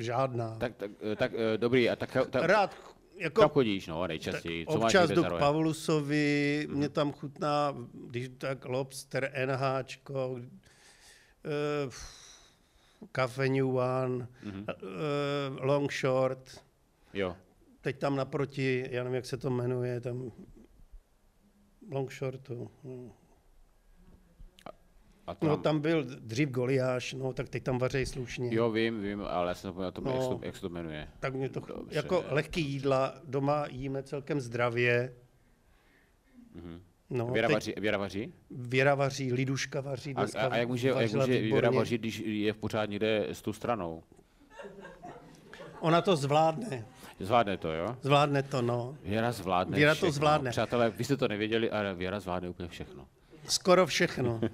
Žádná. 0.00 0.54
Tak, 0.56 0.76
tak, 0.76 0.90
eh, 1.12 1.16
tak 1.16 1.32
eh, 1.34 1.58
dobrý, 1.58 1.90
a 1.90 1.96
tak, 1.96 2.16
tak 2.30 2.42
Rád, 2.44 2.74
kam 2.74 2.82
jako 3.18 3.48
chodíš, 3.48 3.86
no, 3.86 4.06
nejčastěji? 4.06 4.66
Co 4.66 4.78
máš 4.78 4.84
občas 4.94 5.08
někde 5.08 5.28
jdu 5.28 5.36
k? 5.36 5.38
Pavlusovi, 5.38 6.66
mě 6.70 6.88
tam 6.88 7.12
chutná, 7.12 7.74
když 8.08 8.30
tak 8.38 8.64
lobster, 8.64 9.32
NHčko, 9.46 10.28
uh, 10.30 10.40
Cafe 13.16 13.48
New 13.48 13.76
One, 13.76 14.28
Mhm. 14.42 14.66
uh, 14.82 15.64
Long 15.64 15.92
Short, 15.92 16.60
Jo. 17.14 17.36
Teď 17.80 17.98
tam 17.98 18.16
naproti, 18.16 18.86
já 18.90 19.04
nevím, 19.04 19.14
jak 19.14 19.26
se 19.26 19.36
to 19.36 19.50
jmenuje, 19.50 20.00
tam 20.00 20.32
Long 21.90 22.12
Shortu. 22.12 22.70
hm. 22.84 23.10
A 25.26 25.34
tam, 25.34 25.48
No 25.48 25.56
tam 25.56 25.80
byl 25.80 26.04
dřív 26.04 26.48
Goliáš, 26.48 27.12
no 27.14 27.32
tak 27.32 27.48
teď 27.48 27.62
tam 27.62 27.78
vařejí 27.78 28.06
slušně. 28.06 28.54
Jo, 28.54 28.70
vím, 28.70 29.02
vím, 29.02 29.22
ale 29.22 29.48
já 29.48 29.54
jsem 29.54 29.68
zapomněl, 29.68 29.92
to, 29.92 30.00
No. 30.00 30.10
jak, 30.10 30.22
se 30.22 30.28
to, 30.28 30.40
jak 30.42 30.54
se 30.54 30.60
to 30.60 30.68
jmenuje. 30.68 31.08
Tak 31.20 31.34
mě 31.34 31.48
to, 31.48 31.60
Dobře. 31.60 31.96
jako 31.96 32.24
lehký 32.28 32.60
jídla, 32.60 33.14
doma 33.24 33.66
jíme 33.70 34.02
celkem 34.02 34.40
zdravě. 34.40 35.14
Mhm. 36.54 36.80
No, 37.10 37.26
Věra, 37.26 37.48
teď 37.48 37.54
vaří, 37.54 37.74
Věra 37.80 37.98
vaří? 37.98 38.32
Věra 38.50 38.94
vaří, 38.94 39.32
Liduška 39.32 39.80
vaří. 39.80 40.14
A, 40.14 40.22
a, 40.38 40.46
a 40.46 40.56
jak 40.56 40.68
může, 40.68 40.88
jak 40.88 41.12
může 41.12 41.40
Věra 41.40 41.70
vařit, 41.70 42.00
když 42.00 42.18
je 42.18 42.54
pořád 42.54 42.84
někde 42.90 43.26
s 43.30 43.42
tou 43.42 43.52
stranou? 43.52 44.02
Ona 45.80 46.02
to 46.02 46.16
zvládne. 46.16 46.86
Zvládne 47.20 47.56
to, 47.56 47.72
jo? 47.72 47.96
Zvládne 48.02 48.42
to, 48.42 48.62
no. 48.62 48.96
Věra 49.02 49.32
zvládne 49.32 49.76
Věra 49.76 49.92
to 49.92 49.96
všechno. 49.96 50.12
zvládne. 50.12 50.50
Přátelé, 50.50 50.90
vy 50.90 51.04
jste 51.04 51.16
to 51.16 51.28
nevěděli, 51.28 51.70
ale 51.70 51.94
Věra 51.94 52.20
zvládne 52.20 52.48
úplně 52.48 52.68
všechno. 52.68 53.06
Skoro 53.48 53.86
všechno. 53.86 54.40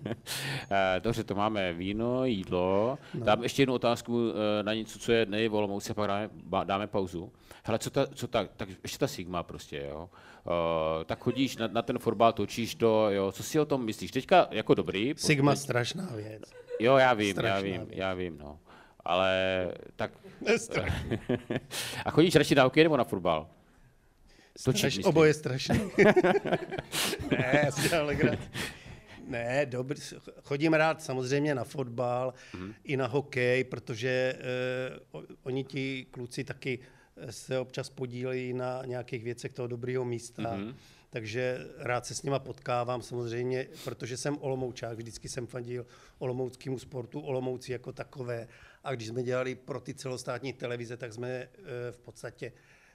Eh, 0.71 1.01
Dobře, 1.01 1.25
to 1.25 1.35
máme 1.35 1.73
víno, 1.73 2.25
jídlo. 2.25 2.99
No. 3.15 3.27
Dám 3.27 3.43
ještě 3.43 3.62
jednu 3.62 3.75
otázku 3.75 4.33
eh, 4.61 4.62
na 4.62 4.75
něco, 4.75 4.99
co 4.99 5.12
je 5.12 5.27
nej 5.27 5.49
v 5.49 5.55
Olomouci, 5.55 5.95
pak 5.95 6.09
dáme, 6.09 6.29
dáme 6.65 6.87
pauzu. 6.87 7.33
Hele, 7.65 7.79
co 7.79 7.91
ta, 7.91 8.07
co 8.07 8.29
ta, 8.29 8.45
tak 8.57 8.69
ještě 8.83 8.99
ta 8.99 9.07
Sigma 9.07 9.43
prostě, 9.43 9.87
jo. 9.91 10.11
Uh, 10.47 11.05
tak 11.05 11.19
chodíš 11.19 11.57
na, 11.57 11.67
na 11.67 11.83
ten 11.83 11.99
fotbal, 11.99 12.33
točíš 12.33 12.75
to, 12.75 13.11
jo. 13.11 13.33
Co 13.33 13.43
si 13.43 13.61
o 13.61 13.65
tom 13.65 13.85
myslíš? 13.85 14.11
Teďka 14.11 14.49
jako 14.51 14.75
dobrý. 14.75 15.15
Sigma 15.17 15.57
strašná 15.57 16.09
věc. 16.15 16.43
Jo, 16.81 16.97
já 16.97 17.15
vím, 17.15 17.29
já 17.29 17.33
strašná 17.35 17.61
vím, 17.61 17.87
věc. 17.87 17.99
já 17.99 18.15
vím, 18.15 18.39
no. 18.39 18.59
Ale 19.05 19.67
tak... 19.97 20.11
A 22.05 22.11
chodíš 22.11 22.35
radši 22.35 22.55
na 22.55 22.63
hokej 22.63 22.83
nebo 22.83 22.97
na 22.97 23.05
fotbal? 23.05 23.49
Straš, 24.57 24.99
oboje 25.05 25.35
strašný. 25.35 25.81
ne, 27.31 27.61
já 27.65 27.73
si 27.73 27.89
dělám. 27.89 28.39
Ne, 29.27 29.67
dobrý. 29.67 30.01
Chodím 30.43 30.75
rád 30.75 31.03
samozřejmě 31.03 31.55
na 31.55 31.65
fotbal, 31.65 32.35
mm. 32.55 32.75
i 32.85 32.97
na 32.97 33.07
hokej, 33.07 33.65
protože 33.65 34.35
uh, 35.15 35.23
oni 35.43 35.65
ti 35.65 36.07
kluci 36.11 36.45
taky 36.45 36.79
eh, 37.17 37.33
se 37.33 37.59
občas 37.59 37.91
podílejí 37.91 38.53
na 38.53 38.83
nějakých 38.85 39.25
věcech 39.25 39.53
toho 39.53 39.69
dobrého 39.69 40.05
místa. 40.05 40.57
Mm. 40.57 40.75
Takže 41.11 41.67
rád 41.79 42.07
se 42.07 42.15
s 42.15 42.23
nima 42.23 42.39
potkávám 42.39 43.03
samozřejmě, 43.03 43.67
protože 43.85 44.17
jsem 44.17 44.39
Olomoučák, 44.41 44.97
vždycky 44.97 45.29
jsem 45.29 45.47
fandil 45.47 45.87
olomouckému 46.19 46.79
sportu, 46.79 47.21
Olomouci 47.21 47.73
jako 47.73 47.93
takové. 47.93 48.49
A 48.85 48.95
když 48.95 49.09
jsme 49.09 49.22
dělali 49.22 49.55
pro 49.55 49.80
ty 49.80 49.95
celostátní 49.95 50.53
televize, 50.53 50.97
tak 50.97 51.12
jsme 51.12 51.28
eh, 51.28 51.49
v 51.91 51.99
podstatě 51.99 52.53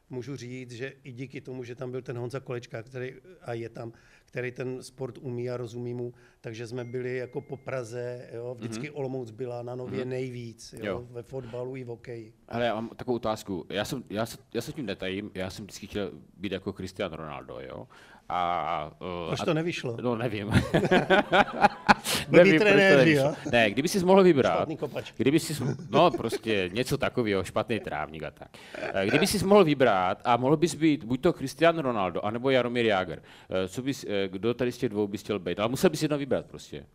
můžu 0.10 0.36
říct, 0.36 0.72
že 0.72 0.94
i 1.04 1.12
díky 1.12 1.42
tomu, 1.42 1.64
že 1.64 1.76
tam 1.76 1.92
byl 1.92 2.02
ten 2.02 2.18
Honza 2.18 2.40
Kolečka, 2.40 2.84
který 2.84 3.14
a 3.42 3.54
je 3.54 3.70
tam, 3.70 3.94
který 4.26 4.52
ten 4.52 4.84
sport 4.84 5.18
umí 5.18 5.50
a 5.50 5.58
rozumí 5.58 5.94
mu, 5.94 6.14
takže 6.42 6.68
jsme 6.68 6.86
byli 6.86 7.18
jako 7.18 7.42
po 7.42 7.58
Praze, 7.58 8.30
jo, 8.34 8.56
vždycky 8.60 8.90
mm-hmm. 8.90 8.98
Olomouc 8.98 9.32
byla 9.32 9.64
na 9.64 9.76
nově 9.76 10.06
mm-hmm. 10.06 10.08
nejvíc, 10.08 10.74
jo, 10.74 10.86
Jo. 10.86 10.92
jo. 10.94 11.08
ve 11.12 11.24
fotbalu 11.24 11.76
i 11.76 11.84
v 11.84 11.88
hokeji. 11.88 12.34
Ale 12.48 12.66
já 12.66 12.76
mám 12.76 12.90
takovou 12.90 13.16
otázku. 13.16 13.66
Já, 13.70 13.86
jsem, 13.86 14.04
já, 14.10 14.26
se, 14.26 14.38
já 14.54 14.62
se 14.62 14.74
tím 14.74 14.86
netajím, 14.86 15.32
já 15.34 15.50
jsem 15.50 15.66
vždycky 15.66 15.88
chtěl 15.88 16.12
být 16.38 16.52
jako 16.52 16.74
Cristiano 16.74 17.16
Ronaldo, 17.16 17.60
jo. 17.60 17.88
A, 18.30 18.92
Proč 19.28 19.40
a, 19.42 19.46
to 19.46 19.54
nevyšlo? 19.54 19.98
No, 20.02 20.16
nevím. 20.16 20.48
Proč 22.30 22.50
to 22.52 22.58
trenéři, 22.60 22.98
nevyšlo. 22.98 23.26
jo? 23.26 23.36
Ne, 23.52 23.72
kdyby 23.72 23.88
si 23.88 24.06
mohl 24.06 24.24
vybrat, 24.24 24.56
Špatný 24.56 24.78
kopač. 24.78 25.14
kdyby 25.18 25.40
si, 25.40 25.64
no 25.90 26.12
prostě 26.12 26.70
něco 26.74 26.98
takového, 26.98 27.44
špatný 27.44 27.80
trávník 27.80 28.24
a 28.24 28.32
tak. 28.32 28.48
Eh, 28.94 29.06
Kdyby 29.08 29.28
si 29.28 29.46
mohl 29.46 29.64
vybrat 29.64 30.22
a 30.26 30.38
mohl 30.38 30.58
bys 30.58 30.76
být 30.76 31.04
buď 31.04 31.22
to 31.22 31.34
Cristiano 31.34 31.82
Ronaldo, 31.82 32.26
anebo 32.26 32.50
Jaromír 32.50 32.86
Jágr, 32.86 33.22
eh, 33.50 33.68
co 33.68 33.82
bys, 33.82 34.06
eh, 34.10 34.28
kdo 34.28 34.54
tady 34.54 34.72
z 34.72 34.78
těch 34.78 34.90
dvou 34.90 35.08
bys 35.08 35.22
chtěl 35.22 35.40
být? 35.40 35.60
Ale 35.60 35.70
musel 35.70 35.90
bys 35.90 36.02
jedno 36.02 36.18
vybrat 36.18 36.46
prostě. 36.46 36.86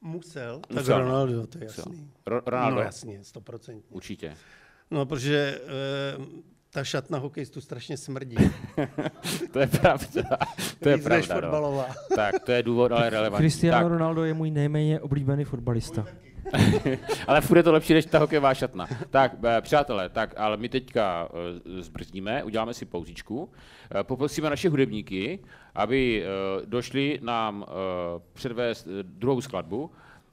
Musel? 0.00 0.60
Tak 0.60 0.70
Musel. 0.78 0.98
Ronaldo, 0.98 1.46
to 1.46 1.58
je 1.58 1.64
jasný. 1.64 2.10
Ro- 2.26 2.42
Ronaldo, 2.46 2.76
No 2.76 2.82
jasně, 2.82 3.24
stoprocentně. 3.24 3.82
určitě. 3.90 4.34
No, 4.90 5.06
protože 5.06 5.60
e, 5.66 6.42
ta 6.72 6.84
šatna 6.84 7.18
hokejistu 7.18 7.60
strašně 7.60 7.96
smrdí. 7.96 8.36
To 9.52 9.60
je 9.60 9.66
pravda. 9.66 10.22
To 10.82 10.88
je 10.88 10.96
Víc 10.96 11.06
než 11.06 11.26
pravda, 11.26 11.46
no. 11.46 11.52
fotbalová. 11.52 11.86
Tak, 12.16 12.40
to 12.40 12.52
je 12.52 12.62
důvod, 12.62 12.92
ale 12.92 13.10
relevantní. 13.10 13.42
Cristiano 13.50 13.78
Tak, 13.78 13.92
Ronaldo 13.92 14.24
je 14.24 14.34
můj 14.34 14.50
nejméně 14.50 15.00
oblíbený 15.00 15.44
fotbalista. 15.44 16.06
ale 17.26 17.40
furt 17.40 17.56
je 17.56 17.62
to 17.62 17.72
lepší 17.72 17.94
než 17.94 18.06
ta 18.06 18.18
hokejová 18.18 18.54
šatna. 18.54 18.86
Tak, 19.10 19.32
eh, 19.44 19.60
přátelé, 19.60 20.08
tak, 20.08 20.34
ale 20.36 20.56
my 20.56 20.68
teďka 20.68 21.28
eh, 21.28 21.82
zbrzdíme, 21.82 22.44
uděláme 22.44 22.74
si 22.74 22.84
pauzičku, 22.84 23.50
eh, 23.94 24.04
poprosíme 24.04 24.50
naše 24.50 24.68
hudebníky, 24.68 25.38
aby 25.74 26.24
došli 26.64 27.18
nám 27.22 27.66
předvést 28.32 28.88
druhou 29.02 29.40
skladbu 29.40 29.90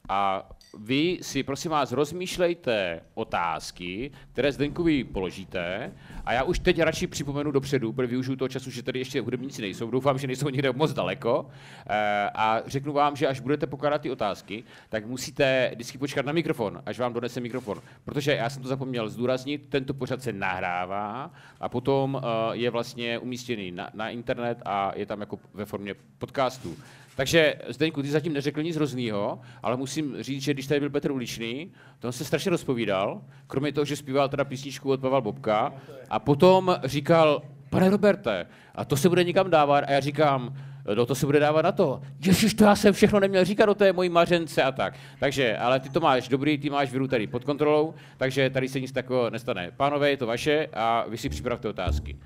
a 0.10 0.50
vy 0.78 1.20
si 1.22 1.44
prosím 1.44 1.72
vás 1.72 1.92
rozmýšlejte 1.92 3.02
otázky, 3.14 4.12
které 4.32 4.52
Zdenkovi 4.52 5.04
položíte 5.04 5.92
a 6.26 6.34
já 6.34 6.44
už 6.44 6.60
teď 6.60 6.80
radši 6.80 7.08
připomenu 7.08 7.52
dopředu, 7.52 7.94
protože 7.94 8.08
využiju 8.08 8.36
toho 8.36 8.50
času, 8.50 8.72
že 8.72 8.84
tady 8.84 9.00
ještě 9.00 9.22
hudebníci 9.22 9.62
nejsou, 9.62 9.92
doufám, 9.92 10.18
že 10.18 10.28
nejsou 10.28 10.50
někde 10.50 10.72
moc 10.72 10.94
daleko. 10.94 11.50
Eh, 11.90 12.30
a 12.36 12.62
řeknu 12.66 12.94
vám, 12.94 13.16
že 13.16 13.28
až 13.28 13.40
budete 13.40 13.68
pokládat 13.68 14.02
ty 14.02 14.12
otázky, 14.12 14.64
tak 14.90 15.06
musíte 15.06 15.72
vždycky 15.74 15.98
počkat 15.98 16.26
na 16.26 16.32
mikrofon, 16.32 16.82
až 16.86 17.00
vám 17.00 17.14
donese 17.14 17.40
mikrofon, 17.40 17.82
protože 18.06 18.36
já 18.36 18.50
jsem 18.50 18.62
to 18.62 18.70
zapomněl 18.70 19.10
zdůraznit, 19.10 19.66
tento 19.70 19.94
pořad 19.94 20.22
se 20.22 20.34
nahrává 20.34 21.32
a 21.60 21.70
potom 21.70 22.22
eh, 22.24 22.28
je 22.52 22.70
vlastně 22.70 23.20
umístěný 23.20 23.72
na, 23.72 23.90
na 23.94 24.10
internet 24.10 24.62
a 24.66 24.92
je 24.96 25.06
tam 25.06 25.20
jako 25.20 25.40
ve 25.54 25.66
formě 25.66 25.96
podcastu. 26.18 26.78
Takže 27.20 27.56
Zdeňku, 27.68 28.02
ty 28.02 28.08
zatím 28.08 28.34
neřekl 28.34 28.64
nic 28.64 28.76
hroznýho, 28.76 29.40
ale 29.64 29.78
musím 29.78 30.16
říct, 30.20 30.44
že 30.44 30.54
když 30.54 30.68
tady 30.68 30.80
byl 30.80 30.90
Petr 30.90 31.12
Uličný, 31.12 31.72
to 32.00 32.08
on 32.08 32.12
se 32.12 32.26
strašně 32.26 32.52
rozpovídal, 32.52 33.22
kromě 33.48 33.74
toho, 33.74 33.86
že 33.86 33.96
zpíval 33.96 34.30
teda 34.30 34.44
písničku 34.44 34.92
od 34.92 35.02
Pavel 35.02 35.22
Bobka, 35.22 35.74
a 36.10 36.20
potom 36.20 36.76
říkal, 36.84 37.42
pane 37.70 37.90
Roberte, 37.90 38.48
a 38.76 38.86
to 38.86 38.98
se 38.98 39.10
bude 39.10 39.24
někam 39.24 39.50
dávat, 39.50 39.84
a 39.88 39.92
já 39.92 40.00
říkám, 40.00 40.56
no 40.96 41.06
to 41.06 41.16
se 41.16 41.26
bude 41.26 41.40
dávat 41.40 41.62
na 41.62 41.72
to. 41.72 42.02
Ježiš, 42.26 42.54
to 42.54 42.64
já 42.64 42.76
jsem 42.76 42.94
všechno 42.94 43.20
neměl 43.20 43.46
říkat 43.46 43.66
do 43.66 43.76
té 43.76 43.94
mojí 43.94 44.10
mařence 44.10 44.64
a 44.64 44.72
tak. 44.72 44.94
Takže, 45.20 45.58
ale 45.58 45.80
ty 45.80 45.90
to 45.90 46.00
máš 46.00 46.28
dobrý, 46.28 46.58
ty 46.58 46.70
máš 46.70 46.92
viru 46.92 47.08
tady 47.08 47.28
pod 47.28 47.44
kontrolou, 47.44 47.94
takže 48.18 48.50
tady 48.50 48.68
se 48.68 48.80
nic 48.80 48.92
takového 48.92 49.30
nestane. 49.30 49.72
Pánové, 49.78 50.10
je 50.10 50.18
to 50.18 50.28
vaše 50.28 50.68
a 50.74 51.06
vy 51.10 51.18
si 51.18 51.30
připravte 51.30 51.70
otázky. 51.70 52.18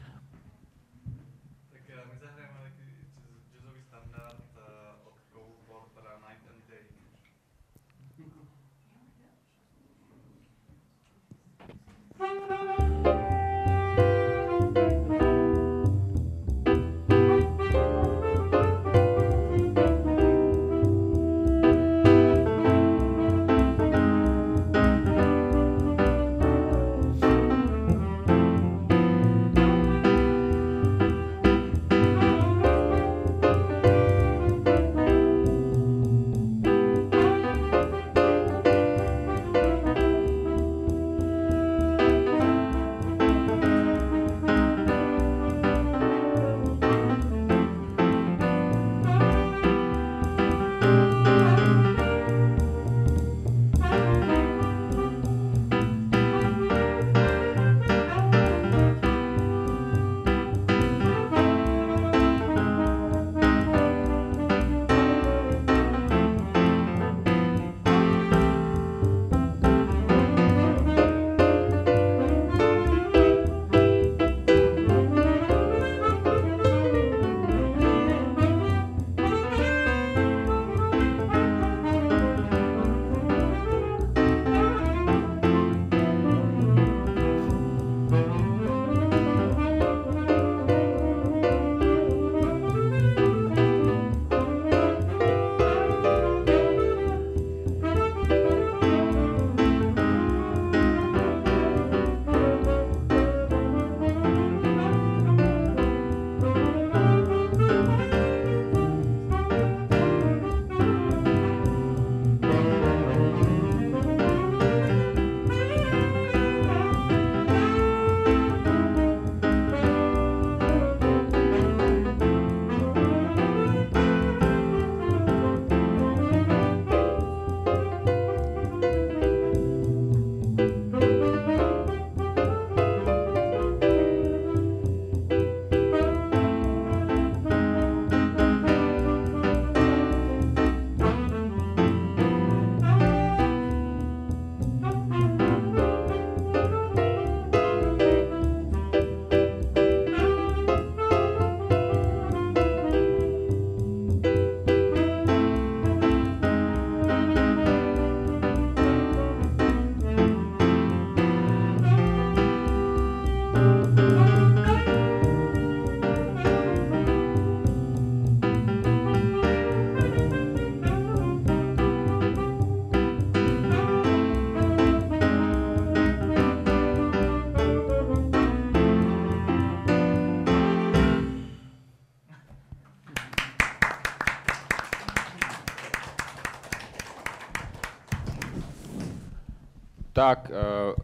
Tak, 190.24 190.52
uh, 190.52 190.96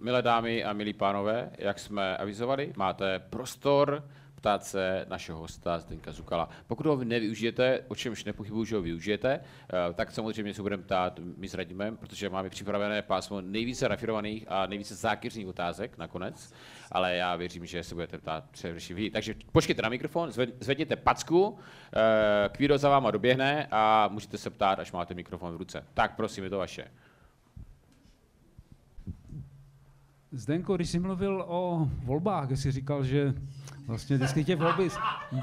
milé 0.00 0.22
dámy 0.22 0.64
a 0.64 0.72
milí 0.72 0.92
pánové, 0.92 1.50
jak 1.58 1.78
jsme 1.78 2.16
avizovali, 2.16 2.72
máte 2.76 3.18
prostor 3.18 4.04
ptát 4.34 4.64
se 4.64 5.06
našeho 5.08 5.38
hosta 5.38 5.78
Zdenka 5.78 6.12
Zukala. 6.12 6.48
Pokud 6.66 6.86
ho 6.86 7.04
nevyužijete, 7.04 7.80
o 7.88 7.94
čemž 7.94 8.24
nepochybuju, 8.24 8.64
že 8.64 8.76
ho 8.76 8.82
využijete, 8.82 9.40
eh, 9.40 9.94
tak 9.94 10.10
samozřejmě 10.10 10.54
se 10.54 10.62
budeme 10.62 10.82
ptát 10.82 11.20
my 11.36 11.48
s 11.48 11.54
Radimem, 11.54 11.96
protože 11.96 12.28
máme 12.28 12.50
připravené 12.50 13.02
pásmo 13.02 13.40
nejvíce 13.40 13.88
rafinovaných 13.88 14.44
a 14.48 14.66
nejvíce 14.66 14.94
zákeřných 14.94 15.46
otázek 15.46 15.98
nakonec, 15.98 16.52
ale 16.92 17.16
já 17.16 17.36
věřím, 17.36 17.66
že 17.66 17.82
se 17.82 17.94
budete 17.94 18.18
ptát 18.18 18.44
především 18.50 18.96
vy. 18.96 19.10
Takže 19.10 19.34
počkejte 19.52 19.82
na 19.82 19.88
mikrofon, 19.88 20.28
zved- 20.28 20.52
zvedněte 20.60 20.96
packu, 20.96 21.58
eh, 21.92 22.48
Kvíro 22.48 22.78
za 22.78 22.88
váma 22.88 23.10
doběhne 23.10 23.68
a 23.70 24.08
můžete 24.08 24.38
se 24.38 24.50
ptát, 24.50 24.78
až 24.78 24.92
máte 24.92 25.14
mikrofon 25.14 25.54
v 25.54 25.56
ruce. 25.56 25.84
Tak 25.94 26.16
prosím, 26.16 26.44
je 26.44 26.50
to 26.50 26.58
vaše. 26.58 26.84
Zdenko, 30.32 30.76
když 30.76 30.90
jsi 30.90 30.98
mluvil 30.98 31.44
o 31.48 31.88
volbách, 32.04 32.50
jsi 32.50 32.72
říkal, 32.72 33.04
že 33.04 33.34
vlastně 33.86 34.16
vždycky 34.16 34.44
tě 34.44 34.56
volby, 34.56 34.88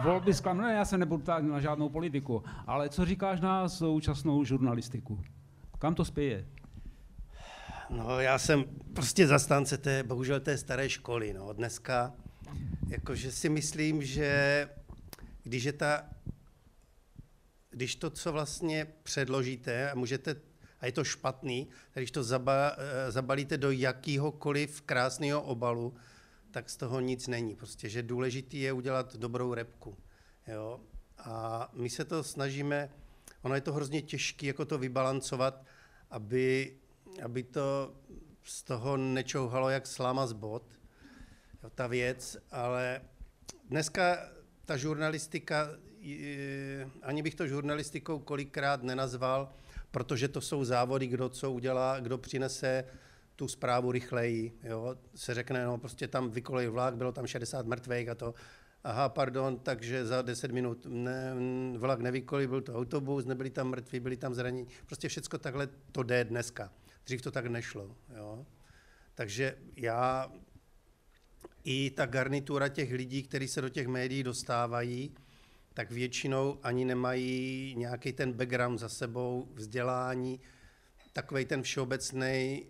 volby 0.04 0.34
zklam... 0.34 0.58
Ne, 0.58 0.74
já 0.74 0.86
se 0.86 0.98
nebudu 0.98 1.24
ptát 1.24 1.44
na 1.44 1.60
žádnou 1.60 1.90
politiku, 1.90 2.44
ale 2.68 2.90
co 2.90 3.06
říkáš 3.06 3.42
na 3.42 3.70
současnou 3.70 4.44
žurnalistiku? 4.44 5.22
Kam 5.80 5.96
to 5.96 6.06
spěje? 6.06 6.48
No, 7.90 8.20
já 8.20 8.40
jsem 8.40 8.66
prostě 8.94 9.28
zastánce 9.28 9.78
té, 9.78 10.04
bohužel 10.04 10.40
té 10.40 10.58
staré 10.58 10.90
školy. 10.90 11.34
No. 11.34 11.54
Dneska, 11.54 12.14
jakože 12.88 13.32
si 13.32 13.50
myslím, 13.50 14.04
že 14.04 14.70
když 15.44 15.64
je 15.64 15.74
ta, 15.74 16.04
když 17.70 17.96
to, 17.96 18.10
co 18.10 18.32
vlastně 18.32 18.88
předložíte 19.04 19.92
a 19.92 19.96
můžete, 19.96 20.36
je 20.88 20.92
to 20.92 21.04
špatný, 21.04 21.68
když 21.94 22.12
to 22.12 22.24
zaba, 22.24 22.76
eh, 22.78 23.12
zabalíte 23.12 23.58
do 23.58 23.72
jakýhokoliv 23.72 24.82
krásného 24.82 25.42
obalu, 25.42 25.94
tak 26.52 26.70
z 26.70 26.78
toho 26.78 27.00
nic 27.00 27.28
není. 27.28 27.56
Prostě, 27.56 27.90
že 27.90 28.04
důležitý 28.04 28.60
je 28.60 28.74
udělat 28.74 29.16
dobrou 29.16 29.54
repku. 29.54 29.98
Jo? 30.48 30.80
A 31.18 31.70
my 31.74 31.90
se 31.90 32.06
to 32.06 32.24
snažíme, 32.24 32.90
ono 33.42 33.56
je 33.56 33.62
to 33.62 33.74
hrozně 33.74 34.02
těžké, 34.02 34.48
jako 34.48 34.66
to 34.66 34.78
vybalancovat, 34.78 35.66
aby, 36.10 36.78
aby 37.24 37.44
to 37.44 37.96
z 38.44 38.64
toho 38.64 38.98
nečouhalo 38.98 39.70
jak 39.70 39.88
sláma 39.88 40.28
z 40.28 40.34
bot, 40.34 40.64
jo, 41.64 41.70
ta 41.70 41.88
věc, 41.88 42.38
ale 42.52 43.02
dneska 43.70 44.30
ta 44.66 44.78
žurnalistika, 44.78 45.70
ani 47.02 47.22
bych 47.24 47.36
to 47.36 47.48
žurnalistikou 47.48 48.20
kolikrát 48.20 48.84
nenazval, 48.84 49.54
protože 49.92 50.28
to 50.28 50.42
jsou 50.42 50.64
závody, 50.64 51.08
kdo 51.08 51.30
co 51.30 51.52
udělá, 51.52 52.00
kdo 52.00 52.18
přinese 52.18 52.84
tu 53.36 53.48
zprávu 53.48 53.92
rychleji. 53.92 54.60
Jo? 54.64 54.96
Se 55.16 55.34
řekne, 55.34 55.66
no 55.66 55.78
prostě 55.78 56.08
tam 56.08 56.30
vykolej 56.30 56.68
vlak, 56.68 56.96
bylo 56.96 57.12
tam 57.12 57.28
60 57.28 57.66
mrtvých 57.66 58.10
a 58.10 58.16
to, 58.16 58.34
aha, 58.84 59.10
pardon, 59.10 59.60
takže 59.60 60.06
za 60.06 60.22
10 60.22 60.52
minut 60.52 60.86
ne, 60.90 61.34
vlak 61.78 62.00
nevykolej, 62.00 62.48
byl 62.48 62.62
to 62.62 62.76
autobus, 62.76 63.26
nebyli 63.26 63.50
tam 63.50 63.70
mrtví, 63.70 64.00
byli 64.00 64.18
tam 64.18 64.34
zranění. 64.34 64.68
Prostě 64.86 65.10
všecko 65.10 65.38
takhle 65.38 65.70
to 65.92 66.04
jde 66.04 66.24
dneska. 66.24 66.72
Dřív 67.06 67.22
to 67.22 67.32
tak 67.32 67.46
nešlo. 67.46 67.96
Jo? 68.18 68.46
Takže 69.16 69.58
já, 69.76 70.32
i 71.64 71.90
ta 71.90 72.06
garnitura 72.06 72.68
těch 72.68 72.92
lidí, 72.92 73.24
kteří 73.24 73.48
se 73.48 73.62
do 73.62 73.70
těch 73.70 73.88
médií 73.88 74.24
dostávají, 74.24 75.16
tak 75.78 75.92
většinou 75.92 76.60
ani 76.64 76.86
nemají 76.86 77.76
nějaký 77.78 78.14
ten 78.14 78.34
background 78.34 78.80
za 78.80 78.90
sebou, 78.90 79.48
vzdělání, 79.54 80.40
takový 81.14 81.46
ten 81.46 81.62
všeobecný 81.64 82.66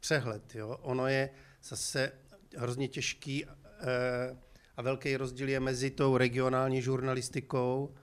přehled. 0.00 0.54
Jo? 0.54 0.78
Ono 0.82 1.06
je 1.06 1.30
zase 1.62 2.12
hrozně 2.56 2.88
těžký 2.88 3.44
eh, 3.44 3.50
a 4.76 4.82
velký 4.82 5.16
rozdíl 5.16 5.48
je 5.48 5.60
mezi 5.60 5.90
tou 5.90 6.16
regionální 6.16 6.82
žurnalistikou, 6.82 7.94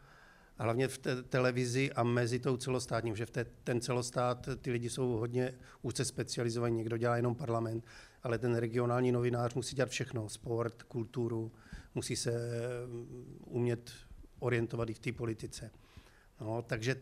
a 0.58 0.64
hlavně 0.64 0.88
v 0.88 0.98
té 0.98 1.24
televizi 1.24 1.92
a 1.92 2.04
mezi 2.04 2.40
tou 2.40 2.58
celostátní, 2.58 3.16
že 3.16 3.26
v 3.26 3.32
té, 3.32 3.46
ten 3.64 3.82
celostát, 3.82 4.50
ty 4.62 4.72
lidi 4.72 4.90
jsou 4.90 5.10
hodně 5.10 5.54
úzce 5.82 6.06
specializovaní, 6.06 6.78
někdo 6.78 6.98
dělá 6.98 7.16
jenom 7.16 7.36
parlament, 7.36 7.86
ale 8.24 8.38
ten 8.38 8.56
regionální 8.56 9.12
novinář 9.12 9.54
musí 9.54 9.76
dělat 9.76 9.90
všechno, 9.90 10.30
sport, 10.30 10.84
kulturu, 10.84 11.52
musí 11.96 12.16
se 12.16 12.32
mm, 12.88 13.38
umět 13.46 14.09
orientovat 14.40 14.90
i 14.90 14.94
v 14.94 15.00
té 15.00 15.12
politice. 15.12 15.72
No, 16.42 16.62
takže 16.62 16.96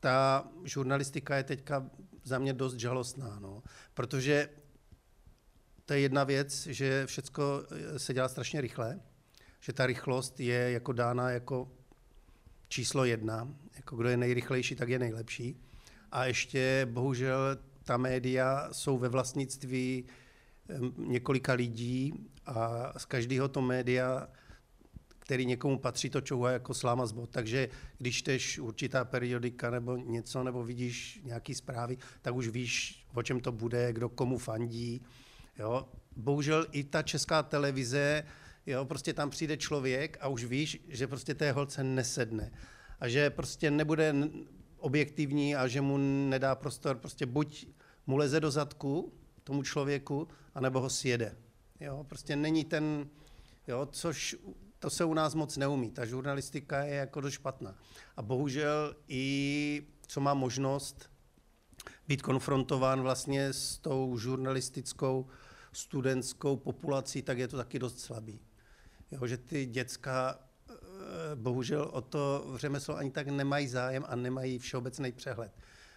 ta 0.00 0.48
žurnalistika 0.64 1.36
je 1.36 1.44
teďka 1.44 1.90
za 2.24 2.38
mě 2.38 2.52
dost 2.52 2.74
žalostná, 2.74 3.38
no, 3.40 3.62
protože 3.94 4.48
to 5.86 5.92
je 5.92 6.00
jedna 6.00 6.24
věc, 6.24 6.66
že 6.66 7.06
všechno 7.06 7.44
se 7.96 8.14
dělá 8.14 8.28
strašně 8.28 8.60
rychle, 8.60 9.00
že 9.60 9.72
ta 9.72 9.86
rychlost 9.86 10.40
je 10.40 10.70
jako 10.70 10.92
dána 10.92 11.30
jako 11.30 11.70
číslo 12.68 13.04
jedna, 13.04 13.48
jako 13.76 13.96
kdo 13.96 14.08
je 14.08 14.16
nejrychlejší, 14.16 14.76
tak 14.76 14.88
je 14.88 14.98
nejlepší. 14.98 15.60
A 16.12 16.24
ještě 16.24 16.86
bohužel 16.90 17.58
ta 17.84 17.96
média 17.96 18.68
jsou 18.72 18.98
ve 18.98 19.08
vlastnictví 19.08 20.04
em, 20.68 20.92
několika 20.98 21.52
lidí 21.52 22.28
a 22.46 22.92
z 22.98 23.04
každého 23.04 23.48
to 23.48 23.62
média, 23.62 24.28
který 25.24 25.46
někomu 25.46 25.78
patří, 25.78 26.10
to 26.10 26.20
čouhá 26.20 26.50
jako 26.50 26.74
sláma 26.74 27.06
z 27.06 27.12
bot. 27.12 27.30
Takže 27.30 27.68
když 27.98 28.16
čteš 28.16 28.58
určitá 28.58 29.04
periodika 29.04 29.70
nebo 29.70 29.96
něco, 29.96 30.42
nebo 30.42 30.64
vidíš 30.64 31.20
nějaký 31.24 31.54
zprávy, 31.54 31.96
tak 32.22 32.34
už 32.34 32.48
víš, 32.48 33.04
o 33.14 33.22
čem 33.22 33.40
to 33.40 33.52
bude, 33.52 33.92
kdo 33.92 34.08
komu 34.08 34.38
fandí. 34.38 35.02
Jo. 35.58 35.88
Bohužel 36.16 36.66
i 36.72 36.84
ta 36.84 37.02
česká 37.02 37.42
televize, 37.42 38.24
jo, 38.66 38.84
prostě 38.84 39.12
tam 39.12 39.30
přijde 39.30 39.56
člověk 39.56 40.18
a 40.20 40.28
už 40.28 40.44
víš, 40.44 40.84
že 40.88 41.06
prostě 41.06 41.34
té 41.34 41.52
holce 41.52 41.84
nesedne. 41.84 42.52
A 43.00 43.08
že 43.08 43.30
prostě 43.30 43.70
nebude 43.70 44.14
objektivní 44.78 45.56
a 45.56 45.68
že 45.68 45.80
mu 45.80 45.98
nedá 46.28 46.54
prostor, 46.54 46.96
prostě 46.96 47.26
buď 47.26 47.66
mu 48.06 48.16
leze 48.16 48.40
do 48.40 48.50
zadku 48.50 49.12
tomu 49.44 49.62
člověku, 49.62 50.28
anebo 50.54 50.80
ho 50.80 50.90
sjede. 50.90 51.36
Jo, 51.80 52.04
prostě 52.08 52.36
není 52.36 52.64
ten, 52.64 53.08
jo, 53.68 53.88
což 53.90 54.36
to 54.84 54.90
se 54.90 55.04
u 55.04 55.14
nás 55.14 55.34
moc 55.34 55.56
neumí. 55.56 55.90
Ta 55.90 56.04
žurnalistika 56.04 56.82
je 56.82 56.94
jako 56.94 57.20
dost 57.20 57.32
špatná. 57.32 57.74
A 58.16 58.22
bohužel 58.22 58.96
i 59.08 59.86
co 60.06 60.20
má 60.20 60.34
možnost 60.34 61.10
být 62.08 62.22
konfrontován 62.22 63.02
vlastně 63.02 63.52
s 63.52 63.78
tou 63.78 64.18
žurnalistickou 64.18 65.26
studentskou 65.72 66.56
populací, 66.56 67.22
tak 67.22 67.38
je 67.38 67.48
to 67.48 67.56
taky 67.56 67.78
dost 67.78 68.00
slabý. 68.00 68.40
Jo, 69.10 69.26
že 69.26 69.36
ty 69.36 69.66
děcka 69.66 70.38
eh, 70.70 70.74
bohužel 71.34 71.82
o 71.92 72.00
to 72.00 72.52
řemeslo 72.56 72.96
ani 72.96 73.10
tak 73.10 73.28
nemají 73.28 73.68
zájem 73.68 74.04
a 74.08 74.16
nemají 74.16 74.58
všeobecný 74.58 75.12
přehled. 75.12 75.52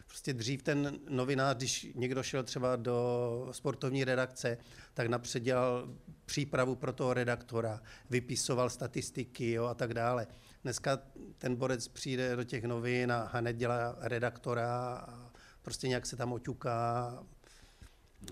Prostě 0.07 0.33
dřív 0.33 0.63
ten 0.63 0.99
novinář, 1.09 1.57
když 1.57 1.87
někdo 1.95 2.23
šel 2.23 2.43
třeba 2.43 2.75
do 2.75 3.47
sportovní 3.51 4.03
redakce, 4.03 4.57
tak 4.93 5.07
napřed 5.07 5.39
dělal 5.39 5.89
přípravu 6.25 6.75
pro 6.75 6.93
toho 6.93 7.13
redaktora, 7.13 7.81
vypisoval 8.09 8.69
statistiky 8.69 9.51
jo, 9.51 9.65
a 9.65 9.73
tak 9.73 9.93
dále. 9.93 10.27
Dneska 10.63 10.99
ten 11.37 11.55
borec 11.55 11.87
přijde 11.87 12.35
do 12.35 12.43
těch 12.43 12.63
novin 12.63 13.11
a 13.11 13.29
hned 13.33 13.53
dělá 13.53 13.95
redaktora 13.99 14.95
a 15.07 15.31
prostě 15.61 15.87
nějak 15.87 16.05
se 16.05 16.15
tam 16.15 16.33
oťuká. 16.33 17.23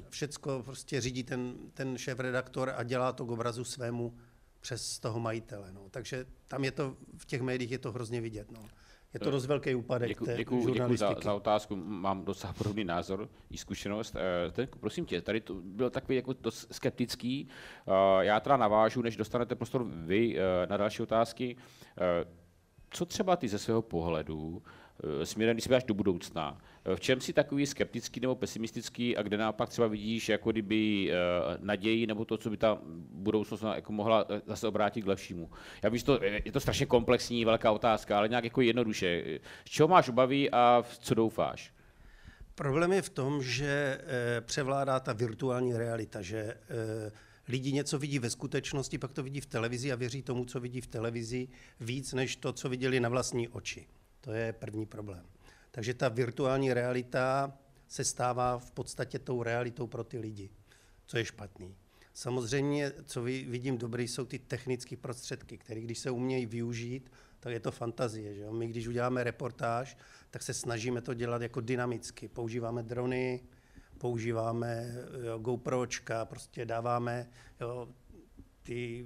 Všecko 0.09 0.61
prostě 0.65 1.01
řídí 1.01 1.23
ten, 1.23 1.55
ten 1.73 1.97
šéf-redaktor 1.97 2.73
a 2.75 2.83
dělá 2.83 3.13
to 3.13 3.25
k 3.25 3.31
obrazu 3.31 3.63
svému 3.63 4.17
přes 4.61 4.99
toho 4.99 5.19
majitele. 5.19 5.71
No. 5.71 5.89
Takže 5.89 6.25
tam 6.47 6.63
je 6.63 6.71
to, 6.71 6.97
v 7.17 7.25
těch 7.25 7.41
médiích 7.41 7.71
je 7.71 7.79
to 7.79 7.91
hrozně 7.91 8.21
vidět. 8.21 8.51
No. 8.51 8.69
Je 9.15 9.19
to 9.19 9.31
dost 9.31 9.45
velký 9.45 9.75
úpadek 9.75 10.09
Děkuji, 10.09 10.25
té 10.25 10.37
děkuji, 10.37 10.73
děkuji 10.73 10.97
za, 10.97 11.15
za 11.23 11.33
otázku, 11.33 11.75
mám 11.75 12.25
docela 12.25 12.53
podobný 12.53 12.83
názor 12.83 13.29
i 13.51 13.57
zkušenost. 13.57 14.15
Eh, 14.15 14.51
Ten, 14.51 14.67
prosím 14.79 15.05
tě, 15.05 15.21
tady 15.21 15.41
to 15.41 15.53
byl 15.53 15.89
takový 15.89 16.15
jako 16.15 16.33
dost 16.33 16.73
skeptický. 16.73 17.47
Eh, 17.87 18.25
Já 18.25 18.39
teda 18.39 18.57
navážu, 18.57 19.01
než 19.01 19.17
dostanete 19.17 19.55
prostor 19.55 19.83
vy 19.83 20.37
eh, 20.37 20.67
na 20.67 20.77
další 20.77 21.03
otázky. 21.03 21.55
Co 22.89 23.05
třeba 23.05 23.35
ty 23.35 23.47
ze 23.47 23.59
svého 23.59 23.81
pohledu, 23.81 24.63
směrem, 25.23 25.55
když 25.55 25.63
se 25.63 25.79
do 25.87 25.93
budoucna, 25.93 26.57
v 26.95 26.99
čem 26.99 27.21
jsi 27.21 27.33
takový 27.33 27.65
skeptický 27.65 28.19
nebo 28.19 28.35
pesimistický 28.35 29.17
a 29.17 29.21
kde 29.21 29.37
naopak 29.37 29.69
třeba 29.69 29.87
vidíš 29.87 30.29
jako 30.29 30.51
kdyby 30.51 31.11
eh, 31.11 31.15
naději 31.59 32.07
nebo 32.07 32.25
to, 32.25 32.37
co 32.37 32.49
by 32.49 32.57
ta 32.57 32.77
budoucnost 33.11 33.63
jako 33.75 33.93
mohla 33.93 34.25
eh, 34.29 34.41
zase 34.45 34.67
obrátit 34.67 35.01
k 35.01 35.07
lepšímu. 35.07 35.49
Já 35.83 35.95
že 35.95 36.05
to, 36.05 36.19
je 36.45 36.51
to 36.51 36.59
strašně 36.59 36.85
komplexní, 36.85 37.45
velká 37.45 37.71
otázka, 37.71 38.17
ale 38.17 38.29
nějak 38.29 38.43
jako 38.43 38.61
jednoduše. 38.61 39.23
Z 39.65 39.69
čeho 39.69 39.87
máš 39.87 40.09
obavy 40.09 40.51
a 40.51 40.81
v 40.81 40.97
co 40.97 41.15
doufáš? 41.15 41.73
Problém 42.55 42.91
je 42.91 43.01
v 43.01 43.09
tom, 43.09 43.43
že 43.43 44.01
eh, 44.01 44.41
převládá 44.41 44.99
ta 44.99 45.13
virtuální 45.13 45.77
realita, 45.77 46.21
že 46.21 46.37
eh, 46.37 47.11
lidi 47.47 47.71
něco 47.71 47.99
vidí 47.99 48.19
ve 48.19 48.29
skutečnosti, 48.29 48.97
pak 48.97 49.13
to 49.13 49.23
vidí 49.23 49.41
v 49.41 49.45
televizi 49.45 49.91
a 49.91 49.95
věří 49.95 50.21
tomu, 50.21 50.45
co 50.45 50.59
vidí 50.59 50.81
v 50.81 50.87
televizi, 50.87 51.47
víc 51.79 52.13
než 52.13 52.35
to, 52.35 52.53
co 52.53 52.69
viděli 52.69 52.99
na 52.99 53.09
vlastní 53.09 53.47
oči. 53.47 53.87
To 54.21 54.31
je 54.31 54.53
první 54.53 54.85
problém. 54.85 55.34
Takže 55.75 55.93
ta 55.93 56.09
virtuální 56.09 56.73
realita 56.73 57.57
se 57.87 58.03
stává 58.03 58.57
v 58.57 58.71
podstatě 58.71 59.19
tou 59.19 59.43
realitou 59.43 59.87
pro 59.87 60.03
ty 60.03 60.19
lidi, 60.19 60.49
co 61.05 61.17
je 61.17 61.25
špatný. 61.25 61.75
Samozřejmě, 62.13 62.91
co 63.05 63.21
vidím 63.23 63.77
dobrý, 63.77 64.07
jsou 64.07 64.25
ty 64.25 64.39
technické 64.39 64.97
prostředky, 64.97 65.57
které 65.57 65.81
když 65.81 65.99
se 65.99 66.11
umějí 66.11 66.45
využít, 66.45 67.11
tak 67.39 67.53
je 67.53 67.59
to 67.59 67.71
fantazie. 67.71 68.35
Že? 68.35 68.51
My 68.51 68.67
když 68.67 68.87
uděláme 68.87 69.23
reportáž, 69.23 69.97
tak 70.31 70.43
se 70.43 70.53
snažíme 70.53 71.01
to 71.01 71.13
dělat 71.13 71.41
jako 71.41 71.61
dynamicky. 71.61 72.27
Používáme 72.27 72.83
drony, 72.83 73.43
používáme 73.97 74.95
jo, 75.25 75.39
GoPročka, 75.39 76.25
prostě 76.25 76.65
dáváme 76.65 77.29
jo, 77.61 77.89
ty 78.63 79.05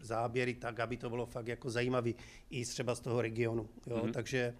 záběry 0.00 0.54
tak, 0.54 0.80
aby 0.80 0.96
to 0.96 1.10
bylo 1.10 1.26
fakt 1.26 1.48
jako 1.48 1.70
zajímavý 1.70 2.14
i 2.50 2.64
třeba 2.64 2.94
z 2.94 3.00
toho 3.00 3.22
regionu. 3.22 3.68
Jo? 3.86 3.96
Mhm. 3.96 4.06
Mm-hmm. 4.06 4.12
Takže 4.12 4.54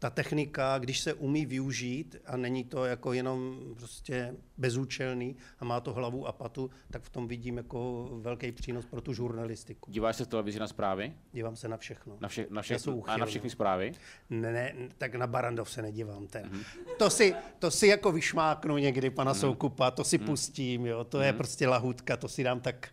ta 0.00 0.10
technika, 0.10 0.78
když 0.78 1.00
se 1.00 1.14
umí 1.14 1.46
využít 1.46 2.16
a 2.26 2.36
není 2.36 2.64
to 2.64 2.84
jako 2.84 3.12
jenom 3.12 3.58
prostě 3.76 4.34
bezúčelný 4.58 5.36
a 5.58 5.64
má 5.64 5.80
to 5.80 5.92
hlavu 5.92 6.26
a 6.26 6.32
patu, 6.32 6.70
tak 6.90 7.02
v 7.02 7.10
tom 7.10 7.28
vidím 7.28 7.56
jako 7.56 8.08
velký 8.22 8.52
přínos 8.52 8.86
pro 8.86 9.00
tu 9.00 9.12
žurnalistiku. 9.14 9.90
Díváš 9.90 10.16
se 10.16 10.24
v 10.24 10.28
televizi 10.28 10.58
na 10.58 10.68
zprávy? 10.68 11.12
Dívám 11.32 11.56
se 11.56 11.68
na 11.68 11.76
všechno. 11.76 12.16
Na, 12.20 12.28
vše, 12.28 12.46
na, 12.50 12.62
vše, 12.62 12.76
a 13.06 13.16
na 13.16 13.26
všechny 13.26 13.50
zprávy? 13.50 13.92
Ne, 14.30 14.52
ne, 14.52 14.74
tak 14.98 15.14
na 15.14 15.26
Barandov 15.26 15.70
se 15.70 15.82
nedívám. 15.82 16.26
Ten. 16.26 16.46
Mhm. 16.46 16.60
Mm-hmm. 16.60 16.96
To, 16.98 17.10
si, 17.10 17.34
to 17.58 17.70
si 17.70 17.86
jako 17.86 18.12
vyšmáknu 18.12 18.78
někdy 18.78 19.10
pana 19.10 19.32
mm-hmm. 19.32 19.40
Soukupa, 19.40 19.90
to 19.90 20.04
si 20.04 20.18
Mhm. 20.18 20.24
mm-hmm. 20.26 20.30
pustím, 20.30 20.86
jo. 20.86 21.04
to 21.04 21.18
mm-hmm. 21.18 21.22
je 21.24 21.32
prostě 21.32 21.68
lahutka, 21.68 22.16
to 22.16 22.28
si 22.28 22.44
dám 22.44 22.60
tak, 22.60 22.88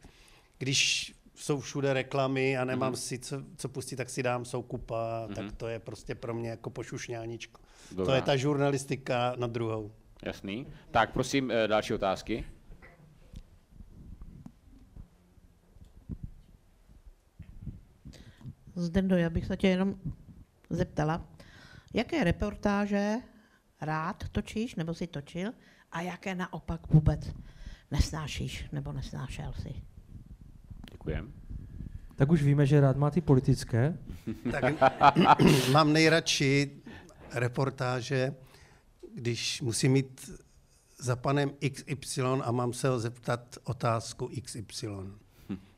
když 0.57 1.13
jsou 1.37 1.59
všude 1.59 1.93
reklamy 1.93 2.57
a 2.57 2.65
nemám 2.65 2.91
Mhm. 2.91 2.99
mm-hmm. 2.99 3.07
si 3.07 3.19
co, 3.19 3.43
co 3.57 3.69
pustit, 3.69 3.95
tak 3.95 4.09
si 4.09 4.23
dám 4.23 4.45
Soukupa, 4.45 4.95
mm-hmm. 5.27 5.33
tak 5.35 5.51
to 5.51 5.67
je 5.67 5.79
prostě 5.79 6.15
pro 6.15 6.33
mě 6.33 6.49
jako 6.49 6.69
pošušňáničko. 6.69 7.61
Dobrá. 7.91 8.05
To 8.05 8.11
je 8.13 8.21
ta 8.21 8.35
žurnalistika 8.35 9.33
na 9.37 9.47
druhou. 9.47 9.91
Jasný. 10.23 10.67
Tak 10.91 11.13
prosím, 11.13 11.51
eh, 11.51 11.67
další 11.67 11.93
otázky. 11.93 12.45
Zdendo, 18.75 19.17
já 19.17 19.29
bych 19.29 19.45
se 19.45 19.57
tě 19.57 19.67
jenom 19.67 19.95
zeptala, 20.69 21.27
jaké 21.93 22.23
reportáže 22.23 23.15
rád 23.81 24.23
točíš 24.31 24.75
nebo 24.75 24.93
si 24.93 25.07
točil 25.07 25.51
a 25.91 26.01
jaké 26.01 26.35
naopak 26.35 26.87
vůbec 26.93 27.31
nesnášíš 27.91 28.65
nebo 28.71 28.91
nesnášel 28.93 29.53
si? 29.53 29.81
Děkujem. 31.07 31.33
Tak 32.15 32.31
už 32.31 32.43
víme, 32.43 32.65
že 32.65 32.81
rád 32.81 32.97
má 32.97 33.11
ty 33.11 33.21
politické. 33.21 33.97
Tak 34.51 34.73
mám 35.71 35.93
nejradši 35.93 36.71
reportáže, 37.33 38.35
když 39.15 39.61
musím 39.61 39.91
mít 39.91 40.29
za 40.99 41.15
panem 41.15 41.51
XY 41.73 42.21
a 42.21 42.51
mám 42.51 42.73
se 42.73 42.89
ho 42.89 42.99
zeptat 42.99 43.57
otázku 43.63 44.29
XY. 44.43 44.87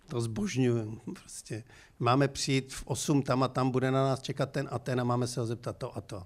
To 0.08 0.22
zbožňuju. 0.22 1.02
Prostě. 1.20 1.64
Máme 2.00 2.28
přijít 2.28 2.74
v 2.74 2.84
8 2.88 3.22
tam 3.22 3.44
a 3.44 3.48
tam, 3.48 3.72
bude 3.72 3.92
na 3.92 4.04
nás 4.04 4.22
čekat 4.22 4.52
ten 4.52 4.68
a 4.72 4.80
ten 4.80 5.02
a 5.02 5.04
máme 5.04 5.28
se 5.28 5.40
ho 5.40 5.46
zeptat 5.46 5.78
to 5.78 5.98
a 5.98 6.02
to. 6.02 6.24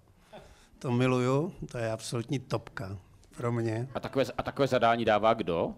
To 0.79 0.91
miluju, 0.91 1.53
to 1.71 1.77
je 1.77 1.91
absolutní 1.91 2.39
topka 2.39 2.97
pro 3.37 3.51
mě. 3.51 3.87
A 3.93 3.99
takové, 3.99 4.25
a 4.37 4.43
takové 4.43 4.67
zadání 4.67 5.05
dává 5.05 5.33
kdo? 5.33 5.75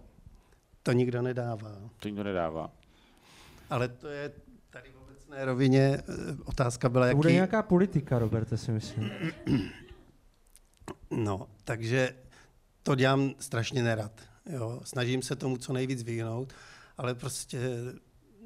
To 0.83 0.91
nikdo 0.91 1.21
nedává. 1.21 1.71
To 1.99 2.07
nikdo 2.07 2.23
nedává. 2.23 2.71
Ale 3.69 3.87
to 3.87 4.07
je 4.07 4.31
tady 4.69 4.89
v 4.91 4.95
obecné 5.03 5.45
rovině. 5.45 5.97
eh, 5.97 6.03
Otázka 6.45 6.89
byla, 6.89 7.05
To 7.05 7.07
jaký... 7.07 7.15
bude 7.17 7.31
nějaká 7.33 7.63
politika, 7.63 8.19
Roberte, 8.19 8.57
si 8.57 8.71
myslím. 8.71 9.11
No, 11.11 11.47
takže 11.63 12.15
to 12.83 12.95
dělám 12.95 13.33
strašně 13.39 13.83
nerad. 13.83 14.21
Jo. 14.49 14.81
Snažím 14.83 15.21
se 15.21 15.35
tomu 15.35 15.57
co 15.57 15.73
nejvíc 15.73 16.03
vyhnout, 16.03 16.53
ale 16.97 17.15
prostě 17.15 17.59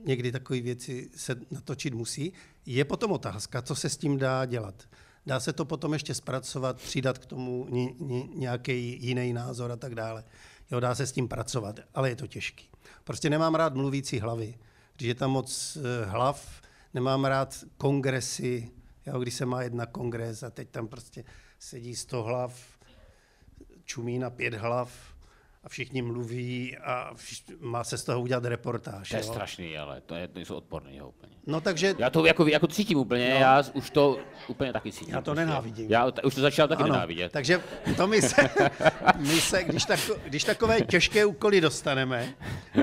někdy 0.05 0.31
takové 0.31 0.61
věci 0.61 1.09
se 1.15 1.35
natočit 1.51 1.93
musí. 1.93 2.33
Je 2.65 2.85
potom 2.85 3.11
otázka, 3.11 3.61
co 3.61 3.75
se 3.75 3.89
s 3.89 3.97
tím 3.97 4.17
dá 4.17 4.45
dělat. 4.45 4.83
Dá 5.25 5.39
se 5.39 5.53
to 5.53 5.65
potom 5.65 5.93
ještě 5.93 6.13
zpracovat, 6.13 6.77
přidat 6.81 7.17
k 7.17 7.25
tomu 7.25 7.67
ně, 7.69 7.85
ně, 7.99 8.23
nějaký 8.23 8.97
jiný 9.07 9.33
názor 9.33 9.71
a 9.71 9.75
tak 9.75 9.95
dále. 9.95 10.23
Jo, 10.71 10.79
dá 10.79 10.95
se 10.95 11.07
s 11.07 11.11
tím 11.11 11.27
pracovat, 11.27 11.79
ale 11.93 12.09
je 12.09 12.15
to 12.15 12.27
těžký. 12.27 12.69
Prostě 13.03 13.29
nemám 13.29 13.55
rád 13.55 13.73
mluvící 13.73 14.19
hlavy. 14.19 14.57
Když 14.99 15.07
je 15.07 15.15
tam 15.15 15.31
moc 15.31 15.77
eh, 15.77 16.05
hlav, 16.05 16.61
nemám 16.93 17.25
rád 17.25 17.63
kongresy, 17.77 18.71
jo, 19.05 19.19
když 19.19 19.33
se 19.33 19.45
má 19.45 19.61
jedna 19.61 19.85
kongres 19.85 20.43
a 20.43 20.49
teď 20.49 20.69
tam 20.69 20.87
prostě 20.87 21.23
sedí 21.59 21.95
sto 21.95 22.23
hlav, 22.23 22.61
čumí 23.83 24.19
na 24.19 24.29
pět 24.29 24.53
hlav 24.53 25.08
a 25.63 25.69
všichni 25.69 26.01
mluví 26.01 26.77
a 26.77 27.13
vš- 27.13 27.55
má 27.59 27.83
se 27.83 27.97
z 27.97 28.03
toho 28.03 28.21
udělat 28.21 28.45
reportáž. 28.45 29.09
To 29.09 29.15
je 29.15 29.21
jo. 29.21 29.27
strašný, 29.33 29.77
ale 29.77 30.01
to, 30.01 30.15
je, 30.15 30.27
to 30.27 30.39
jsou 30.39 30.55
odporný 30.55 30.97
jo, 30.97 31.07
úplně. 31.09 31.31
No 31.47 31.61
takže 31.61 31.95
Já 31.97 32.09
to 32.09 32.25
jako, 32.25 32.47
jako 32.47 32.67
cítím 32.67 32.97
úplně, 32.97 33.29
no. 33.29 33.35
já 33.39 33.63
už 33.73 33.89
to 33.89 34.19
úplně 34.47 34.73
taky 34.73 34.91
cítím. 34.91 35.13
Já 35.15 35.21
to 35.21 35.33
nenávidím. 35.35 35.91
Já 35.91 36.11
t- 36.11 36.21
už 36.21 36.35
to 36.35 36.41
začal 36.41 36.67
taky 36.67 36.83
ano, 36.83 36.93
nenávidět. 36.93 37.31
takže 37.31 37.61
to 37.97 38.07
my 38.07 38.21
se, 38.21 38.49
my 39.17 39.41
se 39.41 39.63
když, 39.63 39.85
tako, 39.85 40.15
když 40.25 40.43
takové 40.43 40.81
těžké 40.81 41.25
úkoly 41.25 41.61
dostaneme, 41.61 42.33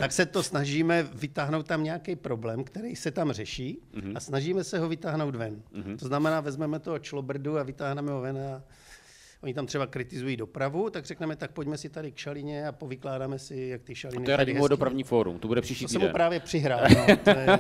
tak 0.01 0.13
se 0.13 0.27
to 0.27 0.43
snažíme 0.43 1.03
vytáhnout 1.03 1.67
tam 1.67 1.85
nějaký 1.85 2.17
problém, 2.17 2.65
který 2.65 2.97
se 2.97 3.11
tam 3.11 3.33
řeší 3.33 3.79
Mhm. 3.93 4.17
a 4.17 4.21
snažíme 4.21 4.65
se 4.65 4.79
ho 4.79 4.89
vytáhnout 4.89 5.35
ven. 5.37 5.63
To 5.99 6.07
znamená, 6.07 6.41
vezmeme 6.41 6.79
toho 6.79 6.99
člobrdu 6.99 7.59
a 7.59 7.63
vytáhneme 7.63 8.13
ho 8.13 8.21
ven 8.21 8.39
a 8.39 8.63
Oni 9.47 9.55
tam 9.55 9.67
třeba 9.67 9.87
kritizují 9.87 10.37
dopravu, 10.37 10.91
tak 10.91 11.05
řekneme, 11.05 11.37
tak 11.37 11.51
pojďme 11.51 11.77
si 11.79 11.89
tady 11.89 12.13
k 12.13 12.17
šalině 12.17 12.69
a 12.69 12.73
povykládáme 12.73 13.39
si, 13.39 13.57
jak 13.57 13.83
ty 13.83 13.95
šaliny. 13.95 14.25
To 14.25 14.31
je 14.31 14.37
tady 14.37 14.47
Radimovo 14.51 14.69
dopravní 14.69 15.03
fórum, 15.03 15.39
to 15.39 15.49
bude 15.49 15.61
příští 15.61 15.85
To 15.85 15.89
jsem 15.89 16.01
mu 16.01 16.05
týden. 16.05 16.13
právě 16.15 16.41
přihrál. 16.41 16.81
No. 16.91 17.17
To, 17.17 17.31
je, 17.31 17.59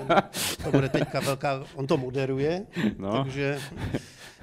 to 0.64 0.70
bude 0.70 0.88
teďka 0.88 1.20
velká, 1.20 1.64
on 1.74 1.86
to 1.86 1.96
moderuje, 1.96 2.66
no. 2.98 3.24
takže 3.24 3.58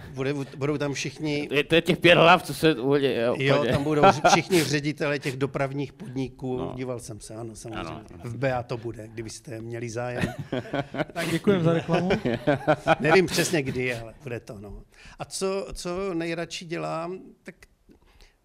bude, 0.10 0.34
budou 0.58 0.78
tam 0.78 0.94
všichni, 0.94 1.48
To 1.48 1.54
je, 1.54 1.64
to 1.64 1.76
je 1.76 1.82
těch 1.82 1.98
pět 1.98 2.16
hlav, 2.16 2.44
co 2.44 2.54
se 2.54 2.76
uvolí. 2.76 3.06
Jo, 3.16 3.36
jo, 3.40 3.66
tam 3.72 3.84
budou 3.84 4.02
všichni 4.30 4.64
ředitele 4.64 5.20
těch 5.20 5.38
dopravních 5.38 5.94
podniků, 5.94 6.58
No. 6.58 6.74
díval 6.76 7.00
jsem 7.00 7.20
se, 7.20 7.36
ano, 7.36 7.56
samozřejmě. 7.56 7.80
Ano. 7.80 8.02
Ano. 8.14 8.22
V 8.24 8.38
BA 8.38 8.64
to 8.64 8.78
bude, 8.78 9.08
kdybyste 9.08 9.62
měli 9.62 9.90
zájem. 9.90 10.24
Tak 11.14 11.30
děkujeme 11.32 11.64
za 11.64 11.74
reklamu. 11.74 12.10
Nevím 13.00 13.26
přesně 13.26 13.62
kdy, 13.62 13.94
ale 13.96 14.14
bude 14.24 14.40
to. 14.40 14.60
No. 14.60 14.84
A 15.20 15.26
co, 15.26 15.68
co 15.74 16.14
nejradši 16.14 16.66
dělám, 16.66 17.20
tak 17.44 17.56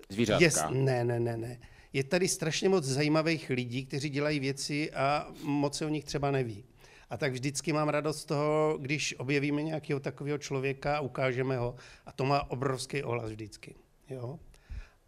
Zvířátka. 0.09 0.45
Yes, 0.45 0.65
ne, 0.71 1.05
ne, 1.05 1.21
ne, 1.21 1.37
ne. 1.37 1.59
Je 1.93 2.05
tady 2.05 2.29
strašně 2.29 2.69
moc 2.69 2.85
zajímavých 2.85 3.51
lidí, 3.51 3.87
kteří 3.87 4.09
dělají 4.09 4.41
věci 4.41 4.91
a 4.93 5.27
moc 5.43 5.77
se 5.79 5.87
o 5.87 5.89
nich 5.89 6.05
třeba 6.05 6.31
neví. 6.31 6.65
A 7.11 7.17
tak 7.17 7.33
vždycky 7.33 7.73
mám 7.73 7.89
radost 7.89 8.21
z 8.21 8.25
toho, 8.25 8.79
když 8.81 9.15
objevíme 9.19 9.63
nějakého 9.63 10.01
takového 10.01 10.39
člověka 10.39 10.97
a 10.97 11.01
ukážeme 11.01 11.57
ho. 11.57 11.75
A 12.07 12.13
to 12.13 12.25
má 12.25 12.51
obrovský 12.51 13.03
ohlas 13.03 13.31
vždycky. 13.31 13.75
Jo? 14.09 14.39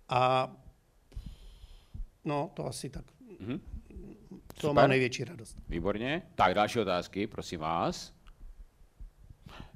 A 0.09 0.53
no, 2.25 2.51
to 2.55 2.67
asi 2.67 2.91
tak. 2.91 3.05
Mhm. 3.41 3.61
To 4.55 4.61
Super. 4.61 4.75
má 4.75 4.87
největší 4.87 5.25
radost. 5.25 5.57
Výborně. 5.69 6.23
Tak 6.35 6.55
další 6.55 6.79
otázky, 6.79 7.27
prosím 7.27 7.61
vás. 7.61 8.13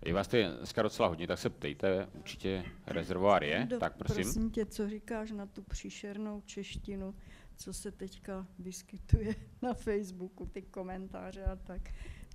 Je 0.04 0.14
vás 0.14 0.28
tady 0.28 0.44
dneska 0.58 0.82
docela 0.82 1.08
hodně, 1.08 1.26
tak 1.26 1.38
se 1.38 1.50
ptejte, 1.50 2.08
určitě 2.14 2.64
rezervoár 2.86 3.44
je. 3.44 3.66
Do- 3.70 3.78
tak 3.78 3.96
prosím. 3.96 4.22
Prosím 4.22 4.50
tě, 4.50 4.66
co 4.66 4.88
říkáš 4.88 5.30
na 5.30 5.46
tu 5.46 5.62
příšernou 5.62 6.40
češtinu, 6.40 7.14
co 7.56 7.72
se 7.72 7.92
teďka 7.92 8.46
vyskytuje 8.58 9.34
na 9.62 9.74
Facebooku, 9.74 10.46
ty 10.46 10.62
komentáře 10.62 11.44
a 11.44 11.56
tak. 11.56 11.82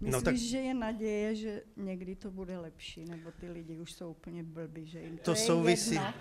Myslíš, 0.01 0.13
No 0.13 0.21
tak- 0.21 0.35
že 0.37 0.57
je 0.57 0.73
naděje, 0.73 1.35
že 1.35 1.61
někdy 1.77 2.15
to 2.15 2.31
bude 2.31 2.59
lepší, 2.59 3.05
nebo 3.05 3.31
ty 3.31 3.51
lidi 3.51 3.79
už 3.79 3.93
jsou 3.93 4.11
úplně 4.11 4.43
blbí, 4.43 4.85
že 4.85 4.99
jim 5.01 5.17
to, 5.17 5.23
To 5.23 5.31
je 5.31 5.37
souvisí. 5.37 5.93
jedno. 5.95 6.13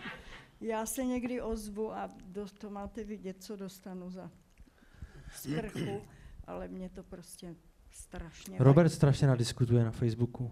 Já 0.60 0.86
se 0.86 1.04
někdy 1.04 1.40
ozvu 1.42 1.92
a 1.94 2.10
do, 2.26 2.46
to 2.58 2.70
máte 2.70 3.04
vidět, 3.04 3.36
co 3.44 3.56
dostanu 3.56 4.10
za 4.10 4.30
sprchu, 5.36 6.02
ale 6.44 6.68
mě 6.68 6.88
to 6.88 7.02
prostě 7.02 7.54
strašně 7.90 8.56
Robert 8.58 8.88
strašně 8.88 9.26
nadiskutuje 9.26 9.84
na 9.84 9.90
Facebooku. 9.90 10.50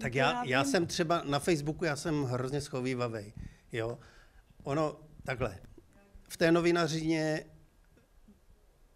Tak 0.00 0.12
To 0.12 0.18
já, 0.18 0.32
já 0.32 0.44
já 0.44 0.64
jsem 0.64 0.86
třeba 0.86 1.22
na 1.24 1.38
Facebooku, 1.38 1.84
já 1.84 1.96
jsem 1.96 2.22
hrozně 2.24 2.60
schovývavý. 2.60 3.32
Jo? 3.72 3.98
Ono, 4.62 4.96
takhle, 5.24 5.58
v 6.28 6.36
té 6.36 6.52
novinařině 6.52 7.44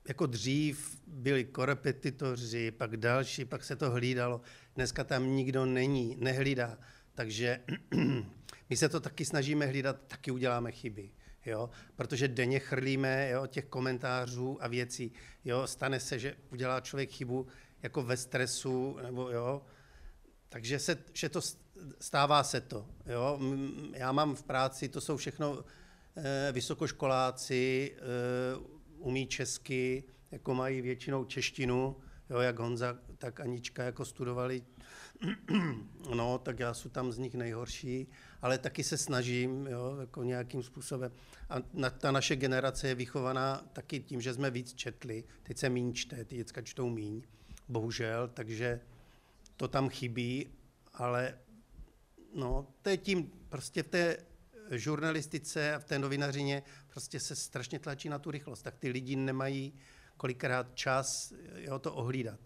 jako 0.09 0.26
dřív 0.26 1.00
byli 1.07 1.44
korepetitoři, 1.44 2.70
pak 2.70 2.96
další, 2.96 3.44
pak 3.44 3.64
se 3.64 3.76
to 3.76 3.90
hlídalo. 3.90 4.40
Dneska 4.74 5.05
tam 5.05 5.36
nikdo 5.36 5.66
není, 5.66 6.16
nehlídá. 6.20 6.78
Takže 7.14 7.61
my 8.70 8.76
se 8.76 8.88
to 8.88 9.00
taky 9.00 9.24
snažíme 9.24 9.66
hlídat, 9.66 9.96
taky 10.07 10.30
uděláme 10.30 10.72
chyby. 10.72 11.11
Jo? 11.46 11.70
Protože 11.96 12.28
denně 12.28 12.59
chrlíme 12.59 13.30
jo, 13.30 13.46
těch 13.46 13.64
komentářů 13.64 14.59
a 14.61 14.68
věcí. 14.68 15.12
Jo? 15.44 15.66
Stane 15.66 16.00
se, 16.00 16.18
že 16.18 16.36
udělá 16.50 16.80
člověk 16.80 17.11
chybu 17.11 17.46
jako 17.82 18.03
ve 18.03 18.16
stresu, 18.16 18.98
nebo 19.03 19.30
jo, 19.30 19.62
takže 20.48 20.78
se, 20.78 20.98
že 21.12 21.28
to 21.28 21.40
st- 21.40 21.59
stává 22.00 22.44
se 22.44 22.61
to. 22.61 22.86
Jo? 23.07 23.38
Já 23.92 24.12
mám 24.12 24.34
v 24.34 24.42
práci, 24.42 24.88
to 24.88 25.00
jsou 25.00 25.16
všechno 25.16 25.64
eh, 26.16 26.53
vysokoškoláci, 26.53 27.92
eh, 27.96 28.72
umí 29.03 29.26
česky, 29.26 30.05
jako 30.30 30.55
mají 30.55 30.80
většinou 30.80 31.24
češtinu, 31.24 31.96
jo, 32.30 32.38
jak 32.38 32.59
Honza, 32.59 32.98
tak 33.18 33.40
Anička 33.40 33.82
jako 33.82 34.05
studovali, 34.05 34.62
no, 36.14 36.38
tak 36.38 36.59
já 36.59 36.74
jsem 36.74 36.90
tam 36.90 37.12
z 37.12 37.18
nich 37.18 37.34
nejhorší, 37.34 38.07
ale 38.42 38.59
taky 38.59 38.84
se 38.84 38.98
snažím, 38.98 39.66
jo, 39.66 39.96
jako 40.00 40.22
nějakým 40.22 40.62
způsobem. 40.62 41.12
A 41.50 41.57
na, 41.72 41.90
ta 41.90 42.12
naše 42.12 42.36
generace 42.36 42.88
je 42.88 42.94
vychovaná 42.94 43.62
taky 43.72 44.00
tím, 44.00 44.20
že 44.20 44.34
jsme 44.34 44.50
víc 44.50 44.74
četli, 44.74 45.24
teď 45.42 45.59
se 45.59 45.68
míň 45.68 45.92
čte, 45.92 46.24
ty 46.24 46.36
děcka 46.36 46.62
čtou 46.62 46.90
míň, 46.90 47.22
bohužel, 47.68 48.28
takže 48.28 48.80
to 49.57 49.68
tam 49.68 49.88
chybí, 49.88 50.48
ale 50.94 51.38
no, 52.34 52.66
to 52.82 52.90
je 52.90 52.96
tím, 52.96 53.32
prostě 53.48 53.82
v 53.82 53.88
té 53.88 54.16
žurnalistice 54.71 55.75
a 55.75 55.79
v 55.79 55.85
té 55.85 55.99
novinařině 55.99 56.63
prostě 56.89 57.21
se 57.21 57.37
strašně 57.37 57.79
tlačí 57.79 58.09
na 58.09 58.19
tu 58.19 58.31
rychlost, 58.31 58.63
tak 58.63 58.77
ty 58.77 58.89
lidi 58.89 59.17
nemají 59.17 59.75
kolikrát 60.17 60.75
čas 60.75 61.33
jo, 61.55 61.79
to 61.79 61.95
ohlídat. 61.95 62.41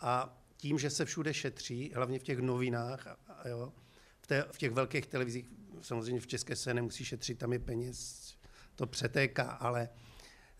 A 0.00 0.42
tím, 0.56 0.78
že 0.78 0.90
se 0.90 1.04
všude 1.04 1.34
šetří, 1.34 1.92
hlavně 1.94 2.18
v 2.18 2.22
těch 2.22 2.38
novinách, 2.38 3.06
jo, 3.48 3.72
v, 4.20 4.26
té, 4.26 4.44
v 4.52 4.58
těch 4.58 4.70
velkých 4.70 5.06
televizích, 5.06 5.46
samozřejmě 5.82 6.20
v 6.20 6.26
České 6.26 6.56
se 6.56 6.74
nemusí 6.74 7.04
šetřit, 7.04 7.38
tam 7.38 7.52
je 7.52 7.58
peněz, 7.58 8.34
to 8.76 8.86
přetéká, 8.86 9.42
ale 9.42 9.88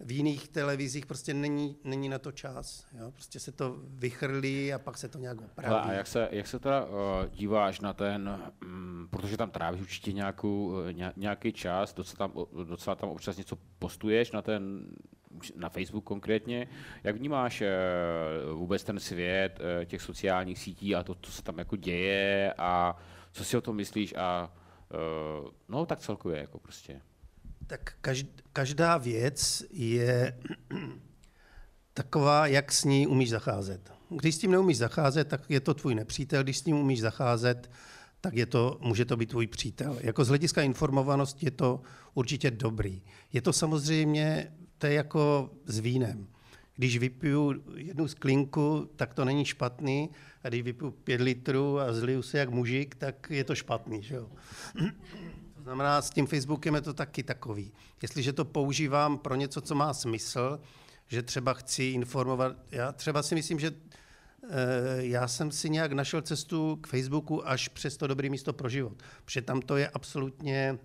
v 0.03 0.13
jiných 0.13 0.49
televizích 0.49 1.07
prostě 1.07 1.35
není, 1.35 1.77
není 1.85 2.09
na 2.09 2.19
to 2.19 2.33
čas. 2.33 2.87
Jo? 2.99 3.11
Prostě 3.11 3.41
se 3.41 3.53
to 3.53 3.77
vychrlí 3.89 4.75
a 4.75 4.79
pak 4.79 4.99
se 4.99 5.09
to 5.09 5.19
nějak 5.19 5.41
opraví. 5.41 5.91
A 5.91 5.93
jak 5.93 6.07
se, 6.07 6.29
jak 6.33 6.47
se 6.47 6.59
teda 6.59 6.85
uh, 6.85 6.91
díváš 7.31 7.81
na 7.81 7.93
ten, 7.93 8.53
um, 8.65 9.09
protože 9.11 9.37
tam 9.37 9.51
trávíš 9.51 9.81
určitě 9.81 10.13
nějakou, 10.13 10.67
uh, 10.67 11.13
nějaký 11.17 11.53
čas, 11.53 11.95
docela 11.95 12.29
tam, 12.29 12.47
docela 12.65 12.97
tam 12.97 13.09
občas 13.09 13.37
něco 13.37 13.59
postuješ 13.79 14.33
na 14.33 14.43
ten, 14.43 14.87
na 15.57 15.69
Facebook 15.69 16.05
konkrétně. 16.05 16.69
Jak 17.05 17.17
vnímáš 17.17 17.61
uh, 17.61 18.59
vůbec 18.59 18.85
ten 18.85 19.01
svět 19.01 19.61
těch 19.85 20.03
sociálních 20.03 20.59
sítí 20.59 20.95
a 20.95 21.03
to, 21.03 21.15
co 21.15 21.33
se 21.33 21.43
tam 21.43 21.59
jako 21.59 21.77
děje 21.77 22.55
a 22.59 22.97
co 23.33 23.45
si 23.45 23.57
o 23.57 23.61
tom 23.61 23.77
myslíš 23.77 24.15
a 24.17 24.55
no 25.69 25.87
tak 25.87 25.99
celkově 25.99 26.39
jako 26.39 26.59
prostě. 26.59 27.01
Tak 27.73 27.95
každá 28.53 28.99
věc 28.99 29.65
je 29.71 30.39
taková, 31.95 32.47
jak 32.47 32.73
s 32.73 32.85
ní 32.85 33.07
umíš 33.07 33.31
zacházet. 33.31 33.93
Když 34.09 34.35
s 34.35 34.39
tím 34.39 34.51
neumíš 34.51 34.79
zacházet, 34.79 35.29
tak 35.29 35.51
je 35.51 35.61
to 35.61 35.75
tvůj 35.75 35.95
nepřítel, 35.95 36.43
když 36.43 36.59
s 36.59 36.63
tím 36.63 36.77
umíš 36.77 37.01
zacházet, 37.01 37.71
tak 38.21 38.35
je 38.35 38.47
to, 38.47 38.79
může 38.81 39.05
to 39.05 39.17
být 39.17 39.31
tvůj 39.31 39.47
přítel. 39.47 39.99
Jako 40.01 40.25
z 40.25 40.29
hlediska 40.29 40.63
informovanosti 40.63 41.47
je 41.47 41.51
to 41.51 41.83
určitě 42.15 42.51
dobrý. 42.51 43.03
Je 43.33 43.43
to 43.43 43.53
samozřejmě, 43.53 44.53
to 44.79 44.87
je 44.87 44.93
jako 44.93 45.51
s 45.67 45.79
vínem. 45.79 46.27
Když 46.77 46.99
vypiju 46.99 47.63
jednu 47.77 48.09
sklinku, 48.09 48.91
tak 48.97 49.15
to 49.15 49.25
není 49.25 49.45
špatný, 49.45 50.11
a 50.45 50.49
když 50.49 50.63
vypiju 50.63 50.91
pět 50.91 51.21
litrů 51.21 51.81
a 51.81 51.93
zliju 51.93 52.23
se 52.23 52.39
jak 52.39 52.51
mužik, 52.51 52.95
tak 52.95 53.31
je 53.31 53.45
to 53.45 53.55
špatný. 53.55 54.03
Že 54.03 54.15
jo? 54.15 54.31
Znamená, 55.63 56.03
s 56.03 56.11
tím 56.11 56.27
Facebookem 56.27 56.75
je 56.75 56.81
to 56.81 56.95
taky 56.95 57.23
takový. 57.23 57.73
Jestliže 58.03 58.33
to 58.33 58.45
používám 58.45 59.19
pro 59.19 59.35
něco, 59.35 59.61
co 59.61 59.75
má 59.75 59.95
smysl, 59.95 60.61
že 61.07 61.23
třeba 61.23 61.55
chci 61.55 61.85
informovat, 61.85 62.57
já 62.71 62.93
třeba 62.93 63.23
si 63.23 63.35
myslím, 63.35 63.59
že 63.59 63.73
eh, 63.73 64.51
já 64.97 65.29
jsem 65.29 65.51
si 65.51 65.71
nějak 65.71 65.93
našel 65.93 66.23
cestu 66.23 66.77
k 66.77 66.87
Facebooku 66.87 67.49
až 67.49 67.69
přes 67.69 67.97
to 67.97 68.07
dobré 68.07 68.29
místo 68.29 68.53
pro 68.53 68.69
život. 68.69 69.03
Protože 69.25 69.43
tam 69.43 69.63
to 69.63 69.77
je 69.77 69.89
absolutně, 69.89 70.79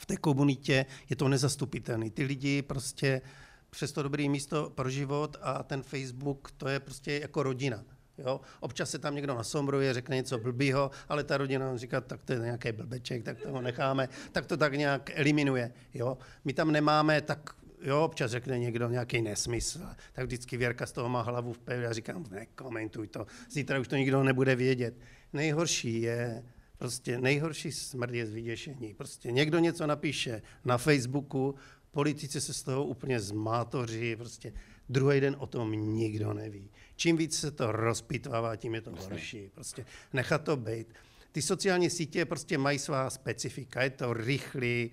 v 0.00 0.06
té 0.06 0.16
komunitě 0.16 0.86
je 1.10 1.16
to 1.16 1.28
nezastupitelné. 1.28 2.10
Ty 2.10 2.24
lidi 2.24 2.62
prostě 2.62 3.22
přes 3.70 3.92
to 3.92 4.02
dobré 4.02 4.28
místo 4.28 4.70
pro 4.70 4.90
život 4.90 5.36
a 5.42 5.62
ten 5.62 5.82
Facebook, 5.82 6.50
to 6.50 6.68
je 6.68 6.80
prostě 6.80 7.18
jako 7.22 7.42
rodina. 7.42 7.84
Jo? 8.18 8.40
Občas 8.60 8.90
se 8.90 8.98
tam 8.98 9.14
někdo 9.14 9.34
nasombruje, 9.34 9.94
řekne 9.94 10.16
něco 10.16 10.38
blbýho, 10.38 10.90
ale 11.08 11.24
ta 11.24 11.36
rodina 11.36 11.76
říká, 11.76 12.00
tak 12.00 12.22
to 12.22 12.32
je 12.32 12.38
nějaký 12.38 12.72
blbeček, 12.72 13.24
tak 13.24 13.40
to 13.40 13.52
ho 13.52 13.60
necháme, 13.60 14.08
tak 14.32 14.46
to 14.46 14.56
tak 14.56 14.74
nějak 14.74 15.10
eliminuje. 15.14 15.72
Jo? 15.94 16.18
My 16.44 16.52
tam 16.52 16.72
nemáme 16.72 17.20
tak 17.20 17.54
jo, 17.84 18.04
občas 18.04 18.30
řekne 18.30 18.58
někdo 18.58 18.88
nějaký 18.88 19.22
nesmysl, 19.22 19.80
tak 20.12 20.24
vždycky 20.24 20.56
Věrka 20.56 20.86
z 20.86 20.92
toho 20.92 21.08
má 21.08 21.22
hlavu 21.22 21.52
v 21.52 21.58
pevě 21.58 21.88
a 21.88 21.92
říkám, 21.92 22.24
nekomentuj 22.30 23.08
to, 23.08 23.26
zítra 23.50 23.80
už 23.80 23.88
to 23.88 23.96
nikdo 23.96 24.22
nebude 24.22 24.56
vědět. 24.56 24.94
Nejhorší 25.32 26.02
je, 26.02 26.44
prostě 26.78 27.18
nejhorší 27.18 27.72
smrt 27.72 28.14
je 28.14 28.26
zvyděšení. 28.26 28.94
Prostě 28.94 29.32
někdo 29.32 29.58
něco 29.58 29.86
napíše 29.86 30.42
na 30.64 30.78
Facebooku, 30.78 31.54
politici 31.90 32.40
se 32.40 32.54
z 32.54 32.62
toho 32.62 32.84
úplně 32.84 33.20
zmátoří, 33.20 34.16
prostě 34.16 34.52
druhý 34.88 35.20
den 35.20 35.36
o 35.38 35.46
tom 35.46 35.72
nikdo 35.72 36.32
neví. 36.32 36.70
Čím 36.96 37.16
víc 37.16 37.38
se 37.38 37.50
to 37.50 37.72
rozpitvává, 37.72 38.56
tím 38.56 38.74
je 38.74 38.80
to 38.80 38.90
horší. 38.90 39.50
Prostě 39.54 39.86
nechat 40.12 40.44
to 40.44 40.56
být. 40.56 40.86
Ty 41.32 41.42
sociální 41.42 41.90
sítě 41.90 42.24
prostě 42.24 42.58
mají 42.58 42.78
svá 42.78 43.10
specifika. 43.10 43.82
Je 43.82 43.90
to 43.90 44.12
rychlý, 44.12 44.90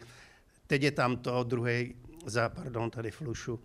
teď 0.68 0.84
je 0.84 0.92
tam 0.92 1.18
to, 1.18 1.44
druhý 1.44 1.96
za, 2.26 2.50
pardon, 2.50 2.90
tady 2.90 3.12
flušu, 3.12 3.60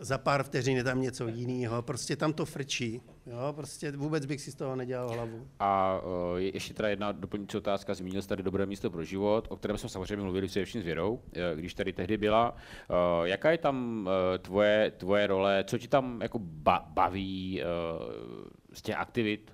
za 0.00 0.18
pár 0.18 0.42
vteřin 0.42 0.76
je 0.76 0.84
tam 0.84 1.02
něco 1.02 1.28
jiného, 1.28 1.82
prostě 1.82 2.16
tam 2.16 2.32
to 2.32 2.46
frčí. 2.46 3.00
Jo, 3.26 3.52
prostě 3.56 3.92
vůbec 3.92 4.26
bych 4.26 4.40
si 4.40 4.52
z 4.52 4.54
toho 4.54 4.76
nedělal 4.76 5.08
hlavu. 5.08 5.48
A 5.58 6.00
uh, 6.00 6.38
ještě 6.38 6.74
teda 6.74 6.88
jedna 6.88 7.12
doplňující 7.12 7.56
otázka. 7.56 7.94
Zmínil 7.94 8.22
jsi 8.22 8.28
tady 8.28 8.42
dobré 8.42 8.66
místo 8.66 8.90
pro 8.90 9.04
život, 9.04 9.46
o 9.50 9.56
kterém 9.56 9.78
jsme 9.78 9.88
samozřejmě 9.88 10.24
mluvili 10.24 10.46
především 10.46 10.82
s 10.82 10.84
Věrou, 10.84 11.22
eh, 11.32 11.56
když 11.56 11.74
tady 11.74 11.92
tehdy 11.92 12.16
byla. 12.16 12.50
Uh, 12.50 13.26
jaká 13.26 13.50
je 13.50 13.58
tam 13.58 14.06
uh, 14.06 14.38
tvoje, 14.38 14.92
tvoje 14.96 15.26
role, 15.26 15.64
co 15.66 15.78
ti 15.78 15.88
tam 15.88 16.22
jako 16.22 16.38
ba- 16.38 16.86
baví 16.88 17.62
uh, 17.62 17.68
z 18.72 18.82
těch 18.82 18.96
aktivit, 18.96 19.52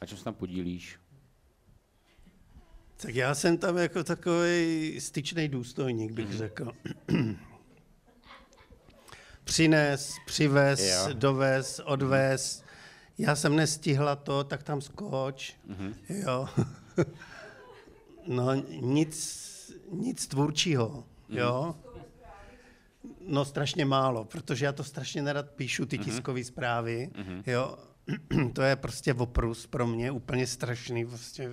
na 0.00 0.06
čem 0.06 0.18
se 0.18 0.24
tam 0.24 0.34
podílíš? 0.34 0.98
Tak 3.02 3.14
já 3.14 3.34
jsem 3.34 3.58
tam 3.58 3.76
jako 3.76 4.04
takový 4.04 4.96
styčný 5.00 5.48
důstojník, 5.48 6.12
bych 6.12 6.32
řekl. 6.32 6.72
Přines, 9.48 10.16
přivez, 10.26 10.80
jo. 10.80 11.14
dovez, 11.14 11.80
odvez. 11.84 12.64
Já 13.18 13.36
jsem 13.36 13.56
nestihla 13.56 14.16
to, 14.16 14.44
tak 14.44 14.62
tam 14.62 14.80
skoč. 14.80 15.56
Mm-hmm. 15.68 15.94
Jo. 16.08 16.48
no 18.26 18.54
nic, 18.80 19.14
nic 19.92 20.26
tvůrčího, 20.26 20.88
mm-hmm. 21.30 21.38
jo. 21.38 21.76
No 23.26 23.44
strašně 23.44 23.84
málo, 23.84 24.24
protože 24.24 24.64
já 24.64 24.72
to 24.72 24.84
strašně 24.84 25.22
nerad 25.22 25.50
píšu, 25.50 25.86
ty 25.86 25.98
mm-hmm. 25.98 26.04
tiskové 26.04 26.44
zprávy, 26.44 27.10
mm-hmm. 27.12 27.42
jo. 27.46 27.78
to 28.52 28.62
je 28.62 28.76
prostě 28.76 29.14
oprus 29.14 29.66
pro 29.66 29.86
mě, 29.86 30.10
úplně 30.10 30.46
strašný. 30.46 31.06
Prostě, 31.06 31.50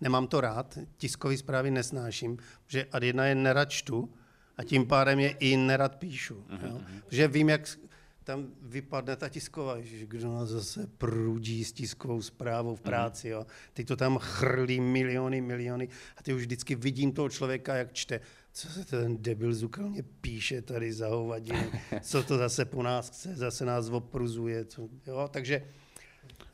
nemám 0.00 0.26
to 0.26 0.40
rád, 0.40 0.78
tiskové 0.96 1.36
zprávy 1.36 1.70
nesnáším, 1.70 2.38
že 2.66 2.84
ad 2.92 3.02
jedna 3.02 3.26
je 3.26 3.34
nerad 3.34 3.70
čtu 3.70 4.14
a 4.56 4.64
tím 4.64 4.86
pádem 4.86 5.18
je 5.18 5.30
i 5.30 5.56
nerad 5.56 5.96
píšu. 5.96 6.34
Uh-huh. 6.34 6.70
Jo? 6.70 6.80
Protože 7.06 7.28
vím, 7.28 7.48
jak 7.48 7.78
tam 8.24 8.46
vypadne 8.62 9.16
ta 9.16 9.28
tisková, 9.28 9.80
že 9.80 10.06
kdo 10.06 10.32
nás 10.32 10.48
zase 10.48 10.86
prudí 10.98 11.64
s 11.64 11.72
tiskovou 11.72 12.22
zprávou 12.22 12.76
v 12.76 12.80
práci. 12.80 13.28
Jo? 13.28 13.46
Ty 13.72 13.84
to 13.84 13.96
tam 13.96 14.18
chrlí 14.18 14.80
miliony, 14.80 15.40
miliony 15.40 15.88
a 16.16 16.22
ty 16.22 16.34
už 16.34 16.40
vždycky 16.40 16.74
vidím 16.74 17.12
toho 17.12 17.28
člověka, 17.28 17.74
jak 17.74 17.92
čte 17.92 18.20
co 18.54 18.68
se 18.68 18.84
ten 18.84 19.22
debil 19.22 19.54
zukalně 19.54 20.02
píše 20.20 20.62
tady 20.62 20.92
za 20.92 21.08
hovadinu, 21.08 21.72
co 22.02 22.22
to 22.22 22.38
zase 22.38 22.64
po 22.64 22.82
nás 22.82 23.10
chce, 23.10 23.36
zase 23.36 23.64
nás 23.64 23.88
opruzuje, 23.88 24.64
co, 24.64 24.88
jo, 25.06 25.28
takže... 25.30 25.62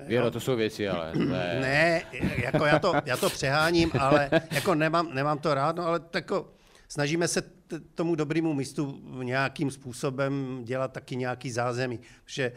Věro, 0.06 0.30
to 0.30 0.40
jsou 0.40 0.56
věci, 0.56 0.88
ale... 0.88 1.12
Ne, 1.18 1.58
ne 1.60 2.02
jako 2.42 2.64
já 2.64 2.78
to, 2.78 2.92
já 3.04 3.16
to 3.16 3.30
přeháním, 3.30 3.90
ale 3.98 4.30
jako 4.50 4.74
nemám, 4.74 5.14
nemám 5.14 5.38
to 5.38 5.54
rád, 5.54 5.76
no, 5.76 5.86
ale 5.86 6.00
tako, 6.00 6.52
snažíme 6.88 7.28
se 7.28 7.42
t- 7.70 7.80
tomu 7.80 8.14
dobrému 8.14 8.54
místu 8.54 9.02
nějakým 9.22 9.70
způsobem 9.70 10.60
dělat 10.64 10.92
taky 10.92 11.16
nějaký 11.16 11.50
zázemí, 11.50 12.00
protože 12.24 12.52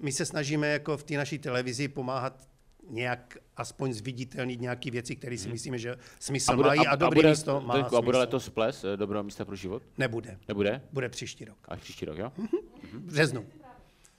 my 0.00 0.12
se 0.12 0.26
snažíme 0.26 0.68
jako 0.68 0.96
v 0.96 1.04
té 1.04 1.14
naší 1.16 1.38
televizi 1.38 1.88
pomáhat 1.88 2.48
nějak 2.90 3.36
aspoň 3.56 3.92
zviditelnit 3.92 4.60
nějaké 4.60 4.90
věci, 4.90 5.16
které 5.16 5.38
si 5.38 5.44
hmm. 5.44 5.52
myslíme, 5.52 5.78
že 5.78 5.96
smysl 6.18 6.52
a 6.52 6.56
bude, 6.56 6.68
mají 6.68 6.86
a, 6.86 6.90
a 6.90 6.96
dobrý 6.96 7.18
bude, 7.18 7.28
místo 7.28 7.60
má 7.60 7.74
A 7.74 8.00
bude 8.00 8.18
letos 8.18 8.48
ples 8.48 8.84
eh, 8.84 8.96
dobrého 8.96 9.24
místa 9.24 9.44
pro 9.44 9.56
život? 9.56 9.82
Nebude. 9.98 10.38
Nebude? 10.48 10.82
Bude 10.92 11.08
příští 11.08 11.44
rok. 11.44 11.58
A 11.68 11.76
příští 11.76 12.06
rok, 12.06 12.18
jo? 12.18 12.32
Mm-hmm. 12.38 12.58
V 12.92 12.98
březnu. 12.98 13.46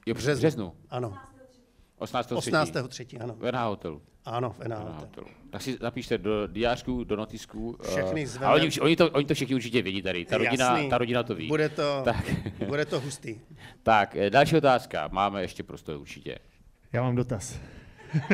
Jo, 0.06 0.16
březnu. 0.16 0.42
březnu. 0.42 0.76
Ano. 0.90 1.18
18. 2.04 2.32
18. 2.32 2.88
3. 2.88 3.08
ano. 3.20 3.36
V 3.40 3.52
NH 3.52 3.60
hotelu. 3.66 4.02
Ano, 4.26 4.50
v 4.50 4.60
NH 4.68 5.00
hotelu. 5.00 5.28
Tak 5.50 5.62
si 5.62 5.78
napište 5.82 6.18
do 6.18 6.48
diářku, 6.48 7.04
do 7.04 7.16
notisků. 7.16 7.78
Eh, 7.84 7.88
Všechny 7.88 8.28
zveme. 8.28 8.46
A 8.46 8.54
oni, 8.54 8.70
oni, 8.82 8.96
to, 8.96 9.10
oni 9.10 9.26
to 9.26 9.34
všichni 9.34 9.56
určitě 9.56 9.82
vědí 9.82 10.02
tady. 10.02 10.26
Ta 10.26 10.38
rodina, 10.38 10.88
ta 10.90 10.98
rodina 10.98 11.24
to 11.24 11.36
ví. 11.36 11.48
Bude 11.48 11.70
to, 11.70 12.02
tak. 12.06 12.26
bude 12.68 12.86
to 12.86 13.00
hustý. 13.00 13.40
tak, 13.84 14.16
eh, 14.16 14.30
další 14.30 14.58
otázka. 14.58 15.10
Máme 15.12 15.42
ještě 15.42 15.64
prostor 15.64 15.98
určitě. 15.98 16.38
Já 16.94 17.02
mám 17.02 17.16
dotaz. 17.16 17.60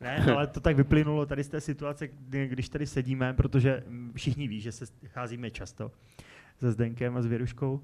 Ne, 0.00 0.24
ale 0.34 0.46
to 0.46 0.60
tak 0.60 0.76
vyplynulo 0.76 1.26
tady 1.26 1.44
z 1.44 1.48
té 1.48 1.60
situace, 1.60 2.08
kdy, 2.08 2.48
když 2.48 2.68
tady 2.68 2.86
sedíme, 2.86 3.34
protože 3.34 3.84
všichni 4.14 4.48
ví, 4.48 4.60
že 4.60 4.72
se 4.72 4.86
cházíme 5.06 5.50
často. 5.50 5.90
Se 6.58 6.72
Zdenkem 6.72 7.16
a 7.16 7.22
s 7.22 7.26
Věruškou. 7.26 7.82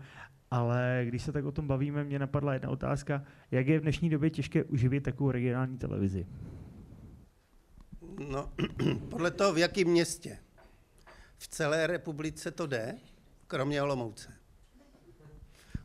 Ale 0.51 1.03
když 1.05 1.23
se 1.23 1.33
tak 1.33 1.45
o 1.45 1.53
tom 1.53 1.67
bavíme, 1.67 2.05
mě 2.05 2.19
napadla 2.19 2.53
jedna 2.53 2.71
otázka. 2.71 3.25
Jak 3.51 3.67
je 3.67 3.79
v 3.79 3.83
dnešní 3.83 4.11
době 4.11 4.31
těžké 4.31 4.65
uživit 4.65 5.01
takovou 5.05 5.31
regionální 5.31 5.79
televizi? 5.79 6.27
No, 8.31 8.53
podle 9.11 9.31
toho, 9.31 9.53
v 9.53 9.59
jakém 9.59 9.89
městě. 9.89 10.39
V 11.39 11.49
celé 11.49 11.87
republice 11.87 12.51
to 12.51 12.67
jde, 12.67 12.99
kromě 13.47 13.83
Olomouce. 13.83 14.33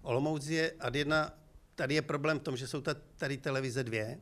Olomouc 0.01 0.47
je 0.47 0.71
ad 0.79 0.95
jedna, 0.95 1.33
tady 1.75 1.95
je 1.95 2.01
problém 2.01 2.39
v 2.39 2.43
tom, 2.43 2.57
že 2.57 2.67
jsou 2.67 2.81
ta- 2.81 2.93
tady 2.93 3.37
televize 3.37 3.83
dvě 3.83 4.17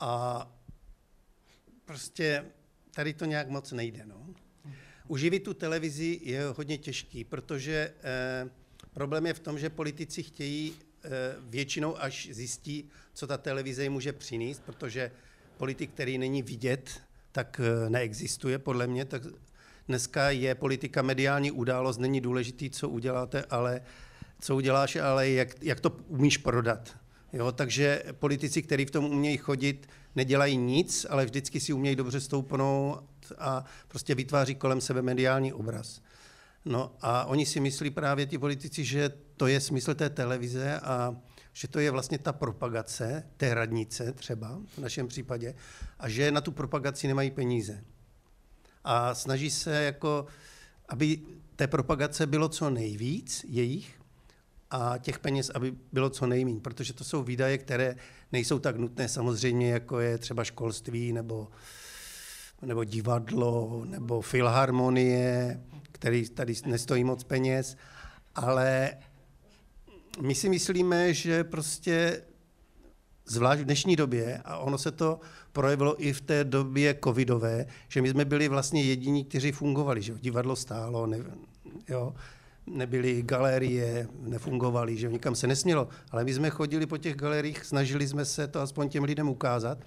a 0.00 0.46
prostě 1.84 2.44
tady 2.94 3.14
to 3.14 3.24
nějak 3.24 3.48
moc 3.48 3.72
nejde. 3.72 4.06
No. 4.06 4.26
Uživit 5.08 5.42
tu 5.42 5.54
televizi 5.54 6.20
je 6.22 6.44
hodně 6.56 6.78
těžký, 6.78 7.24
protože 7.24 7.92
eh, 8.02 8.50
problém 8.94 9.26
je 9.26 9.34
v 9.34 9.40
tom, 9.40 9.58
že 9.58 9.70
politici 9.70 10.22
chtějí 10.22 10.74
eh, 11.04 11.08
většinou 11.40 12.02
až 12.02 12.28
zjistí, 12.32 12.90
co 13.14 13.26
ta 13.26 13.38
televize 13.38 13.82
jim 13.82 13.92
může 13.92 14.12
přinést, 14.12 14.62
protože 14.62 15.10
politik, 15.56 15.90
který 15.90 16.18
není 16.18 16.42
vidět, 16.42 17.00
tak 17.32 17.60
eh, 17.64 17.90
neexistuje 17.90 18.58
podle 18.58 18.86
mě. 18.86 19.04
Tak 19.04 19.22
dneska 19.88 20.30
je 20.30 20.54
politika 20.54 21.02
mediální 21.02 21.50
událost, 21.50 21.98
není 21.98 22.20
důležitý, 22.20 22.70
co 22.70 22.88
uděláte, 22.88 23.44
ale 23.50 23.80
co 24.40 24.56
uděláš, 24.56 24.96
ale 24.96 25.30
jak, 25.30 25.62
jak 25.62 25.80
to 25.80 25.90
umíš 25.90 26.36
prodat. 26.36 26.96
Jo, 27.32 27.52
takže 27.52 28.02
politici, 28.12 28.62
kteří 28.62 28.84
v 28.84 28.90
tom 28.90 29.04
umějí 29.04 29.36
chodit, 29.36 29.88
nedělají 30.16 30.56
nic, 30.56 31.06
ale 31.10 31.24
vždycky 31.24 31.60
si 31.60 31.72
umějí 31.72 31.96
dobře 31.96 32.20
stoupnout 32.20 33.04
a 33.38 33.64
prostě 33.88 34.14
vytváří 34.14 34.54
kolem 34.54 34.80
sebe 34.80 35.02
mediální 35.02 35.52
obraz. 35.52 36.00
No 36.64 36.92
a 37.00 37.24
oni 37.24 37.46
si 37.46 37.60
myslí 37.60 37.90
právě 37.90 38.26
ti 38.26 38.38
politici, 38.38 38.84
že 38.84 39.10
to 39.36 39.46
je 39.46 39.60
smysl 39.60 39.94
té 39.94 40.10
televize 40.10 40.80
a 40.80 41.16
že 41.52 41.68
to 41.68 41.78
je 41.78 41.90
vlastně 41.90 42.18
ta 42.18 42.32
propagace 42.32 43.26
té 43.36 43.54
radnice 43.54 44.12
třeba 44.12 44.60
v 44.74 44.78
našem 44.78 45.08
případě 45.08 45.54
a 45.98 46.08
že 46.08 46.30
na 46.30 46.40
tu 46.40 46.52
propagaci 46.52 47.08
nemají 47.08 47.30
peníze. 47.30 47.84
A 48.84 49.14
snaží 49.14 49.50
se 49.50 49.82
jako, 49.82 50.26
aby 50.88 51.18
té 51.56 51.66
propagace 51.66 52.26
bylo 52.26 52.48
co 52.48 52.70
nejvíc 52.70 53.44
jejich 53.48 53.97
a 54.70 54.98
těch 54.98 55.18
peněz, 55.18 55.50
aby 55.54 55.74
bylo 55.92 56.10
co 56.10 56.26
nejméně, 56.26 56.60
protože 56.60 56.92
to 56.92 57.04
jsou 57.04 57.22
výdaje, 57.22 57.58
které 57.58 57.96
nejsou 58.32 58.58
tak 58.58 58.76
nutné 58.76 59.08
samozřejmě, 59.08 59.70
jako 59.70 60.00
je 60.00 60.18
třeba 60.18 60.44
školství 60.44 61.12
nebo, 61.12 61.48
nebo 62.62 62.84
divadlo 62.84 63.84
nebo 63.84 64.20
filharmonie, 64.20 65.60
který 65.92 66.28
tady 66.28 66.54
nestojí 66.66 67.04
moc 67.04 67.24
peněz, 67.24 67.76
ale 68.34 68.90
my 70.20 70.34
si 70.34 70.48
myslíme, 70.48 71.14
že 71.14 71.44
prostě 71.44 72.22
zvlášť 73.26 73.60
v 73.60 73.64
dnešní 73.64 73.96
době, 73.96 74.42
a 74.44 74.58
ono 74.58 74.78
se 74.78 74.90
to 74.90 75.20
projevilo 75.52 76.04
i 76.04 76.12
v 76.12 76.20
té 76.20 76.44
době 76.44 76.98
covidové, 77.04 77.66
že 77.88 78.02
my 78.02 78.08
jsme 78.08 78.24
byli 78.24 78.48
vlastně 78.48 78.82
jediní, 78.82 79.24
kteří 79.24 79.52
fungovali, 79.52 80.02
že 80.02 80.14
divadlo 80.20 80.56
stálo, 80.56 81.06
ne, 81.06 81.18
jo, 81.88 82.14
nebyly 82.72 83.22
galerie, 83.22 84.08
nefungovaly, 84.20 84.96
že 84.96 85.08
nikam 85.08 85.34
se 85.34 85.46
nesmělo, 85.46 85.88
ale 86.10 86.24
my 86.24 86.34
jsme 86.34 86.50
chodili 86.50 86.86
po 86.86 86.98
těch 86.98 87.16
galeriích, 87.16 87.64
snažili 87.64 88.08
jsme 88.08 88.24
se 88.24 88.48
to 88.48 88.60
aspoň 88.60 88.88
těm 88.88 89.04
lidem 89.04 89.28
ukázat, 89.28 89.78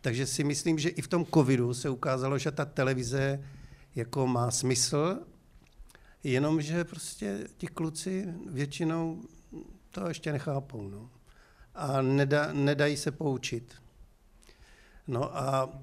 takže 0.00 0.26
si 0.26 0.44
myslím, 0.44 0.78
že 0.78 0.88
i 0.88 1.02
v 1.02 1.08
tom 1.08 1.26
covidu 1.34 1.74
se 1.74 1.90
ukázalo, 1.90 2.38
že 2.38 2.50
ta 2.50 2.64
televize 2.64 3.44
jako 3.94 4.26
má 4.26 4.50
smysl, 4.50 5.18
jenomže 6.24 6.84
prostě 6.84 7.38
ti 7.56 7.66
kluci 7.66 8.34
většinou 8.50 9.22
to 9.90 10.08
ještě 10.08 10.32
nechápou. 10.32 10.88
No. 10.88 11.10
A 11.74 12.02
neda, 12.02 12.52
nedají 12.52 12.96
se 12.96 13.10
poučit. 13.10 13.74
No 15.06 15.36
a 15.38 15.78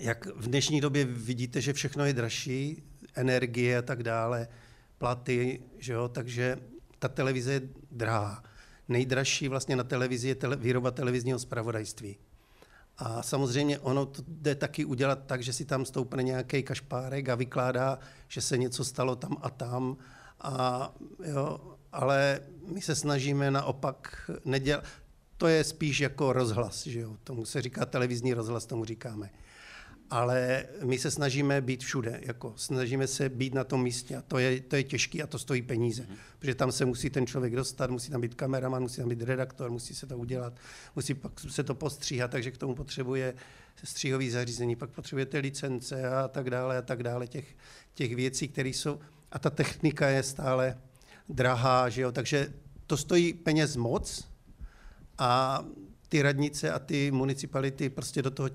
jak 0.00 0.26
v 0.26 0.48
dnešní 0.48 0.80
době 0.80 1.04
vidíte, 1.04 1.60
že 1.60 1.72
všechno 1.72 2.04
je 2.04 2.12
dražší, 2.12 2.82
energie 3.14 3.78
a 3.78 3.82
tak 3.82 4.02
dále, 4.02 4.48
platy, 5.00 5.62
že 5.78 5.92
jo, 5.92 6.08
takže 6.08 6.58
ta 6.98 7.08
televize 7.08 7.52
je 7.52 7.62
drahá. 7.90 8.42
Nejdražší 8.88 9.48
vlastně 9.48 9.76
na 9.76 9.84
televizi 9.84 10.28
je 10.28 10.34
tele, 10.34 10.56
výroba 10.56 10.90
televizního 10.90 11.38
zpravodajství. 11.38 12.16
A 12.98 13.22
samozřejmě 13.22 13.78
ono 13.78 14.06
to 14.06 14.22
jde 14.28 14.54
taky 14.54 14.84
udělat 14.84 15.18
tak, 15.26 15.42
že 15.42 15.52
si 15.52 15.64
tam 15.64 15.84
stoupne 15.84 16.22
nějaký 16.22 16.62
kašpárek 16.62 17.28
a 17.28 17.34
vykládá, 17.34 17.98
že 18.28 18.40
se 18.40 18.58
něco 18.58 18.84
stalo 18.84 19.16
tam 19.16 19.36
a 19.40 19.50
tam. 19.50 19.96
A, 20.40 20.92
jo, 21.24 21.60
ale 21.92 22.40
my 22.66 22.80
se 22.80 22.94
snažíme 22.94 23.50
naopak 23.50 24.30
nedělat. 24.44 24.84
To 25.36 25.48
je 25.48 25.64
spíš 25.64 26.00
jako 26.00 26.32
rozhlas, 26.32 26.86
že 26.86 27.00
jo? 27.00 27.16
tomu 27.24 27.44
se 27.44 27.62
říká 27.62 27.86
televizní 27.86 28.34
rozhlas, 28.34 28.66
tomu 28.66 28.84
říkáme. 28.84 29.30
Ale 30.10 30.66
my 30.84 30.98
se 30.98 31.10
snažíme 31.10 31.60
být 31.60 31.84
všude, 31.84 32.20
jako 32.22 32.52
snažíme 32.56 33.06
se 33.06 33.28
být 33.28 33.54
na 33.54 33.64
tom 33.64 33.82
místě 33.82 34.16
a 34.16 34.22
to 34.22 34.38
je, 34.38 34.60
to 34.60 34.76
je 34.76 34.82
těžké 34.82 35.22
a 35.22 35.26
to 35.26 35.38
stojí 35.38 35.62
peníze, 35.62 36.06
mm. 36.08 36.16
protože 36.38 36.54
tam 36.54 36.72
se 36.72 36.84
musí 36.84 37.10
ten 37.10 37.26
člověk 37.26 37.56
dostat, 37.56 37.90
musí 37.90 38.10
tam 38.10 38.20
být 38.20 38.34
kameraman, 38.34 38.82
musí 38.82 38.96
tam 38.96 39.08
být 39.08 39.22
redaktor, 39.22 39.70
musí 39.70 39.94
se 39.94 40.06
to 40.06 40.18
udělat, 40.18 40.52
musí 40.96 41.14
pak 41.14 41.32
se 41.48 41.62
to 41.64 41.74
postříhat, 41.74 42.30
takže 42.30 42.50
k 42.50 42.58
tomu 42.58 42.74
potřebuje 42.74 43.34
stříhový 43.84 44.30
zařízení, 44.30 44.76
pak 44.76 44.90
potřebujete 44.90 45.38
licence 45.38 46.08
a 46.08 46.28
tak 46.28 46.50
dále 46.50 46.78
a 46.78 46.82
tak 46.82 47.02
dále, 47.02 47.26
těch, 47.26 47.56
těch 47.94 48.16
věcí, 48.16 48.48
které 48.48 48.68
jsou, 48.68 48.98
a 49.32 49.38
ta 49.38 49.50
technika 49.50 50.08
je 50.08 50.22
stále 50.22 50.78
drahá, 51.28 51.88
že 51.88 52.02
jo? 52.02 52.12
takže 52.12 52.52
to 52.86 52.96
stojí 52.96 53.32
peněz 53.32 53.76
moc 53.76 54.28
a 55.18 55.64
ty 56.08 56.22
radnice 56.22 56.72
a 56.72 56.78
ty 56.78 57.10
municipality 57.10 57.90
prostě 57.90 58.22
do 58.22 58.30
toho 58.30 58.50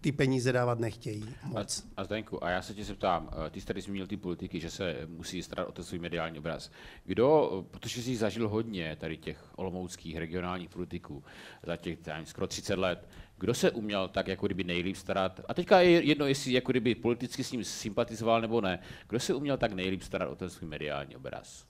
ty 0.00 0.12
peníze 0.12 0.52
dávat 0.52 0.78
nechtějí 0.78 1.34
moc. 1.44 1.84
A, 1.96 2.00
a 2.00 2.04
Zdenku, 2.04 2.44
a 2.44 2.50
já 2.50 2.62
se 2.62 2.74
tě 2.74 2.84
zeptám, 2.84 3.30
eh, 3.46 3.50
ty 3.50 3.60
jsi 3.60 3.66
tady 3.66 3.80
zmínil 3.80 4.06
ty 4.06 4.16
politiky, 4.16 4.60
že 4.60 4.70
se 4.70 4.96
musí 5.06 5.42
starat 5.42 5.68
o 5.68 5.72
ten 5.72 5.84
svůj 5.84 5.98
mediální 5.98 6.38
obraz. 6.38 6.70
Kdo, 7.04 7.50
eh, 7.60 7.68
protože 7.70 8.02
jsi 8.02 8.16
zažil 8.16 8.48
hodně 8.48 8.96
tady 8.96 9.16
těch 9.16 9.58
olomouckých 9.58 10.16
regionálních 10.16 10.70
politiků 10.70 11.24
za 11.62 11.76
těch 11.76 12.06
nevím, 12.06 12.26
skoro 12.26 12.46
30 12.46 12.78
let, 12.78 13.08
kdo 13.38 13.54
se 13.54 13.70
uměl 13.70 14.08
tak 14.08 14.28
jako 14.28 14.46
kdyby 14.46 14.64
nejlíp 14.64 14.96
starat, 14.96 15.40
a 15.48 15.54
teďka 15.54 15.80
je 15.80 16.04
jedno, 16.04 16.26
jestli 16.26 16.52
jako 16.52 16.72
kdyby 16.72 16.94
politicky 16.94 17.44
s 17.44 17.52
ním 17.52 17.64
sympatizoval 17.64 18.40
nebo 18.40 18.60
ne, 18.60 18.78
kdo 19.08 19.20
se 19.20 19.34
uměl 19.34 19.58
tak 19.58 19.72
nejlíp 19.72 20.02
starat 20.02 20.28
o 20.30 20.36
ten 20.36 20.50
svůj 20.50 20.68
mediální 20.68 21.16
obraz? 21.16 21.66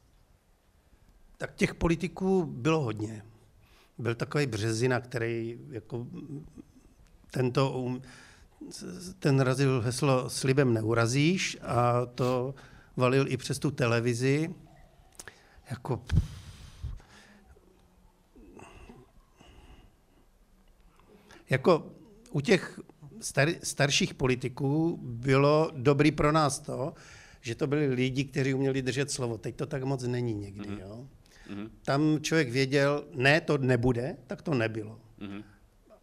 Tak 1.37 1.55
těch 1.55 1.75
politiků 1.75 2.45
bylo 2.45 2.81
hodně. 2.81 3.23
Byl 3.99 4.15
takový 4.15 4.47
Březina, 4.47 5.01
který 5.01 5.59
jako 5.71 6.07
tento, 7.31 7.73
um, 7.73 8.03
ten 9.19 9.41
razil 9.41 9.81
heslo 9.81 10.31
slibem 10.31 10.75
neurazíš 10.75 11.59
a 11.63 12.07
to 12.07 12.55
valil 12.97 13.29
i 13.29 13.37
přes 13.37 13.59
tu 13.59 13.71
televizi. 13.71 14.55
Jako, 15.71 16.03
jako 21.51 21.91
u 22.31 22.41
těch 22.41 22.81
star, 23.21 23.49
starších 23.63 24.15
politiků 24.15 24.99
bylo 25.03 25.71
dobrý 25.75 26.13
pro 26.13 26.33
nás 26.33 26.59
to, 26.59 26.95
že 27.41 27.55
to 27.55 27.67
byli 27.67 27.87
lidi, 27.87 28.25
kteří 28.25 28.55
uměli 28.55 28.83
držet 28.83 29.11
slovo. 29.11 29.39
Teď 29.39 29.57
to 29.57 29.67
tak 29.67 29.85
moc 29.85 30.03
není 30.03 30.35
někdy. 30.35 30.69
Mm-hmm. 30.69 30.81
Jo? 30.81 31.07
Mm-hmm. 31.51 31.71
Tam 31.83 32.19
člověk 32.23 32.51
věděl, 32.51 33.05
ne, 33.15 33.41
to 33.41 33.59
nebude, 33.59 34.17
tak 34.27 34.43
to 34.43 34.55
nebylo. 34.55 35.01
Mm-hmm. 35.21 35.43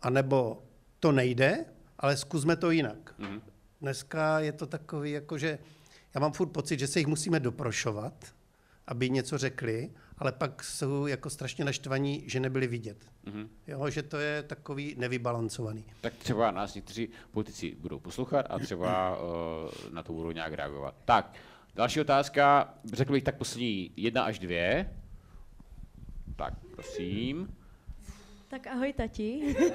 A 0.01 0.09
nebo 0.09 0.63
to 0.99 1.11
nejde, 1.11 1.65
ale 1.99 2.17
zkusme 2.17 2.55
to 2.55 2.71
jinak. 2.71 3.15
Mm-hmm. 3.19 3.41
Dneska 3.81 4.39
je 4.39 4.51
to 4.51 4.65
takový, 4.65 5.11
jako 5.11 5.37
že 5.37 5.59
já 6.15 6.21
mám 6.21 6.31
furt 6.31 6.49
pocit, 6.49 6.79
že 6.79 6.87
se 6.87 6.99
jich 6.99 7.07
musíme 7.07 7.39
doprošovat, 7.39 8.25
aby 8.87 9.09
něco 9.09 9.37
řekli, 9.37 9.91
ale 10.17 10.31
pak 10.31 10.63
jsou 10.63 11.07
jako 11.07 11.29
strašně 11.29 11.65
naštvaní, 11.65 12.23
že 12.25 12.39
nebyli 12.39 12.67
vidět. 12.67 13.05
Mm-hmm. 13.25 13.47
Jo, 13.67 13.89
že 13.89 14.03
to 14.03 14.17
je 14.17 14.43
takový 14.43 14.95
nevybalancovaný. 14.97 15.85
Tak 16.01 16.13
třeba 16.13 16.51
nás 16.51 16.75
někteří 16.75 17.09
politici 17.31 17.75
budou 17.79 17.99
poslouchat 17.99 18.45
a 18.49 18.59
třeba 18.59 19.17
uh, 19.17 19.23
na 19.91 20.03
to 20.03 20.13
budou 20.13 20.31
nějak 20.31 20.53
reagovat. 20.53 20.95
Tak, 21.05 21.33
další 21.75 22.01
otázka, 22.01 22.73
řekl 22.93 23.11
bych 23.11 23.23
tak 23.23 23.37
poslední 23.37 23.91
jedna 23.95 24.23
až 24.23 24.39
dvě. 24.39 24.93
Tak, 26.35 26.53
prosím. 26.75 27.57
Tak 28.47 28.67
ahoj 28.67 28.93
tati. 28.93 29.55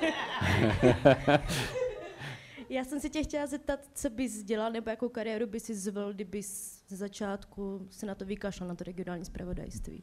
Já 2.68 2.84
jsem 2.84 3.00
se 3.00 3.08
tě 3.08 3.22
chtěla 3.22 3.46
zeptat, 3.46 3.80
co 3.94 4.10
bys 4.10 4.42
dělal, 4.42 4.72
nebo 4.72 4.90
jakou 4.90 5.08
kariéru 5.08 5.46
bys 5.46 5.64
si 5.64 5.74
zvolil, 5.74 6.12
kdyby 6.12 6.42
ze 6.88 6.96
začátku 6.96 7.86
se 7.90 8.06
na 8.06 8.14
to 8.14 8.24
vykašlal, 8.24 8.68
na 8.68 8.74
to 8.74 8.84
regionální 8.84 9.24
zpravodajství. 9.24 10.02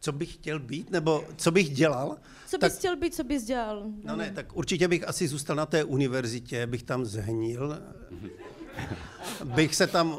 Co 0.00 0.12
bych 0.12 0.34
chtěl 0.34 0.58
být, 0.58 0.90
nebo 0.90 1.24
co 1.36 1.50
bych 1.50 1.70
dělal? 1.70 2.18
Co 2.46 2.58
bys 2.58 2.72
tak, 2.72 2.78
chtěl 2.78 2.96
být, 2.96 3.14
co 3.14 3.24
bys 3.24 3.44
dělal? 3.44 3.84
No 4.04 4.16
ne, 4.16 4.30
tak 4.30 4.56
určitě 4.56 4.88
bych 4.88 5.08
asi 5.08 5.28
zůstal 5.28 5.56
na 5.56 5.66
té 5.66 5.84
univerzitě, 5.84 6.66
bych 6.66 6.82
tam 6.82 7.04
zhnil. 7.04 7.78
bych 9.44 9.74
se 9.74 9.86
tam 9.86 10.18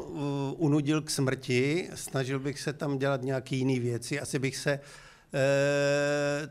unudil 0.56 1.02
k 1.02 1.10
smrti, 1.10 1.90
snažil 1.94 2.40
bych 2.40 2.60
se 2.60 2.72
tam 2.72 2.98
dělat 2.98 3.22
nějaké 3.22 3.56
jiné 3.56 3.80
věci, 3.80 4.20
asi 4.20 4.38
bych 4.38 4.56
se 4.56 4.72
Eh, 4.72 4.80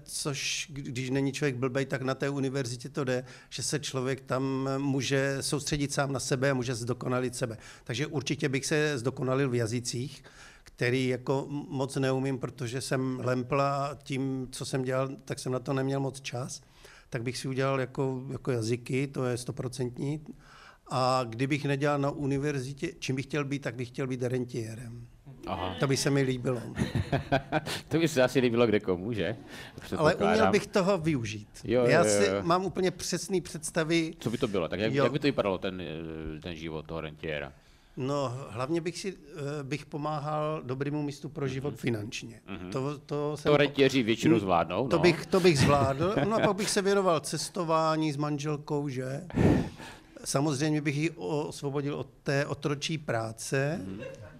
což 0.04 0.68
když 0.70 1.10
není 1.10 1.32
člověk 1.32 1.56
blbej, 1.56 1.86
tak 1.86 2.02
na 2.02 2.16
té 2.16 2.30
univerzitě 2.30 2.90
to 2.90 3.04
jde, 3.04 3.24
že 3.50 3.64
se 3.64 3.80
člověk 3.80 4.22
tam 4.22 4.70
může 4.78 5.38
soustředit 5.42 5.94
sám 5.94 6.14
na 6.14 6.20
sebe 6.20 6.50
a 6.50 6.54
může 6.54 6.76
zdokonalit 6.76 7.36
sebe. 7.36 7.58
Takže 7.84 8.08
určitě 8.08 8.50
bych 8.50 8.66
se 8.66 8.98
zdokonalil 8.98 9.50
v 9.50 9.56
jazycích, 9.56 10.24
který 10.64 11.08
jako 11.08 11.46
moc 11.50 11.96
neumím, 11.96 12.38
protože 12.38 12.82
jsem 12.82 13.22
lempla 13.24 13.98
tím, 14.04 14.48
co 14.52 14.66
jsem 14.66 14.84
dělal, 14.84 15.10
tak 15.26 15.40
jsem 15.40 15.52
na 15.52 15.60
to 15.60 15.74
neměl 15.74 16.00
moc 16.00 16.22
čas, 16.22 16.62
tak 17.10 17.24
bych 17.24 17.38
si 17.38 17.48
udělal 17.48 17.80
jako, 17.80 18.24
jako 18.32 18.52
jazyky, 18.52 19.08
to 19.08 19.26
je 19.26 19.38
stoprocentní. 19.38 20.22
A 20.94 21.26
kdybych 21.30 21.66
nedělal 21.66 22.00
na 22.00 22.12
univerzitě, 22.12 22.94
čím 23.00 23.16
bych 23.16 23.26
chtěl 23.26 23.46
být, 23.46 23.62
tak 23.62 23.76
bych 23.76 23.88
chtěl 23.88 24.08
být 24.08 24.24
rentiérem. 24.24 25.08
Aha. 25.48 25.76
To 25.80 25.88
by 25.88 25.98
se 25.98 26.10
mi 26.10 26.22
líbilo. 26.22 26.62
to 27.88 28.00
by 28.00 28.08
se 28.08 28.24
asi 28.24 28.40
líbilo 28.40 28.68
kde 28.68 28.80
komu, 28.80 29.14
že? 29.14 29.36
Ale 29.98 30.16
uměl 30.16 30.52
bych 30.52 30.68
toho 30.68 30.98
využít. 30.98 31.48
Jo, 31.64 31.86
Já 31.86 32.00
jo, 32.00 32.06
jo. 32.06 32.12
si 32.12 32.30
mám 32.42 32.66
úplně 32.66 32.92
přesný 32.92 33.42
představy. 33.42 34.14
Co 34.20 34.30
by 34.30 34.38
to 34.38 34.48
bylo? 34.48 34.68
Tak 34.68 34.80
jak, 34.80 34.94
jak 34.94 35.12
by 35.12 35.20
to 35.20 35.28
vypadalo, 35.28 35.58
ten, 35.58 35.82
ten 36.42 36.56
život 36.56 36.86
toho 36.86 37.02
rentiera? 37.02 37.54
No, 37.98 38.38
hlavně 38.50 38.82
bych 38.82 38.98
si 38.98 39.18
eh, 39.36 39.64
bych 39.64 39.86
pomáhal 39.86 40.62
dobrému 40.66 41.04
místu 41.04 41.30
pro 41.30 41.48
život 41.48 41.74
mm-hmm. 41.74 41.78
finančně. 41.78 42.42
Mm-hmm. 42.48 42.72
To, 42.72 43.00
to, 43.00 43.38
jsem, 43.38 43.52
to 43.52 43.58
rentiéři 43.58 44.04
většinou 44.04 44.40
zvládnou. 44.40 44.88
To, 44.88 44.96
no. 44.96 45.02
bych, 45.02 45.26
to 45.26 45.40
bych 45.40 45.60
zvládl. 45.60 46.16
No 46.30 46.36
a 46.36 46.40
pak 46.40 46.56
bych 46.56 46.70
se 46.70 46.82
věnoval 46.82 47.20
cestování 47.20 48.12
s 48.12 48.18
manželkou, 48.18 48.90
že? 48.90 49.24
Samozřejmě 50.24 50.82
bych 50.82 50.96
ji 50.96 51.10
osvobodil 51.10 51.96
od 51.96 52.08
té 52.24 52.46
otročí 52.46 52.98
práce. 52.98 53.82
Mm-hmm. 53.84 54.31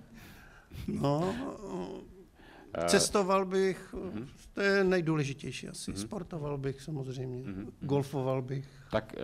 No, 0.88 1.36
cestoval 2.88 3.46
bych, 3.46 3.94
uh-huh. 3.94 4.28
to 4.54 4.62
je 4.62 4.84
nejdůležitější 4.84 5.68
asi. 5.68 5.92
Uh-huh. 5.92 6.02
Sportoval 6.02 6.58
bych 6.58 6.82
samozřejmě, 6.82 7.44
uh-huh. 7.44 7.72
golfoval 7.82 8.42
bych. 8.42 8.66
Tak 8.92 9.16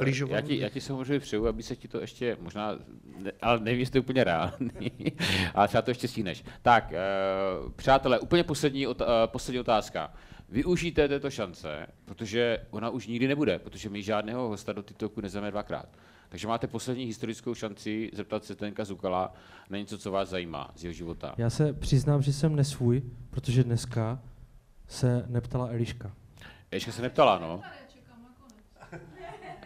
uh, 0.00 0.30
já, 0.30 0.40
ti, 0.40 0.58
já 0.58 0.68
ti 0.68 0.80
samozřejmě 0.80 1.20
přeju, 1.20 1.46
aby 1.46 1.62
se 1.62 1.76
ti 1.76 1.88
to 1.88 2.00
ještě 2.00 2.36
možná, 2.40 2.78
ne, 3.18 3.32
ale 3.42 3.60
nevím, 3.60 3.80
jestli 3.80 3.92
to 3.92 3.98
je 3.98 4.02
úplně 4.02 4.24
reálný, 4.24 4.92
ale 5.54 5.68
třeba 5.68 5.82
to 5.82 5.90
ještě 5.90 6.08
stihneš. 6.08 6.44
Tak, 6.62 6.92
uh, 7.64 7.72
přátelé, 7.72 8.18
úplně 8.18 8.44
poslední, 8.44 8.86
uh, 8.86 8.94
poslední 9.26 9.60
otázka. 9.60 10.12
Využijte 10.48 11.08
této 11.08 11.30
šance, 11.30 11.86
protože 12.04 12.58
ona 12.70 12.90
už 12.90 13.06
nikdy 13.06 13.28
nebude, 13.28 13.58
protože 13.58 13.88
my 13.88 14.02
žádného 14.02 14.48
hosta 14.48 14.72
do 14.72 14.82
TikToku 14.82 15.20
nezveme 15.20 15.50
dvakrát. 15.50 15.88
Takže 16.28 16.48
máte 16.48 16.66
poslední 16.66 17.04
historickou 17.04 17.54
šanci 17.54 18.10
zeptat 18.12 18.44
se 18.44 18.54
Tenka 18.54 18.84
Zukala 18.84 19.34
na 19.70 19.78
něco, 19.78 19.98
co 19.98 20.10
vás 20.10 20.28
zajímá 20.28 20.70
z 20.76 20.84
jeho 20.84 20.92
života. 20.92 21.34
Já 21.38 21.50
se 21.50 21.72
přiznám, 21.72 22.22
že 22.22 22.32
jsem 22.32 22.56
nesvůj, 22.56 23.02
protože 23.30 23.64
dneska 23.64 24.22
se 24.88 25.24
neptala 25.28 25.68
Eliška. 25.68 26.12
Eliška 26.70 26.92
se 26.92 27.02
neptala, 27.02 27.38
no. 27.38 27.62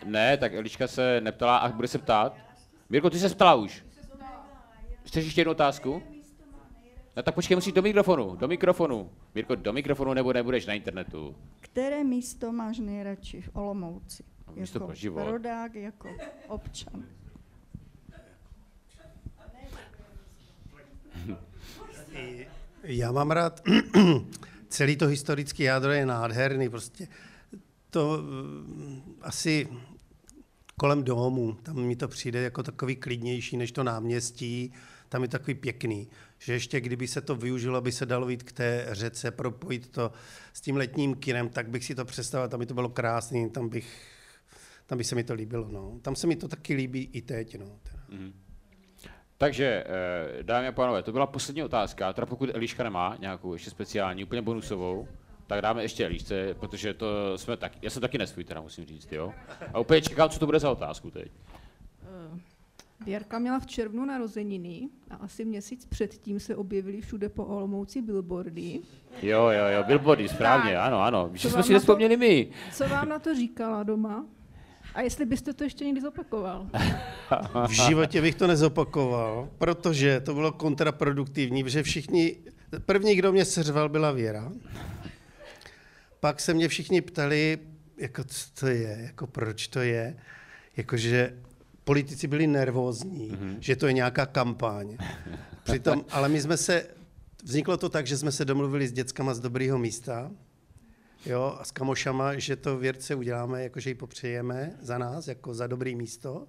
Ne, 0.05 0.37
tak 0.37 0.55
Eliška 0.55 0.89
se 0.89 1.21
neptala 1.21 1.57
a 1.57 1.73
bude 1.73 1.89
se 1.89 1.99
ptát. 1.99 2.37
Mirko, 2.91 3.11
ty 3.11 3.19
se 3.19 3.29
ptala 3.29 3.55
už. 3.55 3.85
Chceš 5.05 5.25
ještě 5.25 5.41
jednu 5.41 5.51
otázku? 5.51 6.03
No 7.17 7.23
tak 7.23 7.35
počkej, 7.35 7.55
musíš 7.55 7.73
do 7.73 7.83
mikrofonu, 7.83 8.37
do 8.37 8.49
mikrofonu. 8.49 9.11
Mirko, 9.35 9.55
do 9.55 9.73
mikrofonu 9.73 10.15
nebo 10.15 10.33
nebudeš 10.33 10.67
na 10.67 10.75
internetu. 10.75 11.37
Které 11.61 12.05
místo 12.05 12.53
máš 12.53 12.79
nejradši 12.79 13.41
v 13.41 13.51
Olomouci? 13.53 14.25
Místo 14.57 14.77
jako 14.77 14.87
pro 14.87 14.95
život. 14.95 15.31
rodák, 15.31 15.75
jako 15.75 16.09
občan. 16.49 17.05
Já 22.83 23.13
mám 23.13 23.31
rád, 23.31 23.63
celý 24.69 24.97
to 24.97 25.07
historický 25.07 25.63
jádro 25.63 25.91
je 25.91 26.07
nádherný, 26.07 26.69
prostě 26.69 27.09
to 27.91 28.19
uh, 28.19 28.99
asi 29.21 29.69
kolem 30.77 31.05
domu, 31.05 31.57
tam 31.63 31.77
mi 31.77 31.97
to 31.97 32.09
přijde 32.09 32.43
jako 32.43 32.63
takový 32.63 32.97
klidnější 32.97 33.57
než 33.57 33.73
to 33.73 33.83
náměstí, 33.83 34.73
tam 35.09 35.23
je 35.23 35.29
takový 35.29 35.55
pěkný, 35.55 36.09
že 36.39 36.53
ještě 36.53 36.81
kdyby 36.81 37.09
se 37.09 37.21
to 37.21 37.37
využilo, 37.37 37.79
aby 37.79 37.93
se 37.93 38.07
dalo 38.07 38.29
jít 38.29 38.43
k 38.43 38.53
té 38.53 38.87
řece, 38.91 39.31
propojit 39.31 39.89
to 39.89 40.13
s 40.53 40.61
tím 40.61 40.77
letním 40.77 41.15
kinem, 41.15 41.49
tak 41.49 41.69
bych 41.69 41.85
si 41.85 41.95
to 41.95 42.05
představil, 42.05 42.49
tam 42.49 42.61
by 42.61 42.67
to 42.67 42.75
bylo 42.75 42.89
krásný, 42.89 43.51
tam 43.51 43.69
bych 43.69 43.87
tam 44.93 44.99
by 44.99 45.05
se 45.05 45.15
mi 45.15 45.25
to 45.25 45.35
líbilo. 45.35 45.69
No. 45.71 45.99
Tam 46.03 46.17
se 46.17 46.27
mi 46.27 46.37
to 46.37 46.49
taky 46.49 46.75
líbí 46.75 47.11
i 47.13 47.23
teď. 47.23 47.59
No. 47.59 47.67
Mm-hmm. 47.67 48.33
Takže, 49.39 49.85
eh, 49.87 50.43
dámy 50.43 50.69
a 50.69 50.73
pánové, 50.73 51.03
to 51.03 51.13
byla 51.13 51.27
poslední 51.27 51.63
otázka. 51.63 52.13
Teda 52.13 52.27
pokud 52.27 52.51
Eliška 52.55 52.85
nemá 52.85 53.17
nějakou 53.21 53.53
ještě 53.53 53.71
speciální, 53.71 54.25
úplně 54.25 54.43
bonusovou, 54.43 55.09
tak 55.47 55.61
dáme 55.61 55.83
ještě 55.83 56.05
Elišce, 56.05 56.55
protože 56.55 56.95
to 56.95 57.39
jsme 57.39 57.57
tak, 57.57 57.73
já 57.83 57.91
jsem 57.91 58.01
taky 58.01 58.19
nesvůj, 58.19 58.45
teda 58.45 58.61
musím 58.61 58.85
říct, 58.85 59.13
jo. 59.13 59.33
A 59.73 59.79
úplně 59.79 60.03
čekám, 60.03 60.31
co 60.31 60.39
to 60.39 60.47
bude 60.47 60.59
za 60.59 60.71
otázku 60.71 61.11
teď. 61.11 61.33
Uh, 62.33 62.39
Věrka 63.05 63.39
měla 63.39 63.61
v 63.61 63.67
červnu 63.67 64.05
narozeniny 64.05 64.89
a 65.11 65.15
asi 65.17 65.45
měsíc 65.45 65.87
předtím 65.87 66.41
se 66.41 66.57
objevily 66.57 67.01
všude 67.01 67.29
po 67.29 67.45
Olomouci 67.45 68.03
billboardy. 68.03 68.81
Jo, 69.23 69.49
jo, 69.49 69.67
jo, 69.67 69.85
billboardy, 69.87 70.29
správně, 70.29 70.73
tak, 70.73 70.87
ano, 70.87 71.01
ano. 71.01 71.31
Že 71.33 71.51
jsme 71.51 71.63
si 71.63 71.73
nespomněli 71.73 72.17
my. 72.17 72.51
Co 72.73 72.89
vám 72.89 73.09
na 73.09 73.19
to 73.19 73.35
říkala 73.35 73.83
doma? 73.83 74.27
A 74.95 75.01
jestli 75.01 75.27
byste 75.27 75.53
to 75.53 75.65
ještě 75.65 75.85
někdy 75.85 76.01
zopakoval? 76.01 76.71
v 77.67 77.71
životě 77.71 78.21
bych 78.23 78.35
to 78.35 78.47
nezopakoval, 78.47 79.49
protože 79.59 80.21
to 80.21 80.35
bylo 80.35 80.53
kontraproduktivní, 80.53 81.65
protože 81.65 81.83
všichni, 81.83 82.37
první, 82.87 83.15
kdo 83.15 83.33
mě 83.33 83.45
seřval, 83.45 83.89
byla 83.89 84.13
Věra. 84.13 84.53
Pak 86.21 86.41
se 86.41 86.55
mě 86.55 86.69
všichni 86.69 87.01
ptali, 87.01 87.59
jako 87.97 88.25
co 88.25 88.51
to 88.61 88.67
je, 88.67 88.99
jako 89.03 89.27
proč 89.27 89.69
to 89.69 89.81
je, 89.81 90.17
jakože 90.77 91.39
politici 91.85 92.27
byli 92.27 92.47
nervózní, 92.47 93.31
mm-hmm. 93.31 93.57
že 93.61 93.77
to 93.77 93.87
je 93.87 93.93
nějaká 93.93 94.27
kampaň. 94.27 94.97
Přitom, 95.63 96.05
ale 96.11 96.29
my 96.29 96.41
jsme 96.41 96.57
se, 96.57 96.87
vzniklo 97.45 97.77
to 97.77 97.89
tak, 97.89 98.07
že 98.07 98.19
jsme 98.19 98.33
se 98.33 98.45
domluvili 98.45 98.89
s 98.89 98.93
dětskama 98.93 99.35
z 99.35 99.41
dobrého 99.41 99.79
místa, 99.79 100.31
jo, 101.27 101.57
a 101.61 101.65
s 101.65 101.71
kamošama, 101.71 102.39
že 102.39 102.57
to 102.57 102.79
věrce 102.79 103.15
uděláme, 103.15 103.63
jakože 103.63 103.91
ji 103.91 103.95
popřejeme 103.95 104.77
za 104.81 104.99
nás, 104.99 105.29
jako 105.29 105.55
za 105.55 105.67
dobrý 105.67 105.97
místo. 105.97 106.47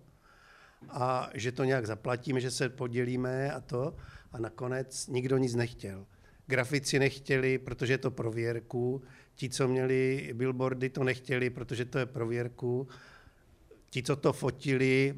A 0.90 1.30
že 1.34 1.52
to 1.52 1.64
nějak 1.64 1.88
zaplatíme, 1.88 2.40
že 2.40 2.52
se 2.52 2.70
podělíme 2.70 3.52
a 3.52 3.62
to. 3.62 3.96
A 4.32 4.40
nakonec 4.40 5.08
nikdo 5.08 5.38
nic 5.38 5.56
nechtěl. 5.56 6.06
Grafici 6.48 7.00
nechtěli, 7.00 7.58
protože 7.58 7.94
je 7.94 7.98
to 7.98 8.12
pro 8.12 8.32
věrku, 8.32 9.02
ti, 9.36 9.50
co 9.50 9.68
měli 9.68 10.30
billboardy, 10.34 10.90
to 10.90 11.04
nechtěli, 11.04 11.50
protože 11.50 11.86
to 11.86 12.00
je 12.00 12.06
pro 12.06 12.28
věrku, 12.28 12.88
ti, 13.90 14.04
co 14.04 14.16
to 14.16 14.34
fotili, 14.34 15.16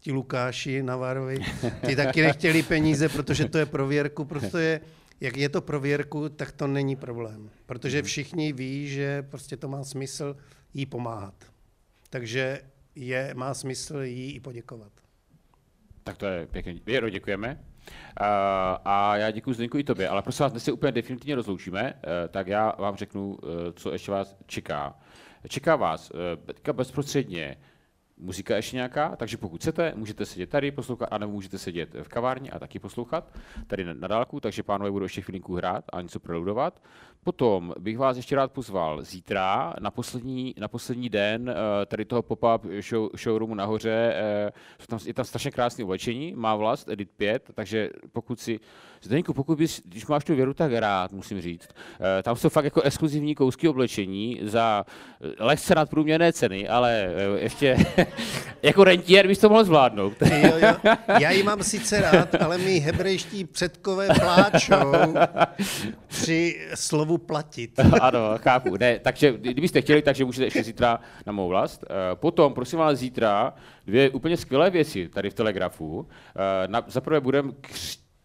ti 0.00 0.12
Lukáši 0.12 0.82
Navarovi, 0.82 1.38
ti 1.86 1.96
taky 1.96 2.22
nechtěli 2.22 2.62
peníze, 2.62 3.08
protože 3.08 3.48
to 3.48 3.58
je 3.58 3.66
pro 3.66 3.86
věrku, 3.86 4.24
protože 4.24 4.80
jak 5.20 5.36
je 5.36 5.48
to 5.48 5.60
pro 5.60 5.80
věrku, 5.80 6.28
tak 6.28 6.52
to 6.52 6.66
není 6.66 6.96
problém. 6.96 7.50
Protože 7.66 7.98
mhm. 7.98 8.06
všichni 8.06 8.52
ví, 8.52 8.88
že 8.88 9.22
prostě 9.22 9.56
to 9.56 9.68
má 9.68 9.84
smysl 9.84 10.36
jí 10.74 10.86
pomáhat. 10.86 11.34
Takže 12.10 12.60
je, 12.94 13.34
má 13.34 13.54
smysl 13.54 13.98
jí 13.98 14.32
i 14.32 14.40
poděkovat. 14.40 14.92
Tak 16.04 16.16
to 16.16 16.26
je 16.26 16.46
pěkně. 16.46 16.80
Věro, 16.86 17.10
děkujeme. 17.10 17.64
Uh, 18.20 18.26
a 18.84 19.16
já 19.16 19.30
děkuji 19.30 19.52
Zdenku 19.52 19.78
i 19.78 19.84
tobě, 19.84 20.08
ale 20.08 20.22
prosím 20.22 20.42
vás, 20.42 20.52
dnes 20.52 20.64
se 20.64 20.72
úplně 20.72 20.92
definitivně 20.92 21.34
rozloučíme, 21.34 21.94
uh, 21.94 22.10
tak 22.28 22.46
já 22.46 22.72
vám 22.78 22.96
řeknu, 22.96 23.34
uh, 23.34 23.50
co 23.74 23.92
ještě 23.92 24.12
vás 24.12 24.36
čeká. 24.46 24.98
Čeká 25.48 25.76
vás 25.76 26.12
teďka 26.46 26.72
bezprostředně 26.72 27.56
muzika 28.16 28.56
ještě 28.56 28.76
nějaká, 28.76 29.16
takže 29.16 29.36
pokud 29.36 29.60
chcete, 29.60 29.92
můžete 29.96 30.26
sedět 30.26 30.50
tady 30.50 30.70
poslouchat, 30.70 31.08
anebo 31.10 31.32
můžete 31.32 31.58
sedět 31.58 31.94
v 32.02 32.08
kavárně 32.08 32.50
a 32.50 32.58
taky 32.58 32.78
poslouchat 32.78 33.38
tady 33.66 33.84
na, 33.84 33.94
na 33.94 34.08
dálku, 34.08 34.40
takže 34.40 34.62
pánové 34.62 34.90
budou 34.90 35.04
ještě 35.04 35.20
chvilinku 35.20 35.54
hrát 35.54 35.84
a 35.92 36.00
něco 36.00 36.20
preludovat. 36.20 36.82
Potom 37.24 37.74
bych 37.78 37.98
vás 37.98 38.16
ještě 38.16 38.36
rád 38.36 38.52
pozval 38.52 39.02
zítra 39.02 39.74
na 39.80 39.90
poslední, 39.90 40.54
na 40.58 40.68
poslední 40.68 41.08
den 41.08 41.50
eh, 41.50 41.86
tady 41.86 42.04
toho 42.04 42.22
pop-up 42.22 42.60
show, 42.88 43.10
showroomu 43.16 43.54
nahoře. 43.54 44.14
Eh, 44.14 44.52
tam, 44.86 44.98
je 45.06 45.14
tam 45.14 45.24
strašně 45.24 45.50
krásné 45.50 45.84
oblečení, 45.84 46.32
má 46.36 46.56
vlast, 46.56 46.88
Edit 46.88 47.10
5, 47.16 47.50
takže 47.54 47.90
pokud 48.12 48.40
si 48.40 48.60
Zdeňku, 49.02 49.34
pokud 49.34 49.58
bys, 49.58 49.80
když 49.84 50.06
máš 50.06 50.24
tu 50.24 50.34
věru 50.34 50.54
tak 50.54 50.72
rád, 50.72 51.12
musím 51.12 51.40
říct, 51.40 51.68
eh, 52.18 52.22
tam 52.22 52.36
jsou 52.36 52.48
fakt 52.48 52.64
jako 52.64 52.82
exkluzivní 52.82 53.34
kousky 53.34 53.68
oblečení 53.68 54.40
za 54.42 54.84
lehce 55.38 55.74
nadprůměrné 55.74 56.32
ceny, 56.32 56.68
ale 56.68 57.08
ještě 57.36 57.76
jako 58.62 58.84
rentier 58.84 59.26
bys 59.26 59.38
to 59.38 59.48
mohl 59.48 59.64
zvládnout. 59.64 60.12
Jo, 60.22 60.52
jo. 60.58 60.94
Já 61.20 61.30
ji 61.30 61.42
mám 61.42 61.62
sice 61.62 62.00
rád, 62.00 62.34
ale 62.34 62.58
mi 62.58 62.78
hebrejští 62.78 63.44
předkové 63.44 64.08
pláčou 64.20 65.14
při 66.06 66.68
slovu 66.74 67.13
platit. 67.18 67.80
ano, 68.00 68.18
chápu. 68.36 68.76
Ne, 68.76 68.98
takže 68.98 69.32
kdybyste 69.32 69.80
chtěli, 69.80 70.02
takže 70.02 70.24
můžete 70.24 70.44
ještě 70.46 70.62
zítra 70.62 71.00
na 71.26 71.32
mou 71.32 71.48
vlast. 71.48 71.84
Eh, 71.84 71.94
Potom, 72.14 72.54
prosím 72.54 72.78
vás, 72.78 72.98
zítra 72.98 73.54
dvě 73.86 74.10
úplně 74.10 74.36
skvělé 74.36 74.70
věci 74.70 75.08
tady 75.08 75.30
v 75.30 75.34
Telegrafu. 75.34 76.06
Eh, 76.36 76.68
Na, 76.68 76.84
zaprvé 76.86 77.20
budeme 77.20 77.52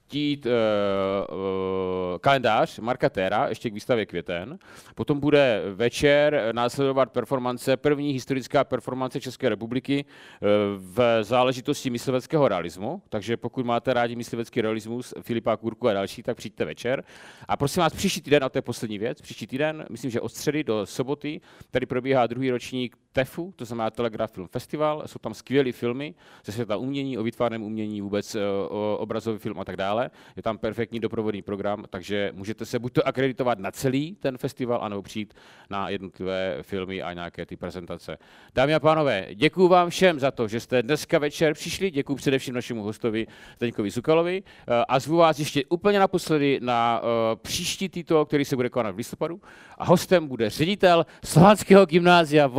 křtít 0.10 0.46
uh, 0.46 0.52
uh, 0.52 2.18
kalendář 2.22 2.80
Marka 2.80 3.10
Téra, 3.10 3.48
ještě 3.48 3.70
k 3.70 3.74
výstavě 3.74 4.06
květen. 4.06 4.60
Potom 4.96 5.20
bude 5.20 5.62
večer 5.74 6.50
následovat 6.52 7.12
performance, 7.12 7.78
první 7.78 8.12
historická 8.12 8.64
performance 8.64 9.22
České 9.22 9.50
republiky 9.50 10.06
uh, 10.06 10.48
v 10.96 11.24
záležitosti 11.24 11.90
mysliveckého 11.90 12.48
realismu. 12.48 13.02
Takže 13.10 13.38
pokud 13.38 13.66
máte 13.66 13.94
rádi 13.94 14.16
myslivecký 14.16 14.62
realismus, 14.62 15.14
Filipa 15.22 15.58
Kurku 15.58 15.88
a 15.88 15.94
další, 15.94 16.24
tak 16.24 16.38
přijďte 16.38 16.66
večer. 16.66 17.04
A 17.48 17.58
prosím 17.58 17.82
vás, 17.82 17.94
příští 17.94 18.22
týden, 18.22 18.44
a 18.44 18.50
to 18.50 18.58
je 18.58 18.62
poslední 18.62 19.00
věc, 19.00 19.22
příští 19.22 19.48
týden, 19.48 19.86
myslím, 19.90 20.12
že 20.12 20.22
od 20.22 20.30
středy 20.30 20.64
do 20.64 20.86
soboty, 20.86 21.42
tady 21.72 21.86
probíhá 21.86 22.28
druhý 22.28 22.52
ročník 22.52 22.96
TEFu, 23.14 23.54
to 23.56 23.66
znamená 23.66 23.90
Telegraph 23.90 24.32
Film 24.32 24.48
Festival. 24.48 25.04
Jsou 25.06 25.20
tam 25.20 25.34
skvělé 25.34 25.72
filmy 25.72 26.16
ze 26.46 26.52
světa 26.52 26.78
umění, 26.78 27.18
o 27.18 27.24
výtvarném 27.24 27.64
umění, 27.64 28.02
vůbec 28.02 28.36
eh, 28.36 28.40
o 28.70 28.98
obrazový 29.00 29.40
film 29.40 29.60
a 29.60 29.66
tak 29.66 29.78
dále. 29.78 30.10
Je 30.36 30.44
tam 30.44 30.58
perfektní 30.58 31.00
doprovodný 31.00 31.42
program, 31.42 31.86
takže 31.90 32.32
můžete 32.34 32.66
se 32.66 32.80
buď 32.80 32.94
to 32.94 33.08
akreditovat 33.08 33.60
na 33.60 33.72
celý 33.72 34.16
ten 34.16 34.38
festival, 34.38 34.80
anebo 34.82 35.02
přijít 35.02 35.34
na 35.70 35.90
jednotlivé 35.90 36.58
filmy 36.62 37.02
a 37.02 37.14
nějaké 37.14 37.46
ty 37.46 37.56
prezentace. 37.56 38.18
Dámy 38.56 38.76
a 38.76 38.80
pánové, 38.80 39.28
děkuji 39.36 39.68
vám 39.68 39.90
všem 39.90 40.20
za 40.20 40.32
to, 40.32 40.48
že 40.48 40.60
jste 40.60 40.84
dneska 40.84 41.20
večer 41.20 41.54
přišli. 41.54 41.92
Děkuji 41.92 42.16
především 42.16 42.56
našemu 42.56 42.84
hostovi 42.84 43.28
Zdeňkovi 43.58 43.90
Zukalovi 43.90 44.44
eh, 44.44 44.86
a 44.88 45.00
zvu 45.00 45.18
vás 45.18 45.40
ještě 45.40 45.64
úplně 45.70 46.00
naposledy 46.00 46.60
na 46.62 47.02
eh, 47.04 47.36
příští 47.36 47.90
titul, 47.90 48.26
který 48.26 48.46
se 48.46 48.56
bude 48.56 48.70
konat 48.70 48.96
v 48.96 48.98
listopadu. 48.98 49.42
A 49.78 49.86
hostem 49.86 50.28
bude 50.28 50.50
ředitel 50.50 51.06
Slovanského 51.26 51.86
gymnázia 51.86 52.48
v 52.48 52.52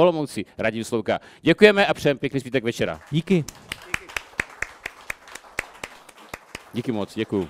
Radim 0.58 0.84
Slouka. 0.84 1.20
Děkujeme 1.42 1.86
a 1.86 1.94
přejeme 1.94 2.18
pěkný 2.18 2.40
zbytek 2.40 2.64
večera. 2.64 3.00
Díky. 3.10 3.44
Díky 6.72 6.92
moc, 6.92 7.14
děkuji. 7.14 7.48